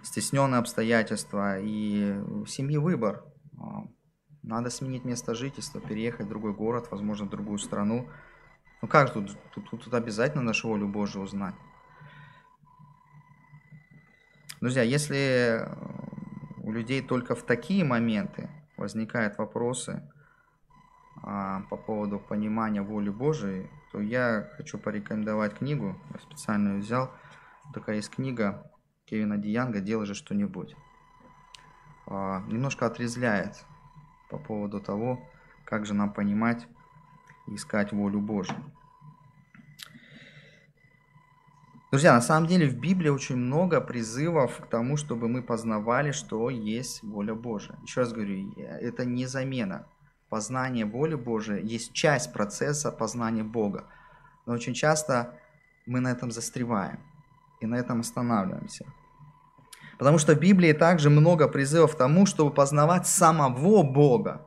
стесненные 0.06 0.60
обстоятельства, 0.60 1.60
и 1.60 2.14
в 2.22 2.48
семье 2.48 2.80
выбор. 2.80 3.26
А, 3.60 3.88
надо 4.44 4.70
сменить 4.70 5.04
место 5.04 5.34
жительства, 5.34 5.82
переехать 5.82 6.28
в 6.28 6.30
другой 6.30 6.54
город, 6.54 6.88
возможно, 6.92 7.26
в 7.26 7.30
другую 7.30 7.58
страну. 7.58 8.08
Ну 8.82 8.88
как 8.88 9.12
тут, 9.12 9.36
тут, 9.54 9.70
тут 9.70 9.94
обязательно 9.94 10.44
нашу 10.44 10.68
волю 10.68 10.88
Божию 10.88 11.24
узнать. 11.24 11.56
Друзья, 14.62 14.84
если 14.84 15.64
э, 15.64 15.76
у 16.64 16.72
людей 16.72 17.02
только 17.02 17.36
в 17.36 17.44
такие 17.44 17.84
моменты 17.84 18.50
возникают 18.78 19.38
вопросы 19.38 20.08
а, 21.24 21.62
по 21.70 21.78
поводу 21.78 22.20
понимания 22.20 22.82
воли 22.82 23.10
Божией, 23.10 23.70
то 23.92 24.00
я 24.00 24.52
хочу 24.58 24.78
порекомендовать 24.78 25.56
книгу, 25.56 26.00
я 26.14 26.20
специально 26.20 26.78
взял. 26.78 27.12
Такая 27.74 27.98
есть 27.98 28.12
книга 28.12 28.72
Кевина 29.06 29.38
Диянга 29.38 29.82
«Делай 29.82 30.06
же 30.06 30.16
что-нибудь». 30.16 30.76
А, 32.08 32.42
немножко 32.48 32.88
отрезляет 32.88 33.64
по 34.30 34.38
поводу 34.38 34.80
того, 34.80 35.20
как 35.64 35.86
же 35.86 35.94
нам 35.94 36.12
понимать 36.12 36.68
искать 37.48 37.92
волю 37.92 38.20
Божию. 38.20 38.58
Друзья, 41.92 42.14
на 42.14 42.22
самом 42.22 42.48
деле 42.48 42.68
в 42.68 42.78
Библии 42.78 43.10
очень 43.10 43.38
много 43.38 43.80
призывов 43.80 44.60
к 44.60 44.68
тому, 44.68 44.98
чтобы 44.98 45.30
мы 45.30 45.44
познавали, 45.44 46.12
что 46.12 46.50
есть 46.50 47.04
воля 47.04 47.36
Божия. 47.36 47.78
Еще 47.84 48.02
раз 48.02 48.12
говорю, 48.12 48.52
это 48.58 49.06
не 49.06 49.28
замена 49.28 49.88
познание 50.30 50.86
воли 50.86 51.16
Божией 51.16 51.66
есть 51.66 51.94
часть 51.94 52.34
процесса 52.34 52.92
познания 52.92 53.44
Бога. 53.44 53.88
Но 54.46 54.54
очень 54.54 54.74
часто 54.74 55.40
мы 55.86 56.00
на 56.00 56.12
этом 56.12 56.32
застреваем 56.32 57.00
и 57.66 57.68
на 57.68 57.76
этом 57.76 58.00
останавливаемся. 58.00 58.86
Потому 59.98 60.18
что 60.18 60.36
в 60.36 60.40
Библии 60.40 60.74
также 60.74 61.10
много 61.10 61.48
призывов 61.48 61.96
к 61.96 61.98
тому, 61.98 62.26
чтобы 62.26 62.54
познавать 62.54 63.08
самого 63.08 63.84
Бога. 63.84 64.46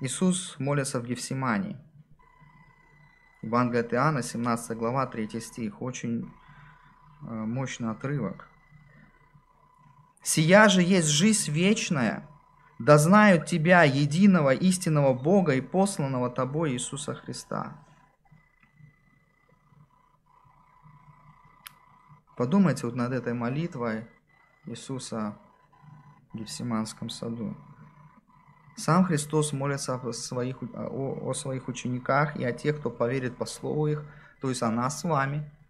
Иисус 0.00 0.56
молится 0.58 1.00
в 1.00 1.06
Гефсимании. 1.06 1.76
Евангелие 3.42 3.80
от 3.80 3.92
Иоанна, 3.92 4.22
17 4.22 4.76
глава, 4.76 5.06
3 5.06 5.40
стих. 5.40 5.82
Очень 5.82 6.30
э, 7.22 7.26
мощный 7.26 7.90
отрывок. 7.90 8.48
Сия 10.22 10.68
же 10.68 10.82
есть 10.82 11.08
жизнь 11.08 11.50
вечная, 11.50 12.26
да 12.78 12.98
знают 12.98 13.46
Тебя, 13.46 13.82
единого 13.84 14.54
истинного 14.54 15.14
Бога 15.14 15.54
и 15.54 15.60
посланного 15.60 16.30
Тобой 16.30 16.72
Иисуса 16.72 17.14
Христа. 17.14 17.83
Подумайте 22.36 22.86
вот 22.86 22.96
над 22.96 23.12
этой 23.12 23.34
молитвой 23.34 24.06
Иисуса 24.66 25.36
в 26.32 26.38
Гефсиманском 26.38 27.10
саду. 27.10 27.56
Сам 28.76 29.04
Христос 29.04 29.52
молится 29.52 29.94
о 29.94 30.12
своих, 30.12 30.56
о, 30.74 31.30
о 31.30 31.34
своих 31.34 31.68
учениках 31.68 32.36
и 32.36 32.44
о 32.44 32.52
тех, 32.52 32.80
кто 32.80 32.90
поверит 32.90 33.36
по 33.36 33.46
слову 33.46 33.86
их, 33.86 34.04
то 34.40 34.48
есть 34.48 34.62
о 34.62 34.70
нас 34.70 35.00
с 35.00 35.04
вами– 35.04 35.50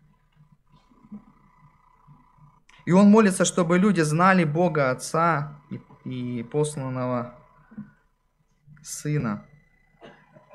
и 2.85 2.93
он 2.93 3.11
молится, 3.11 3.45
чтобы 3.45 3.79
люди 3.79 4.03
знали 4.03 4.45
Бога 4.45 4.91
Отца 4.91 5.59
и, 5.71 5.81
и 6.05 6.43
посланного 6.43 7.35
Сына. 8.83 9.47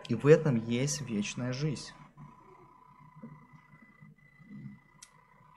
И 0.07 0.16
в 0.16 0.28
этом 0.28 0.57
есть 0.57 1.01
вечная 1.01 1.53
жизнь. 1.53 1.91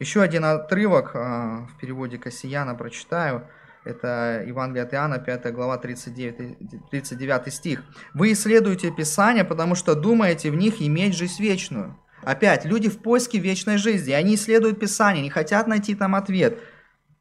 Еще 0.02 0.20
один 0.20 0.44
отрывок 0.44 1.12
а, 1.14 1.68
в 1.70 1.78
переводе 1.78 2.18
Кассияна 2.18 2.74
прочитаю. 2.74 3.46
Это 3.84 4.42
Евангелие 4.44 4.82
от 4.82 4.92
Иоанна, 4.94 5.20
5 5.20 5.54
глава, 5.54 5.78
39, 5.78 6.90
39 6.90 7.54
стих. 7.54 7.84
«Вы 8.12 8.32
исследуете 8.32 8.90
Писание, 8.90 9.44
потому 9.44 9.76
что 9.76 9.94
думаете 9.94 10.50
в 10.50 10.56
них 10.56 10.82
иметь 10.82 11.14
жизнь 11.14 11.40
вечную, 11.40 11.96
Опять, 12.24 12.64
люди 12.64 12.88
в 12.88 12.98
поиске 13.00 13.38
вечной 13.38 13.78
жизни, 13.78 14.12
они 14.12 14.34
исследуют 14.34 14.80
Писание, 14.80 15.22
не 15.22 15.30
хотят 15.30 15.66
найти 15.68 15.94
там 15.94 16.14
ответ. 16.16 16.58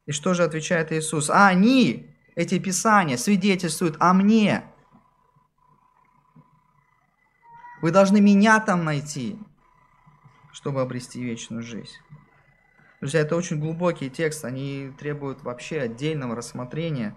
И 0.06 0.12
что 0.12 0.34
же 0.34 0.42
отвечает 0.42 0.92
Иисус? 0.92 1.30
А 1.30 1.48
они, 1.48 2.16
эти 2.34 2.58
Писания, 2.58 3.16
свидетельствуют 3.16 3.96
о 4.00 4.12
мне. 4.12 4.64
Вы 7.80 7.90
должны 7.92 8.20
меня 8.20 8.58
там 8.60 8.84
найти, 8.84 9.38
чтобы 10.52 10.80
обрести 10.80 11.20
вечную 11.22 11.62
жизнь. 11.62 11.96
Друзья, 13.02 13.22
это 13.22 13.34
очень 13.34 13.58
глубокий 13.58 14.08
текст, 14.10 14.44
они 14.44 14.92
требуют 14.96 15.42
вообще 15.42 15.80
отдельного 15.80 16.36
рассмотрения. 16.36 17.16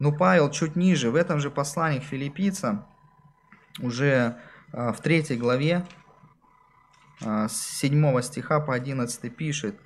Но 0.00 0.10
Павел 0.10 0.50
чуть 0.50 0.74
ниже, 0.74 1.12
в 1.12 1.14
этом 1.14 1.38
же 1.38 1.48
послании 1.48 2.00
к 2.00 2.02
филиппийцам, 2.02 2.84
уже 3.80 4.36
а, 4.72 4.92
в 4.92 5.00
третьей 5.00 5.36
главе, 5.36 5.86
а, 7.24 7.48
с 7.48 7.78
7 7.78 8.20
стиха 8.20 8.58
по 8.58 8.74
11 8.74 9.36
пишет, 9.36 9.78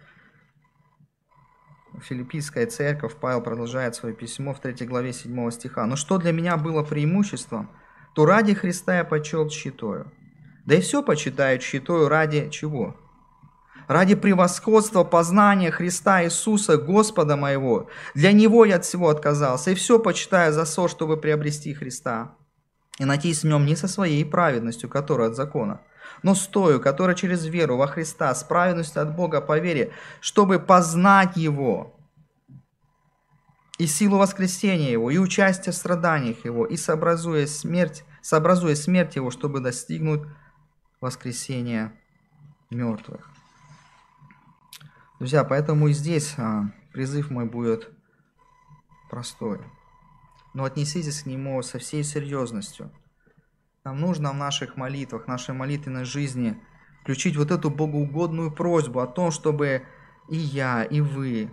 Филиппийская 2.00 2.66
церковь, 2.68 3.16
Павел 3.20 3.42
продолжает 3.42 3.94
свое 3.94 4.14
письмо 4.14 4.54
в 4.54 4.60
3 4.60 4.86
главе 4.86 5.12
7 5.12 5.50
стиха. 5.50 5.84
«Но 5.84 5.96
что 5.96 6.16
для 6.16 6.32
меня 6.32 6.56
было 6.56 6.82
преимуществом, 6.82 7.70
то 8.14 8.24
ради 8.24 8.54
Христа 8.54 8.96
я 8.96 9.04
почел 9.04 9.50
щитою. 9.50 10.10
Да 10.64 10.76
и 10.76 10.80
все 10.80 11.02
почитают 11.02 11.62
щитою 11.62 12.08
ради 12.08 12.48
чего? 12.48 12.96
Ради 13.92 14.14
превосходства 14.14 15.04
познания 15.04 15.70
Христа 15.70 16.24
Иисуса, 16.24 16.78
Господа 16.78 17.36
моего. 17.36 17.90
Для 18.14 18.32
Него 18.32 18.64
я 18.64 18.76
от 18.76 18.86
всего 18.86 19.10
отказался, 19.10 19.70
и 19.70 19.74
все 19.74 19.98
почитаю 19.98 20.54
за 20.54 20.64
со, 20.64 20.88
чтобы 20.88 21.18
приобрести 21.18 21.74
Христа 21.74 22.34
и 22.98 23.04
надеюсь 23.04 23.42
в 23.42 23.46
нем 23.46 23.66
не 23.66 23.76
со 23.76 23.88
своей 23.88 24.24
праведностью, 24.24 24.88
которая 24.88 25.28
от 25.28 25.36
закона, 25.36 25.82
но 26.22 26.34
с 26.34 26.46
тою, 26.46 26.80
которая 26.80 27.14
через 27.14 27.44
веру 27.44 27.76
во 27.76 27.86
Христа, 27.86 28.34
с 28.34 28.42
праведностью 28.44 29.02
от 29.02 29.14
Бога 29.14 29.42
по 29.42 29.58
вере, 29.58 29.92
чтобы 30.22 30.58
познать 30.58 31.36
Его, 31.36 31.94
и 33.76 33.86
силу 33.86 34.16
воскресения 34.16 34.90
Его, 34.90 35.10
и 35.10 35.18
участие 35.18 35.74
в 35.74 35.76
страданиях 35.76 36.46
Его, 36.46 36.64
и 36.64 36.78
сообразуя 36.78 37.46
смерть, 37.46 38.04
сообразуя 38.22 38.74
смерть 38.74 39.16
Его, 39.16 39.30
чтобы 39.30 39.60
достигнуть 39.60 40.22
воскресения 41.02 41.92
мертвых. 42.70 43.31
Друзья, 45.22 45.44
поэтому 45.44 45.86
и 45.86 45.92
здесь 45.92 46.34
а, 46.36 46.72
призыв 46.92 47.30
мой 47.30 47.46
будет 47.46 47.88
простой 49.08 49.60
но 50.54 50.64
отнеситесь 50.64 51.22
к 51.22 51.26
нему 51.26 51.62
со 51.62 51.78
всей 51.78 52.04
серьезностью. 52.04 52.90
Нам 53.84 54.00
нужно 54.00 54.32
в 54.32 54.36
наших 54.36 54.76
молитвах, 54.76 55.26
нашей 55.26 55.54
молитвенной 55.54 56.04
жизни 56.04 56.60
включить 57.02 57.36
вот 57.36 57.50
эту 57.50 57.70
богоугодную 57.70 58.52
просьбу 58.52 59.00
о 59.00 59.06
том, 59.06 59.30
чтобы 59.30 59.82
и 60.28 60.36
я, 60.36 60.84
и 60.84 61.00
вы, 61.00 61.52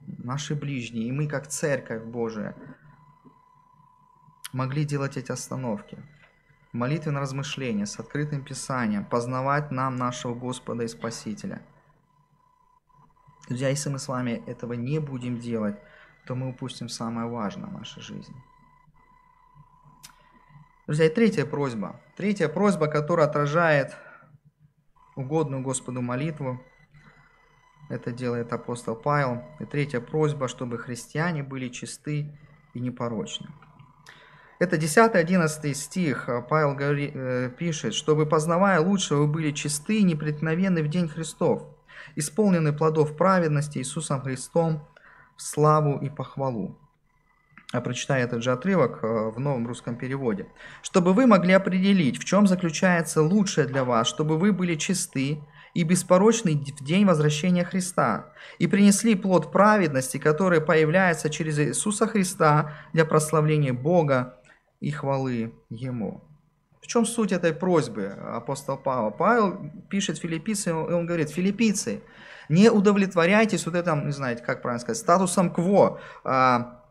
наши 0.00 0.54
ближние, 0.54 1.08
и 1.08 1.12
мы 1.12 1.28
как 1.28 1.46
Церковь 1.46 2.04
Божия 2.04 2.56
могли 4.52 4.84
делать 4.84 5.16
эти 5.16 5.30
остановки. 5.30 5.98
Молитвенное 6.72 7.22
размышление 7.22 7.86
с 7.86 7.98
открытым 7.98 8.44
Писанием, 8.44 9.04
познавать 9.04 9.70
нам 9.70 9.96
нашего 9.96 10.34
Господа 10.34 10.84
и 10.84 10.88
Спасителя. 10.88 11.62
Друзья, 13.50 13.68
если 13.68 13.90
мы 13.90 13.98
с 13.98 14.06
вами 14.06 14.44
этого 14.46 14.74
не 14.74 15.00
будем 15.00 15.40
делать, 15.40 15.74
то 16.24 16.36
мы 16.36 16.50
упустим 16.50 16.88
самое 16.88 17.26
важное 17.26 17.68
в 17.68 17.72
нашей 17.72 18.00
жизни. 18.00 18.36
Друзья, 20.86 21.06
и 21.06 21.08
третья 21.08 21.44
просьба. 21.44 22.00
Третья 22.16 22.48
просьба, 22.48 22.86
которая 22.86 23.26
отражает 23.26 23.96
угодную 25.16 25.64
Господу 25.64 26.00
молитву. 26.00 26.62
Это 27.88 28.12
делает 28.12 28.52
апостол 28.52 28.94
Павел. 28.94 29.42
И 29.58 29.64
третья 29.64 30.00
просьба, 30.00 30.46
чтобы 30.46 30.78
христиане 30.78 31.42
были 31.42 31.70
чисты 31.70 32.30
и 32.72 32.78
непорочны. 32.78 33.48
Это 34.60 34.76
10-11 34.76 35.74
стих. 35.74 36.30
Павел 36.48 36.76
говорит, 36.76 37.10
э, 37.16 37.50
пишет, 37.58 37.94
чтобы, 37.94 38.26
познавая 38.26 38.78
лучше, 38.80 39.16
вы 39.16 39.26
были 39.26 39.50
чисты 39.50 39.98
и 39.98 40.04
непреткновенны 40.04 40.84
в 40.84 40.88
день 40.88 41.08
Христов. 41.08 41.66
Исполненный 42.16 42.72
плодов 42.72 43.16
праведности 43.16 43.78
Иисусом 43.78 44.20
Христом 44.20 44.86
в 45.36 45.42
славу 45.42 45.98
и 45.98 46.10
похвалу. 46.10 46.78
Я 47.72 47.80
прочитаю 47.80 48.24
этот 48.24 48.42
же 48.42 48.50
отрывок 48.50 48.98
э, 49.02 49.30
в 49.30 49.38
новом 49.38 49.66
русском 49.66 49.96
переводе. 49.96 50.48
«Чтобы 50.82 51.12
вы 51.12 51.26
могли 51.26 51.52
определить, 51.52 52.18
в 52.18 52.24
чем 52.24 52.48
заключается 52.48 53.22
лучшее 53.22 53.66
для 53.66 53.84
вас, 53.84 54.08
чтобы 54.08 54.38
вы 54.38 54.52
были 54.52 54.74
чисты 54.74 55.40
и 55.72 55.84
беспорочны 55.84 56.56
в 56.56 56.84
день 56.84 57.04
возвращения 57.04 57.64
Христа, 57.64 58.32
и 58.58 58.66
принесли 58.66 59.14
плод 59.14 59.52
праведности, 59.52 60.18
который 60.18 60.60
появляется 60.60 61.30
через 61.30 61.60
Иисуса 61.60 62.08
Христа 62.08 62.72
для 62.92 63.04
прославления 63.04 63.72
Бога 63.72 64.40
и 64.80 64.90
хвалы 64.90 65.54
Ему». 65.68 66.29
Чем 66.90 67.06
суть 67.06 67.30
этой 67.30 67.52
просьбы 67.52 68.16
апостола 68.34 68.74
Павла? 68.74 69.10
Павел 69.10 69.70
пишет 69.88 70.18
филиппийцам, 70.18 70.90
и 70.90 70.92
он 70.92 71.06
говорит, 71.06 71.30
филиппийцы, 71.30 72.02
не 72.48 72.68
удовлетворяйтесь 72.68 73.64
вот 73.64 73.76
этим, 73.76 74.06
не 74.06 74.12
знаете, 74.12 74.42
как 74.42 74.60
правильно 74.60 74.80
сказать, 74.80 74.98
статусом 74.98 75.54
кво, 75.54 76.00
а, 76.24 76.82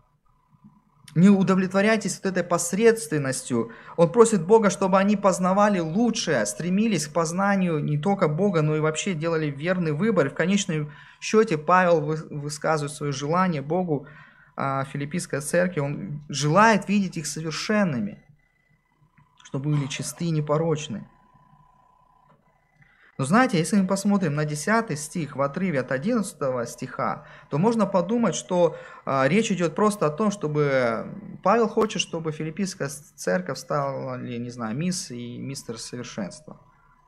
не 1.16 1.28
удовлетворяйтесь 1.28 2.22
вот 2.24 2.32
этой 2.32 2.45
посредственностью. 2.45 3.74
Он 3.97 4.10
просит 4.10 4.45
Бога, 4.45 4.70
чтобы 4.70 4.97
они 4.97 5.18
познавали 5.18 5.80
лучшее, 5.80 6.45
стремились 6.45 7.08
к 7.08 7.12
познанию 7.12 7.84
не 7.84 7.97
только 7.97 8.30
Бога, 8.30 8.62
но 8.62 8.78
и 8.78 8.80
вообще 8.80 9.14
делали 9.16 9.47
верный 9.47 9.91
выбор. 9.91 10.28
И 10.28 10.30
в 10.30 10.34
конечном 10.34 10.93
счете 11.20 11.58
Павел 11.58 12.00
высказывает 12.00 12.93
свое 12.93 13.12
желание 13.12 13.62
Богу, 13.62 14.08
а, 14.56 14.86
филиппийской 14.86 15.41
церкви. 15.41 15.82
Он 15.82 16.22
желает 16.30 16.88
видеть 16.88 17.18
их 17.18 17.28
совершенными, 17.28 18.24
чтобы 19.50 19.72
были 19.72 19.88
чисты 19.88 20.26
и 20.26 20.32
непорочны. 20.32 21.08
Но 23.18 23.26
знаете, 23.26 23.58
если 23.58 23.76
мы 23.76 23.86
посмотрим 23.86 24.36
на 24.36 24.45
10 24.45 24.97
стих 24.97 25.36
в 25.36 25.41
отрыве 25.41 25.82
от 25.82 25.91
11 25.91 26.70
стиха, 26.70 27.26
то 27.50 27.58
можно 27.58 27.86
подумать, 27.86 28.36
что 28.36 28.78
а, 29.06 29.28
речь 29.28 29.52
идет 29.52 29.76
просто 29.76 30.06
о 30.06 30.10
том, 30.10 30.32
чтобы 30.32 31.08
Павел 31.43 31.68
хочет, 31.68 32.02
чтобы 32.02 32.32
филиппийская 32.32 32.88
церковь 32.88 33.58
стала, 33.58 34.18
не 34.18 34.50
знаю, 34.52 34.78
мисс 34.78 35.12
и 35.12 35.38
мистер 35.38 35.78
совершенства. 35.80 36.62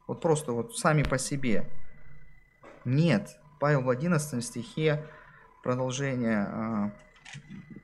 Вот 0.07 0.19
просто 0.19 0.51
вот 0.51 0.75
сами 0.75 1.03
по 1.03 1.17
себе. 1.17 1.69
Нет, 2.83 3.39
Павел 3.59 3.83
в 3.83 3.89
11 3.89 4.43
стихе 4.43 5.05
продолжение, 5.63 6.39
а, 6.39 6.91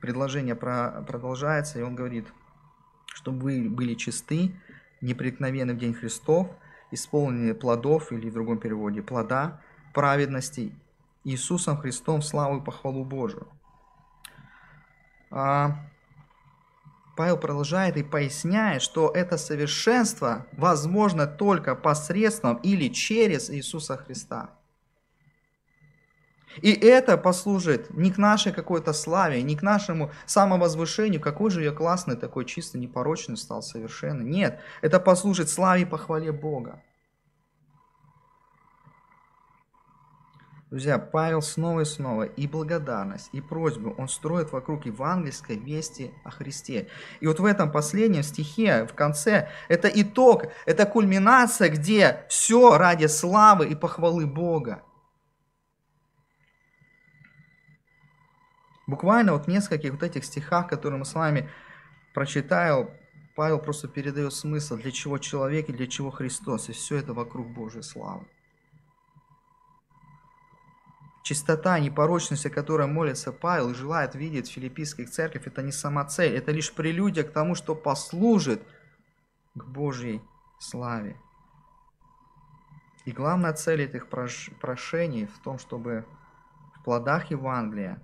предложение 0.02 0.56
про, 0.56 1.06
продолжается, 1.08 1.80
и 1.80 1.84
он 1.84 1.96
говорит, 1.96 2.28
чтобы 3.18 3.40
вы 3.40 3.70
были 3.70 3.96
чисты, 3.96 4.52
непреткновенны 5.02 5.74
в 5.74 5.78
день 5.78 5.94
Христов– 5.94 6.50
исполненные 6.92 7.54
плодов, 7.54 8.12
или 8.12 8.30
в 8.30 8.34
другом 8.34 8.60
переводе, 8.60 9.02
плода 9.02 9.62
праведности 9.94 10.74
Иисусом 11.24 11.78
Христом 11.78 12.22
славу 12.22 12.60
и 12.60 12.64
похвалу 12.64 13.04
Божию. 13.04 13.48
А, 15.30 15.86
Павел 17.18 17.38
продолжает 17.38 17.98
и 17.98 18.04
поясняет, 18.04 18.82
что 18.82 19.12
это 19.14 19.38
совершенство 19.38 20.46
возможно 20.54 21.26
только 21.26 21.76
посредством 21.76 22.58
или 22.58 22.90
через 22.90 23.50
Иисуса 23.50 23.98
Христа. 23.98 24.52
И 26.62 26.72
это 26.72 27.18
послужит 27.18 27.90
не 27.92 28.12
к 28.12 28.18
нашей 28.18 28.52
какой-то 28.52 28.94
славе, 28.94 29.42
не 29.42 29.56
к 29.56 29.62
нашему 29.62 30.12
самовозвышению, 30.26 31.22
какой 31.22 31.52
же 31.52 31.64
я 31.64 31.72
классный, 31.72 32.16
такой 32.16 32.46
чистый, 32.46 32.78
непорочный 32.78 33.38
стал, 33.38 33.62
совершенный. 33.62 34.26
Нет, 34.26 34.60
это 34.82 35.00
послужит 35.00 35.50
славе 35.50 35.84
и 35.84 35.86
похвале 35.86 36.32
Бога. 36.32 36.82
Друзья, 40.70 41.00
Павел 41.00 41.42
снова 41.42 41.80
и 41.80 41.86
снова 41.86 42.24
и 42.24 42.46
благодарность, 42.46 43.30
и 43.32 43.40
просьбу 43.40 43.96
он 43.98 44.10
строит 44.10 44.52
вокруг 44.52 44.86
евангельской 44.86 45.58
вести 45.58 46.12
о 46.26 46.30
Христе. 46.30 46.90
И 47.22 47.28
вот 47.28 47.40
в 47.40 47.46
этом 47.46 47.72
последнем 47.72 48.22
стихе, 48.22 48.86
в 48.86 48.94
конце, 48.94 49.48
это 49.70 49.88
итог, 49.88 50.48
это 50.66 50.86
кульминация, 50.86 51.70
где 51.70 52.26
все 52.28 52.78
ради 52.78 53.06
славы 53.06 53.68
и 53.68 53.76
похвалы 53.76 54.26
Бога. 54.26 54.84
Буквально 58.88 59.34
вот 59.34 59.46
в 59.46 59.48
нескольких 59.48 59.92
вот 59.92 60.04
этих 60.04 60.24
стихах, 60.24 60.70
которые 60.70 60.98
мы 60.98 61.06
с 61.06 61.14
вами 61.14 61.50
прочитаем, 62.14 62.90
Павел 63.36 63.60
просто 63.60 63.88
передает 63.90 64.34
смысл, 64.34 64.78
для 64.78 64.92
чего 64.92 65.18
человек 65.18 65.70
и 65.70 65.74
для 65.74 65.88
чего 65.88 66.10
Христос, 66.10 66.70
и 66.70 66.72
все 66.72 66.96
это 66.96 67.14
вокруг 67.14 67.48
Божьей 67.48 67.84
славы. 67.84 68.26
Чистота, 71.22 71.78
непорочность, 71.80 72.46
о 72.46 72.50
которой 72.50 72.88
молится 72.88 73.34
Павел 73.34 73.72
и 73.72 73.76
желает 73.76 74.16
видеть 74.16 74.48
в 74.48 74.54
филиппийской 74.54 75.06
церкви, 75.06 75.42
это 75.46 75.62
не 75.62 75.74
сама 75.74 76.06
цель, 76.06 76.34
это 76.34 76.54
лишь 76.54 76.74
прелюдия 76.74 77.26
к 77.26 77.34
тому, 77.34 77.54
что 77.54 77.76
послужит 77.76 78.64
к 79.54 79.66
Божьей 79.66 80.22
славе. 80.60 81.20
И 83.04 83.12
главная 83.12 83.52
цель 83.52 83.82
этих 83.82 84.08
прошений 84.08 85.26
в 85.26 85.38
том, 85.40 85.60
чтобы 85.60 86.06
в 86.76 86.84
плодах 86.84 87.30
Евангелия 87.30 88.02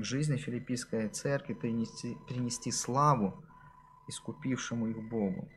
в 0.00 0.04
жизни 0.04 0.36
филиппийской 0.36 1.08
церкви 1.08 1.54
принести, 1.54 2.16
принести 2.26 2.70
славу 2.70 3.44
искупившему 4.08 4.88
их 4.88 5.02
Богу. 5.02 5.48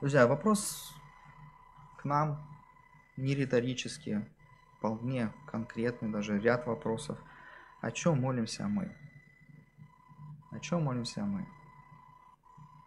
Друзья, 0.00 0.26
вопрос 0.26 0.94
к 1.98 2.04
нам 2.04 2.44
не 3.16 3.34
риторический, 3.34 4.24
вполне 4.76 5.32
конкретный, 5.46 6.10
даже 6.10 6.38
ряд 6.38 6.66
вопросов. 6.66 7.18
О 7.80 7.90
чем 7.90 8.20
молимся 8.20 8.66
мы? 8.66 8.94
О 10.50 10.58
чем 10.58 10.84
молимся 10.84 11.24
мы? 11.24 11.46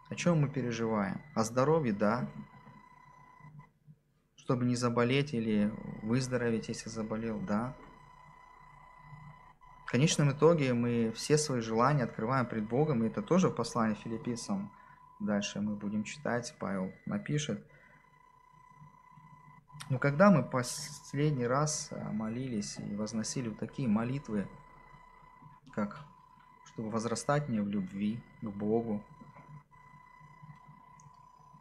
О 0.08 0.14
чем 0.14 0.40
мы 0.40 0.48
переживаем? 0.48 1.20
О 1.34 1.42
здоровье, 1.42 1.92
да. 1.92 2.28
Чтобы 4.36 4.64
не 4.64 4.76
заболеть 4.76 5.34
или 5.34 5.72
выздороветь, 6.02 6.68
если 6.68 6.88
заболел, 6.88 7.40
да. 7.40 7.74
В 9.86 9.90
конечном 9.92 10.32
итоге 10.32 10.74
мы 10.74 11.12
все 11.12 11.38
свои 11.38 11.60
желания 11.60 12.02
открываем 12.02 12.44
пред 12.46 12.68
Богом, 12.68 13.04
и 13.04 13.06
это 13.06 13.22
тоже 13.22 13.50
послание 13.50 13.94
филиппийцам. 13.94 14.72
Дальше 15.20 15.60
мы 15.60 15.76
будем 15.76 16.02
читать, 16.02 16.56
Павел 16.58 16.92
напишет. 17.06 17.64
Но 19.88 20.00
когда 20.00 20.32
мы 20.32 20.42
последний 20.42 21.46
раз 21.46 21.90
э, 21.92 22.10
молились 22.10 22.78
и 22.78 22.96
возносили 22.96 23.48
вот 23.48 23.58
такие 23.58 23.86
молитвы, 23.86 24.48
как 25.72 26.04
чтобы 26.64 26.90
возрастать 26.90 27.48
мне 27.48 27.62
в 27.62 27.68
любви 27.68 28.20
к 28.42 28.48
Богу, 28.48 29.04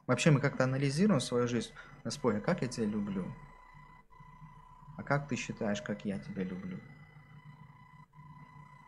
вообще 0.07 0.31
мы 0.31 0.39
как-то 0.39 0.63
анализируем 0.63 1.21
свою 1.21 1.47
жизнь, 1.47 1.71
Господь, 2.03 2.37
а 2.37 2.41
как 2.41 2.63
я 2.63 2.67
тебя 2.67 2.87
люблю? 2.87 3.31
А 4.97 5.03
как 5.03 5.27
ты 5.27 5.35
считаешь, 5.35 5.83
как 5.83 6.05
я 6.05 6.17
тебя 6.17 6.43
люблю? 6.43 6.79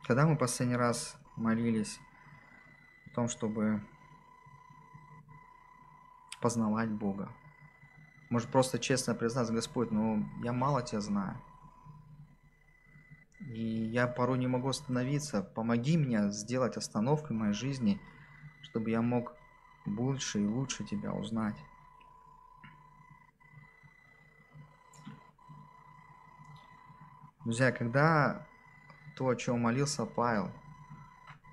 Когда 0.07 0.25
мы 0.25 0.37
последний 0.37 0.77
раз 0.77 1.17
молились 1.35 1.99
о 3.07 3.09
том, 3.09 3.27
чтобы 3.27 3.83
познавать 6.39 6.89
Бога? 6.89 7.29
Может 8.29 8.49
просто 8.49 8.79
честно 8.79 9.15
признаться, 9.15 9.51
Господь, 9.51 9.91
ну 9.91 10.25
я 10.41 10.53
мало 10.53 10.81
тебя 10.81 11.01
знаю. 11.01 11.37
И 13.49 13.61
я 13.61 14.07
порой 14.07 14.37
не 14.37 14.47
могу 14.47 14.69
остановиться. 14.69 15.41
Помоги 15.43 15.97
мне 15.97 16.31
сделать 16.31 16.77
остановку 16.77 17.33
в 17.33 17.37
моей 17.37 17.53
жизни, 17.53 17.99
чтобы 18.61 18.91
я 18.91 19.01
мог 19.01 19.35
больше 19.85 20.39
и 20.41 20.47
лучше 20.47 20.85
тебя 20.85 21.11
узнать. 21.11 21.57
Друзья, 27.43 27.73
когда 27.73 28.46
то, 29.17 29.29
о 29.29 29.35
чем 29.35 29.61
молился 29.61 30.05
Павел. 30.05 30.51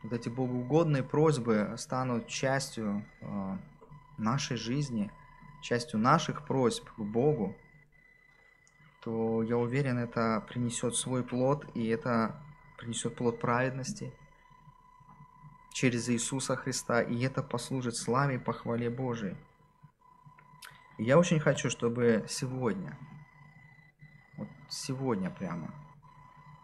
Вот 0.02 0.12
эти 0.12 0.28
богоугодные 0.28 1.02
просьбы 1.02 1.74
станут 1.78 2.28
частью 2.28 3.06
э, 3.22 3.58
нашей 4.18 4.58
жизни, 4.58 5.10
частью 5.62 5.98
наших 5.98 6.46
просьб 6.46 6.86
к 6.90 7.00
Богу, 7.00 7.56
то 9.00 9.42
я 9.42 9.56
уверен, 9.56 9.98
это 9.98 10.44
принесет 10.46 10.94
свой 10.94 11.24
плод, 11.24 11.66
и 11.74 11.86
это 11.86 12.38
принесет 12.76 13.16
плод 13.16 13.40
праведности 13.40 14.12
через 15.72 16.10
Иисуса 16.10 16.56
Христа, 16.56 17.00
и 17.00 17.18
это 17.22 17.42
послужит 17.42 17.96
славе 17.96 18.36
и 18.36 18.38
похвале 18.38 18.90
Божией. 18.90 19.36
И 20.98 21.04
я 21.04 21.18
очень 21.18 21.40
хочу, 21.40 21.70
чтобы 21.70 22.26
сегодня, 22.28 22.98
вот 24.36 24.48
сегодня 24.68 25.30
прямо, 25.30 25.72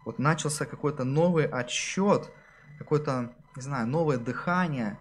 вот 0.05 0.19
начался 0.19 0.67
какой-то 0.67 1.05
новый 1.05 1.47
отсчет, 1.47 2.33
какое-то, 2.79 3.35
не 3.57 3.63
знаю, 3.63 3.87
новое 3.87 4.19
дыхание 4.19 4.99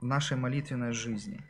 в 0.00 0.04
нашей 0.04 0.36
молитвенной 0.36 0.92
жизни. 0.92 1.40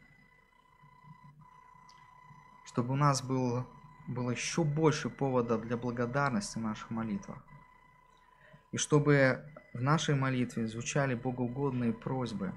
Чтобы 2.67 2.95
у 2.95 2.97
нас 2.97 3.23
был 3.23 3.67
было 4.07 4.31
еще 4.31 4.65
больше 4.65 5.09
поводов 5.09 5.63
для 5.63 5.77
благодарности 5.77 6.59
в 6.59 6.63
наших 6.63 6.91
молитвах. 6.91 7.39
И 8.73 8.77
чтобы 8.77 9.45
в 9.73 9.81
нашей 9.81 10.15
молитве 10.15 10.67
звучали 10.67 11.15
богоугодные 11.15 11.93
просьбы, 11.93 12.53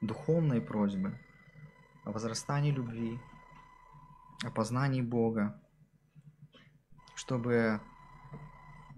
духовные 0.00 0.60
просьбы 0.60 1.18
о 2.04 2.12
возрастании 2.12 2.70
любви, 2.70 3.18
о 4.44 4.50
познании 4.50 5.02
Бога, 5.02 5.60
чтобы 7.18 7.80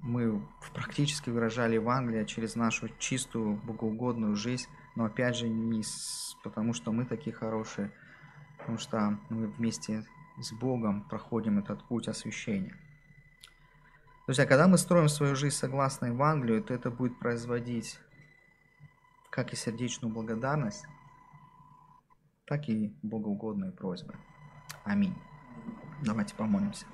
мы 0.02 0.46
практически 0.74 1.30
выражали 1.30 1.76
Евангелие 1.76 2.26
через 2.26 2.54
нашу 2.54 2.90
чистую, 2.98 3.56
богоугодную 3.56 4.36
жизнь, 4.36 4.68
но 4.94 5.06
опять 5.06 5.36
же 5.36 5.48
не 5.48 5.82
потому, 6.42 6.74
что 6.74 6.92
мы 6.92 7.06
такие 7.06 7.34
хорошие, 7.34 7.90
потому 8.58 8.76
что 8.76 9.18
мы 9.30 9.46
вместе 9.46 10.04
с 10.38 10.52
Богом 10.52 11.02
проходим 11.08 11.58
этот 11.58 11.82
путь 11.84 12.08
освящения. 12.08 12.76
Друзья, 14.26 14.44
когда 14.44 14.68
мы 14.68 14.76
строим 14.76 15.08
свою 15.08 15.34
жизнь 15.34 15.56
согласно 15.56 16.06
Евангелию, 16.06 16.62
то 16.62 16.74
это 16.74 16.90
будет 16.90 17.18
производить 17.18 17.98
как 19.30 19.54
и 19.54 19.56
сердечную 19.56 20.12
благодарность, 20.12 20.84
так 22.44 22.68
и 22.68 22.94
богоугодные 23.02 23.72
просьбы. 23.72 24.14
Аминь. 24.84 25.14
Давайте 26.02 26.34
помолимся. 26.34 26.84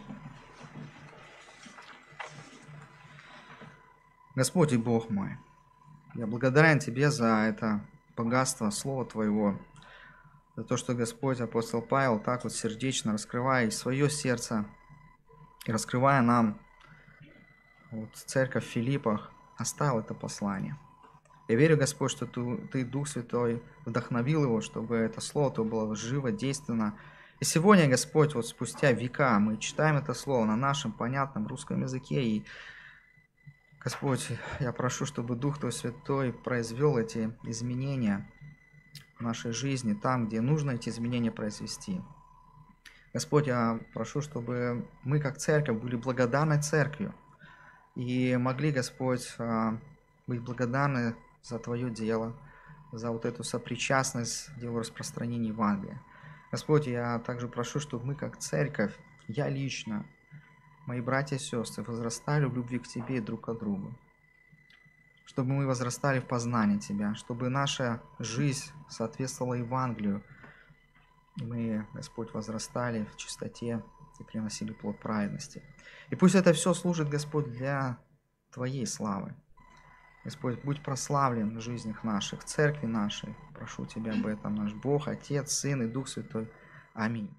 Господь 4.36 4.70
и 4.74 4.76
Бог 4.76 5.08
мой, 5.08 5.38
я 6.12 6.26
благодарен 6.26 6.78
Тебе 6.78 7.10
за 7.10 7.46
это 7.48 7.80
богатство 8.18 8.68
Слова 8.68 9.06
Твоего, 9.06 9.58
за 10.56 10.62
то, 10.62 10.76
что 10.76 10.92
Господь, 10.92 11.40
апостол 11.40 11.80
Павел, 11.80 12.18
так 12.18 12.44
вот 12.44 12.52
сердечно 12.52 13.14
раскрывая 13.14 13.70
свое 13.70 14.10
сердце 14.10 14.66
и 15.64 15.72
раскрывая 15.72 16.20
нам 16.20 16.60
вот, 17.90 18.14
церковь 18.14 18.66
в 18.66 18.70
Филиппах, 18.70 19.32
оставил 19.56 20.00
это 20.00 20.12
послание. 20.12 20.76
Я 21.48 21.56
верю, 21.56 21.78
Господь, 21.78 22.10
что 22.10 22.26
Ты, 22.26 22.58
ты, 22.70 22.84
Дух 22.84 23.08
Святой, 23.08 23.62
вдохновил 23.86 24.44
его, 24.44 24.60
чтобы 24.60 24.96
это 24.96 25.22
Слово 25.22 25.50
то 25.50 25.64
было 25.64 25.96
живо, 25.96 26.30
действенно. 26.30 26.98
И 27.40 27.46
сегодня, 27.46 27.88
Господь, 27.88 28.34
вот 28.34 28.46
спустя 28.46 28.92
века 28.92 29.38
мы 29.38 29.56
читаем 29.56 29.96
это 29.96 30.12
Слово 30.12 30.44
на 30.44 30.56
нашем 30.56 30.92
понятном 30.92 31.46
русском 31.46 31.80
языке, 31.80 32.22
и 32.22 32.44
Господь, 33.86 34.32
я 34.58 34.72
прошу, 34.72 35.06
чтобы 35.06 35.36
Дух 35.36 35.60
Твой 35.60 35.70
Святой 35.70 36.32
произвел 36.32 36.98
эти 36.98 37.32
изменения 37.44 38.28
в 39.16 39.20
нашей 39.20 39.52
жизни, 39.52 39.94
там, 39.94 40.26
где 40.26 40.40
нужно 40.40 40.72
эти 40.72 40.88
изменения 40.88 41.30
произвести. 41.30 42.02
Господь, 43.14 43.46
я 43.46 43.78
прошу, 43.94 44.22
чтобы 44.22 44.88
мы, 45.04 45.20
как 45.20 45.38
церковь, 45.38 45.78
были 45.80 45.94
благодарной 45.94 46.60
церковью 46.60 47.14
и 47.94 48.36
могли, 48.36 48.72
Господь, 48.72 49.32
а, 49.38 49.78
быть 50.26 50.42
благодарны 50.42 51.14
за 51.44 51.60
Твое 51.60 51.88
дело, 51.88 52.34
за 52.90 53.12
вот 53.12 53.24
эту 53.24 53.44
сопричастность 53.44 54.50
делу 54.58 54.80
распространения 54.80 55.50
Евангелия. 55.50 56.02
Господь, 56.50 56.88
я 56.88 57.20
также 57.20 57.46
прошу, 57.46 57.78
чтобы 57.78 58.04
мы, 58.04 58.14
как 58.16 58.38
церковь, 58.38 58.98
я 59.28 59.48
лично, 59.48 60.04
мои 60.86 61.00
братья 61.00 61.36
и 61.36 61.38
сестры, 61.38 61.84
возрастали 61.84 62.44
в 62.46 62.54
любви 62.54 62.78
к 62.78 62.86
Тебе 62.86 63.16
и 63.16 63.20
друг 63.20 63.46
к 63.46 63.54
другу. 63.54 63.92
Чтобы 65.26 65.52
мы 65.52 65.66
возрастали 65.66 66.20
в 66.20 66.26
познании 66.26 66.78
Тебя, 66.78 67.14
чтобы 67.14 67.48
наша 67.48 68.00
жизнь 68.18 68.70
соответствовала 68.88 69.54
Евангелию. 69.54 70.22
И 71.36 71.44
мы, 71.44 71.86
Господь, 71.92 72.32
возрастали 72.32 73.04
в 73.12 73.16
чистоте 73.16 73.82
и 74.18 74.24
приносили 74.24 74.72
плод 74.72 74.98
праведности. 75.00 75.62
И 76.08 76.14
пусть 76.14 76.34
это 76.34 76.52
все 76.52 76.72
служит, 76.72 77.08
Господь, 77.08 77.50
для 77.50 77.98
Твоей 78.52 78.86
славы. 78.86 79.34
Господь, 80.24 80.62
будь 80.64 80.82
прославлен 80.82 81.56
в 81.56 81.60
жизнях 81.60 82.02
наших, 82.02 82.40
в 82.40 82.44
церкви 82.44 82.86
нашей. 82.86 83.36
Прошу 83.54 83.86
Тебя 83.86 84.12
об 84.12 84.26
этом, 84.26 84.54
наш 84.54 84.72
Бог, 84.72 85.08
Отец, 85.08 85.52
Сын 85.52 85.82
и 85.82 85.86
Дух 85.86 86.08
Святой. 86.08 86.50
Аминь. 86.94 87.36